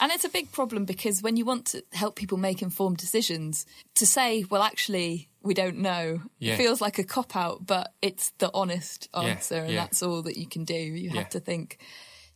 And 0.00 0.10
it's 0.12 0.24
a 0.24 0.28
big 0.28 0.50
problem 0.52 0.84
because 0.84 1.22
when 1.22 1.36
you 1.36 1.44
want 1.44 1.66
to 1.72 1.82
help 1.92 2.16
people 2.16 2.38
make 2.38 2.62
informed 2.62 2.96
decisions, 2.96 3.66
to 3.96 4.06
say, 4.06 4.44
well, 4.50 4.62
actually, 4.62 5.28
we 5.42 5.54
don't 5.54 5.78
know, 5.78 6.22
Yeah. 6.38 6.56
feels 6.56 6.80
like 6.80 6.98
a 6.98 7.04
cop 7.04 7.36
out, 7.36 7.66
but 7.66 7.92
it's 8.00 8.30
the 8.38 8.50
honest 8.54 9.08
Yeah, 9.14 9.20
answer, 9.22 9.56
and 9.64 9.72
yeah. 9.72 9.80
that's 9.80 10.02
all 10.02 10.22
that 10.22 10.36
you 10.36 10.46
can 10.46 10.64
do. 10.64 10.74
You 10.74 11.10
Yeah. 11.10 11.20
have 11.20 11.30
to 11.30 11.40
think, 11.40 11.78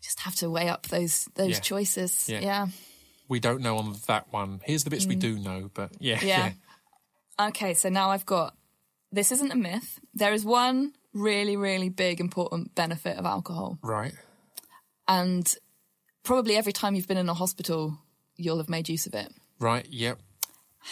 just 0.02 0.20
have 0.20 0.36
to 0.36 0.50
weigh 0.50 0.68
up 0.68 0.86
those 0.88 1.28
those 1.34 1.56
Yeah. 1.56 1.60
choices. 1.60 2.28
Yeah. 2.28 2.40
yeah. 2.40 2.66
We 3.28 3.40
don't 3.40 3.62
know 3.62 3.78
on 3.78 3.96
that 4.06 4.30
one. 4.32 4.60
Here's 4.64 4.84
the 4.84 4.90
bits 4.90 5.06
we 5.06 5.16
do 5.16 5.38
know, 5.38 5.70
but 5.72 5.90
yeah, 6.00 6.18
Mm. 6.18 6.26
Yeah. 6.34 6.52
Okay, 7.48 7.74
so 7.74 7.88
now 7.88 8.10
I've 8.10 8.26
got 8.26 8.54
this 9.14 9.32
isn't 9.32 9.52
a 9.52 9.56
myth. 9.56 10.00
There 10.14 10.32
is 10.32 10.44
one 10.44 10.92
really, 11.12 11.56
really 11.56 11.88
big 11.88 12.20
important 12.20 12.74
benefit 12.74 13.16
of 13.18 13.24
alcohol. 13.24 13.78
right. 13.82 14.12
And 15.06 15.52
probably 16.22 16.56
every 16.56 16.72
time 16.72 16.94
you've 16.94 17.06
been 17.08 17.18
in 17.18 17.28
a 17.28 17.34
hospital, 17.34 17.98
you'll 18.36 18.56
have 18.58 18.68
made 18.70 18.88
use 18.88 19.06
of 19.06 19.14
it. 19.14 19.30
Right. 19.60 19.86
Yep. 19.90 20.18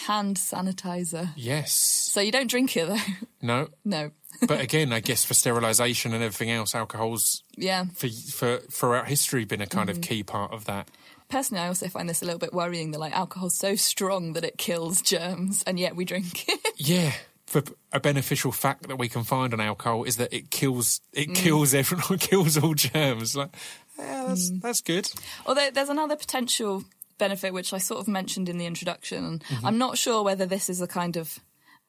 Hand 0.07 0.37
sanitizer. 0.37 1.29
Yes. 1.35 1.71
So 1.73 2.21
you 2.21 2.31
don't 2.31 2.49
drink 2.49 2.75
it 2.77 2.87
though. 2.87 2.97
No. 3.41 3.67
no. 3.83 4.11
But 4.47 4.61
again, 4.67 4.93
I 4.93 5.01
guess 5.01 5.25
for 5.25 5.33
sterilisation 5.33 6.13
and 6.13 6.23
everything 6.23 6.49
else, 6.49 6.73
alcohol's 6.73 7.43
Yeah. 7.57 7.85
for 7.93 8.07
for 8.07 8.57
throughout 8.71 9.07
history 9.07 9.43
been 9.45 9.61
a 9.61 9.67
kind 9.67 9.89
Mm-hmm. 9.89 9.99
of 9.99 10.07
key 10.07 10.23
part 10.23 10.53
of 10.53 10.63
that. 10.65 10.87
Personally, 11.29 11.63
I 11.63 11.67
also 11.67 11.87
find 11.89 12.07
this 12.07 12.21
a 12.21 12.25
little 12.25 12.39
bit 12.39 12.53
worrying 12.53 12.91
that 12.91 12.99
like 12.99 13.13
alcohol's 13.13 13.57
so 13.57 13.75
strong 13.75 14.33
that 14.33 14.43
it 14.45 14.57
kills 14.57 15.01
germs, 15.01 15.63
and 15.67 15.77
yet 15.79 15.95
we 15.95 16.05
drink 16.05 16.47
it. 16.47 16.59
Yeah. 16.77 17.11
For 17.53 17.63
a 17.91 17.99
beneficial 17.99 18.51
fact 18.51 18.87
that 18.87 18.97
we 18.97 19.07
can 19.09 19.23
find 19.23 19.53
on 19.53 19.59
alcohol 19.61 20.03
is 20.03 20.17
that 20.17 20.33
it 20.33 20.49
kills 20.49 21.01
it 21.13 21.29
Mm. 21.29 21.35
kills 21.35 21.73
everyone 21.73 22.17
kills 22.29 22.57
all 22.57 22.73
germs. 22.73 23.35
Like, 23.35 23.51
yeah, 23.97 24.25
that's 24.27 24.49
Mm. 24.51 24.61
that's 24.61 24.81
good. 24.81 25.09
Although 25.45 25.69
there's 25.71 25.89
another 25.89 26.15
potential 26.15 26.83
benefit 27.19 27.53
which 27.53 27.71
I 27.73 27.77
sort 27.77 27.99
of 28.01 28.07
mentioned 28.07 28.49
in 28.49 28.57
the 28.57 28.65
introduction. 28.65 29.23
and 29.23 29.43
Mm-hmm. 29.43 29.65
I'm 29.67 29.77
not 29.77 29.97
sure 29.97 30.23
whether 30.23 30.45
this 30.47 30.67
is 30.69 30.81
a 30.81 30.87
kind 30.87 31.15
of 31.15 31.39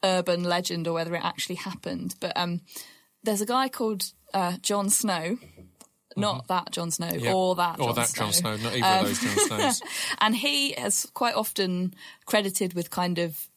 urban 0.02 0.44
legend 0.44 0.86
or 0.86 0.92
whether 0.92 1.14
it 1.14 1.24
actually 1.24 1.56
happened, 1.56 2.14
but 2.20 2.36
um, 2.36 2.60
there's 3.22 3.40
a 3.40 3.46
guy 3.46 3.68
called 3.70 4.02
uh, 4.34 4.58
John 4.60 4.90
Snow. 4.90 5.38
Not 6.16 6.46
that 6.48 6.70
John 6.72 6.90
Snow, 6.90 7.08
Mm-hmm. 7.08 7.34
Or 7.34 7.54
that 7.56 7.80
or 7.80 7.86
Jon 7.88 7.94
that 7.96 8.08
Snow. 8.08 8.24
Jon 8.26 8.32
Snow, 8.32 8.56
not 8.56 8.72
either 8.76 8.86
Um, 8.86 8.98
of 9.00 9.06
those 9.06 9.20
Jon 9.20 9.46
Snows. 9.48 9.82
And 10.20 10.36
he 10.36 10.72
has 10.72 11.06
quite 11.14 11.34
often 11.34 11.94
credited 12.26 12.74
with 12.74 12.90
kind 12.90 13.18
of 13.18 13.48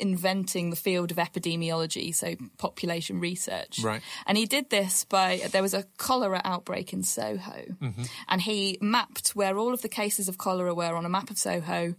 inventing 0.00 0.70
the 0.70 0.76
field 0.76 1.10
of 1.10 1.18
epidemiology, 1.18 2.14
so 2.14 2.34
population 2.58 3.20
research. 3.20 3.80
Right. 3.82 4.02
And 4.26 4.36
he 4.38 4.46
did 4.46 4.70
this 4.70 5.04
by 5.04 5.42
there 5.52 5.62
was 5.62 5.74
a 5.74 5.84
cholera 5.98 6.40
outbreak 6.44 6.92
in 6.92 7.02
Soho, 7.02 7.64
mm-hmm. 7.80 8.02
and 8.28 8.40
he 8.40 8.78
mapped 8.80 9.30
where 9.30 9.58
all 9.58 9.74
of 9.74 9.82
the 9.82 9.88
cases 9.88 10.28
of 10.28 10.38
cholera 10.38 10.74
were 10.74 10.94
on 10.94 11.04
a 11.04 11.08
map 11.08 11.30
of 11.30 11.38
Soho, 11.38 11.94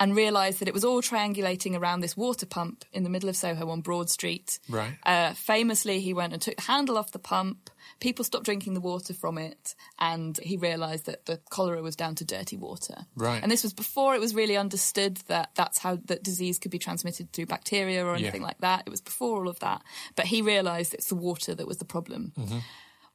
and 0.00 0.16
realised 0.16 0.58
that 0.58 0.66
it 0.66 0.74
was 0.74 0.84
all 0.84 1.02
triangulating 1.02 1.78
around 1.78 2.00
this 2.00 2.16
water 2.16 2.46
pump 2.46 2.84
in 2.92 3.04
the 3.04 3.10
middle 3.10 3.28
of 3.28 3.36
Soho 3.36 3.68
on 3.68 3.82
Broad 3.82 4.10
Street. 4.10 4.58
Right. 4.68 4.96
Uh, 5.04 5.34
famously, 5.34 6.00
he 6.00 6.14
went 6.14 6.32
and 6.32 6.40
took 6.42 6.56
the 6.56 6.62
handle 6.62 6.98
off 6.98 7.12
the 7.12 7.18
pump. 7.18 7.70
People 8.00 8.24
stopped 8.24 8.44
drinking 8.46 8.72
the 8.74 8.80
water 8.80 9.12
from 9.12 9.36
it, 9.36 9.74
and 9.98 10.38
he 10.38 10.56
realised 10.56 11.04
that 11.06 11.26
the 11.26 11.38
cholera 11.50 11.82
was 11.82 11.96
down 11.96 12.14
to 12.16 12.24
dirty 12.24 12.56
water. 12.56 13.04
Right. 13.14 13.42
And 13.42 13.52
this 13.52 13.62
was 13.62 13.74
before 13.74 14.14
it 14.14 14.20
was 14.20 14.34
really 14.34 14.56
understood 14.56 15.16
that 15.28 15.50
that's 15.54 15.78
how 15.78 15.98
that 16.06 16.22
disease 16.22 16.58
could 16.58 16.70
be 16.70 16.78
transmitted 16.78 17.32
through 17.32 17.46
bacteria 17.46 18.04
or 18.04 18.14
anything 18.14 18.40
Yeah. 18.40 18.46
like 18.48 18.58
that. 18.60 18.84
It 18.86 18.90
was 18.90 19.02
before 19.02 19.40
all 19.42 19.48
of 19.48 19.58
that. 19.60 19.82
But 20.16 20.26
he 20.26 20.40
realised 20.40 20.94
it's 20.94 21.08
the 21.08 21.14
water 21.14 21.54
that 21.54 21.66
was 21.66 21.76
the 21.76 21.84
problem. 21.84 22.32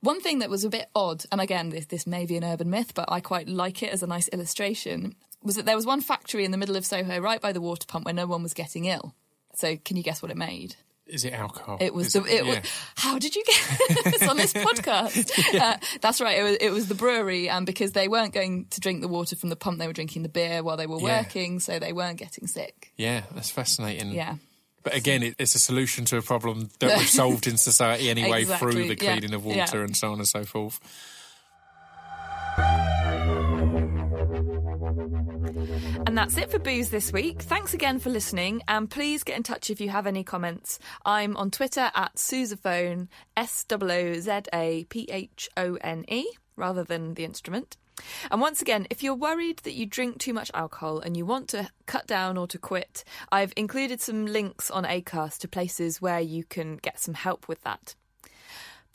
One 0.06 0.22
thing 0.22 0.40
that 0.40 0.50
was 0.52 0.64
a 0.64 0.70
bit 0.70 0.88
odd, 0.96 1.24
and 1.32 1.42
again, 1.42 1.70
this, 1.70 1.88
this 1.88 2.06
may 2.06 2.26
be 2.28 2.38
an 2.38 2.44
urban 2.44 2.70
myth, 2.70 2.94
but 2.94 3.12
I 3.12 3.20
quite 3.22 3.48
like 3.50 3.82
it 3.82 3.92
as 3.92 4.04
a 4.04 4.08
nice 4.08 4.28
illustration, 4.30 5.16
was 5.42 5.56
that 5.56 5.66
there 5.66 5.76
was 5.76 5.86
one 5.86 6.00
factory 6.02 6.46
in 6.46 6.52
the 6.52 6.58
middle 6.58 6.76
of 6.76 6.86
Soho, 6.86 7.20
right 7.20 7.42
by 7.42 7.52
the 7.52 7.62
water 7.62 7.86
pump, 7.88 8.06
where 8.06 8.14
no 8.14 8.28
one 8.28 8.44
was 8.44 8.54
getting 8.54 8.86
ill. 8.86 9.16
So, 9.56 9.78
can 9.78 9.98
you 9.98 10.04
guess 10.04 10.22
what 10.22 10.30
it 10.32 10.38
made? 10.38 10.76
Is 11.08 11.24
it 11.26 11.34
alcohol? 11.34 11.78
It 11.80 11.94
was 11.94 12.08
Is 12.08 12.14
the. 12.14 12.26
It 12.26 12.46
was, 12.46 12.56
yeah. 12.56 12.62
how 12.96 13.20
did 13.20 13.36
you 13.36 13.44
get 13.46 14.04
this 14.06 14.28
on 14.28 14.38
this 14.38 14.54
podcast? 14.54 15.32
Uh, 15.60 15.78
that's 16.02 16.20
right. 16.20 16.38
It 16.40 16.44
was, 16.44 16.58
it 16.62 16.70
was 16.72 16.88
the 16.88 16.96
brewery, 16.96 17.48
and 17.50 17.66
because 17.66 17.92
they 17.94 18.08
weren't 18.08 18.34
going 18.34 18.66
to 18.72 18.80
drink 18.82 19.02
the 19.02 19.08
water 19.08 19.36
from 19.36 19.50
the 19.50 19.56
pump, 19.56 19.80
they 19.80 19.88
were 19.88 19.94
drinking 19.94 20.24
the 20.24 20.30
beer 20.30 20.62
while 20.64 20.78
they 20.78 20.88
were 20.88 21.00
Yeah. 21.00 21.20
working, 21.22 21.60
so 21.60 21.80
they 21.80 21.94
weren't 21.94 22.18
getting 22.18 22.48
sick. 22.48 22.92
Yeah, 22.98 23.22
that's 23.34 23.50
fascinating. 23.52 24.12
Yeah. 24.12 24.36
But 24.86 24.96
again, 24.96 25.24
it, 25.24 25.36
it's 25.40 25.56
a 25.56 25.60
solution 25.60 26.06
to 26.06 26.18
a 26.18 26.22
problem 26.22 26.70
that 26.80 26.98
we've 26.98 27.10
solved 27.22 27.48
in 27.48 27.58
society 27.58 28.08
anyway 28.08 28.44
Exactly, 28.44 28.72
through 28.72 28.84
the 28.84 29.04
yeah, 29.04 29.14
cleaning 29.14 29.34
of 29.34 29.44
yeah. 29.44 29.62
water 29.62 29.84
and 29.84 29.98
so 29.98 30.12
on 30.12 30.20
and 30.20 30.28
so 30.28 30.44
forth. 30.44 30.80
And 36.06 36.16
that's 36.16 36.38
it 36.38 36.52
for 36.52 36.60
Booze 36.60 36.92
this 36.92 37.12
week. 37.12 37.42
Thanks 37.42 37.74
again 37.74 37.98
for 37.98 38.12
listening, 38.12 38.62
and 38.68 38.88
please 38.88 39.24
get 39.24 39.36
in 39.36 39.44
touch 39.44 39.72
if 39.72 39.82
you 39.82 39.90
have 39.90 40.06
any 40.06 40.24
comments. 40.24 40.78
I'm 41.04 41.36
on 41.36 41.50
Twitter 41.50 41.92
at 41.96 42.16
Soozaphone, 42.16 43.08
S 43.36 43.66
O 43.72 43.78
O 43.82 44.14
Z 44.14 44.32
A 44.54 44.84
P 44.86 45.08
H 45.10 45.50
O 45.58 45.80
N 45.82 46.06
E, 46.08 46.28
rather 46.56 46.84
than 46.84 47.16
the 47.16 47.26
instrument. 47.26 47.76
And 48.30 48.42
once 48.42 48.62
again, 48.62 48.88
if 48.90 49.04
you're 49.04 49.16
worried 49.16 49.60
that 49.60 49.74
you 49.74 49.86
drink 49.86 50.18
too 50.18 50.34
much 50.34 50.52
alcohol 50.54 51.00
and 51.00 51.16
you 51.16 51.26
want 51.26 51.48
to 51.50 51.70
cut 51.86 52.08
down 52.08 52.38
or 52.38 52.48
to 52.48 52.58
quit, 52.58 53.04
I've 53.32 53.54
included 53.56 54.02
some 54.02 54.26
links 54.26 54.70
on 54.70 54.84
ACAST 54.84 55.40
to 55.40 55.48
places 55.48 56.02
where 56.02 56.20
you 56.20 56.44
can 56.44 56.78
get 56.78 57.00
some 57.00 57.14
help 57.14 57.48
with 57.48 57.62
that. 57.62 57.96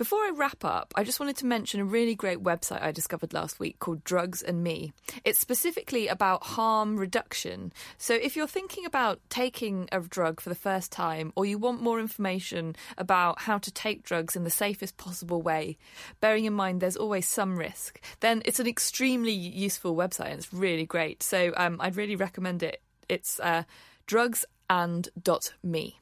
Before 0.01 0.21
I 0.21 0.33
wrap 0.35 0.65
up, 0.65 0.95
I 0.97 1.05
just 1.05 1.21
wanted 1.21 1.37
to 1.37 1.45
mention 1.45 1.79
a 1.79 1.85
really 1.85 2.15
great 2.15 2.43
website 2.43 2.81
I 2.81 2.91
discovered 2.91 3.35
last 3.35 3.61
week 3.61 3.79
called 3.81 4.03
Drugs 4.03 4.41
and 4.41 4.63
Me. 4.63 4.95
It's 5.25 5.39
specifically 5.39 6.09
about 6.09 6.43
harm 6.43 6.97
reduction. 6.97 7.71
So 7.99 8.15
if 8.15 8.35
you're 8.35 8.47
thinking 8.47 8.87
about 8.87 9.21
taking 9.29 9.91
a 9.93 10.01
drug 10.01 10.41
for 10.41 10.49
the 10.49 10.55
first 10.55 10.91
time 10.91 11.35
or 11.37 11.45
you 11.45 11.59
want 11.59 11.83
more 11.83 12.01
information 12.01 12.77
about 12.97 13.43
how 13.43 13.59
to 13.59 13.71
take 13.71 14.03
drugs 14.03 14.37
in 14.37 14.45
the 14.45 14.49
safest 14.49 14.97
possible 14.97 15.43
way, 15.43 15.77
bearing 16.19 16.47
in 16.47 16.55
mind 16.55 16.81
there's 16.81 16.97
always 16.97 17.29
some 17.29 17.59
risk, 17.59 18.01
then 18.21 18.41
it's 18.47 18.59
an 18.59 18.67
extremely 18.67 19.33
useful 19.33 19.95
website 19.95 20.31
and 20.31 20.39
it's 20.39 20.51
really 20.51 20.87
great. 20.87 21.23
So 21.23 21.53
um, 21.59 21.77
I'd 21.79 21.97
really 21.97 22.17
recommend 22.17 22.63
it. 22.63 22.81
It's 23.07 23.39
uh, 23.41 23.65
drugsand.me. 24.07 26.01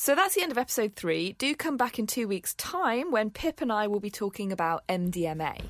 So 0.00 0.14
that's 0.14 0.36
the 0.36 0.42
end 0.42 0.52
of 0.52 0.58
episode 0.58 0.94
three. 0.94 1.32
Do 1.32 1.56
come 1.56 1.76
back 1.76 1.98
in 1.98 2.06
two 2.06 2.28
weeks' 2.28 2.54
time 2.54 3.10
when 3.10 3.30
Pip 3.30 3.60
and 3.60 3.72
I 3.72 3.88
will 3.88 3.98
be 3.98 4.12
talking 4.12 4.52
about 4.52 4.86
MDMA. 4.86 5.60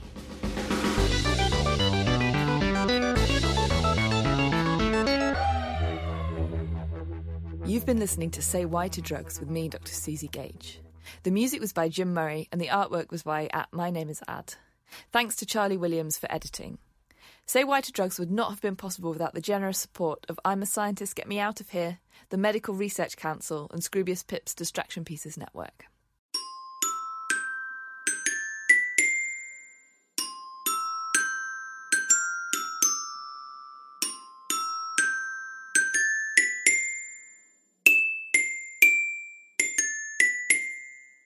You've 7.64 7.86
been 7.86 7.98
listening 7.98 8.30
to 8.32 8.42
Say 8.42 8.66
Why 8.66 8.88
to 8.88 9.00
Drugs 9.00 9.40
with 9.40 9.48
me, 9.48 9.66
Dr. 9.70 9.92
Suzi 9.92 10.30
Gage. 10.30 10.82
The 11.22 11.30
music 11.30 11.62
was 11.62 11.72
by 11.72 11.88
Jim 11.88 12.12
Murray 12.12 12.48
and 12.52 12.60
the 12.60 12.68
artwork 12.68 13.10
was 13.10 13.22
by 13.22 13.48
at 13.54 13.72
My 13.72 13.88
Name 13.88 14.10
is 14.10 14.20
Ad. 14.28 14.56
Thanks 15.10 15.36
to 15.36 15.46
Charlie 15.46 15.78
Williams 15.78 16.18
for 16.18 16.30
editing. 16.30 16.76
Say 17.48 17.64
Why 17.64 17.80
to 17.80 17.90
Drugs 17.90 18.18
would 18.18 18.30
not 18.30 18.50
have 18.50 18.60
been 18.60 18.76
possible 18.76 19.10
without 19.10 19.32
the 19.32 19.40
generous 19.40 19.78
support 19.78 20.26
of 20.28 20.38
I'm 20.44 20.60
a 20.60 20.66
Scientist, 20.66 21.16
Get 21.16 21.26
Me 21.26 21.40
Out 21.40 21.62
of 21.62 21.70
Here, 21.70 21.98
the 22.28 22.36
Medical 22.36 22.74
Research 22.74 23.16
Council, 23.16 23.70
and 23.72 23.80
Scroobius 23.80 24.26
Pip's 24.26 24.52
Distraction 24.52 25.02
Pieces 25.02 25.38
Network. 25.38 25.86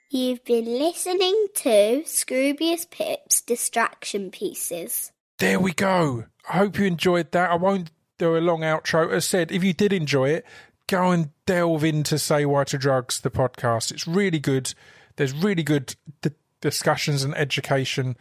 You've 0.09 0.45
been 0.45 0.67
listening 0.67 1.49
to 1.55 2.05
Scroobius 2.05 2.89
Pip's 2.89 3.41
Distraction 3.41 4.31
Pieces. 4.31 5.11
There 5.43 5.59
we 5.59 5.73
go. 5.73 6.27
I 6.49 6.59
hope 6.59 6.79
you 6.79 6.85
enjoyed 6.87 7.33
that. 7.33 7.51
I 7.51 7.57
won't 7.57 7.91
do 8.17 8.37
a 8.37 8.39
long 8.39 8.61
outro. 8.61 9.13
As 9.13 9.25
said, 9.25 9.51
if 9.51 9.65
you 9.65 9.73
did 9.73 9.93
enjoy 9.93 10.29
it, 10.29 10.47
go 10.87 11.11
and 11.11 11.31
delve 11.47 11.83
into 11.83 12.17
Say 12.17 12.47
Why 12.47 12.63
to 12.63 12.79
Drugs, 12.79 13.21
the 13.21 13.29
podcast. 13.29 13.91
It's 13.91 14.07
really 14.07 14.39
good. 14.39 14.73
There's 15.17 15.33
really 15.33 15.65
good 15.65 15.97
d- 16.21 16.31
discussions 16.61 17.25
and 17.25 17.35
education 17.35 18.17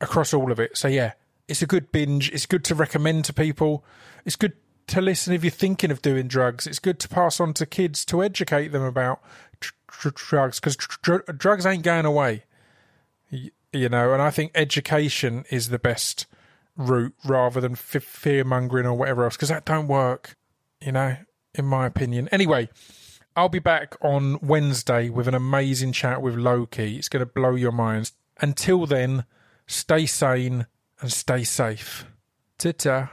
across 0.00 0.32
all 0.32 0.52
of 0.52 0.60
it. 0.60 0.76
So, 0.76 0.86
yeah, 0.86 1.14
it's 1.48 1.62
a 1.62 1.66
good 1.66 1.90
binge. 1.90 2.30
It's 2.30 2.46
good 2.46 2.62
to 2.66 2.76
recommend 2.76 3.24
to 3.24 3.32
people. 3.32 3.84
It's 4.24 4.36
good 4.36 4.52
to 4.86 5.00
listen 5.00 5.34
if 5.34 5.42
you're 5.42 5.50
thinking 5.50 5.90
of 5.90 6.00
doing 6.00 6.28
drugs. 6.28 6.64
It's 6.68 6.78
good 6.78 7.00
to 7.00 7.08
pass 7.08 7.40
on 7.40 7.54
to 7.54 7.66
kids 7.66 8.04
to 8.04 8.22
educate 8.22 8.68
them 8.68 8.82
about 8.82 9.20
tr- 9.58 9.72
tr- 9.88 10.08
drugs 10.10 10.60
because 10.60 10.76
tr- 10.76 11.28
drugs 11.36 11.66
ain't 11.66 11.82
going 11.82 12.06
away. 12.06 12.44
You 13.72 13.88
know, 13.88 14.12
and 14.12 14.22
I 14.22 14.30
think 14.30 14.52
education 14.54 15.44
is 15.50 15.70
the 15.70 15.80
best 15.80 16.26
route 16.76 17.14
rather 17.24 17.60
than 17.60 17.72
f- 17.72 18.02
fear 18.02 18.44
mongering 18.44 18.86
or 18.86 18.94
whatever 18.94 19.24
else 19.24 19.36
because 19.36 19.48
that 19.48 19.64
don't 19.64 19.88
work. 19.88 20.36
You 20.80 20.92
know, 20.92 21.16
in 21.54 21.64
my 21.64 21.86
opinion. 21.86 22.28
Anyway, 22.30 22.68
I'll 23.34 23.48
be 23.48 23.58
back 23.58 23.96
on 24.02 24.38
Wednesday 24.40 25.08
with 25.08 25.28
an 25.28 25.34
amazing 25.34 25.92
chat 25.92 26.22
with 26.22 26.36
Loki. 26.36 26.96
It's 26.96 27.08
going 27.08 27.20
to 27.20 27.26
blow 27.26 27.54
your 27.54 27.72
minds. 27.72 28.12
Until 28.40 28.86
then, 28.86 29.24
stay 29.66 30.06
sane 30.06 30.66
and 31.00 31.12
stay 31.12 31.44
safe. 31.44 32.06
Ta 32.58 32.72
ta. 32.72 33.10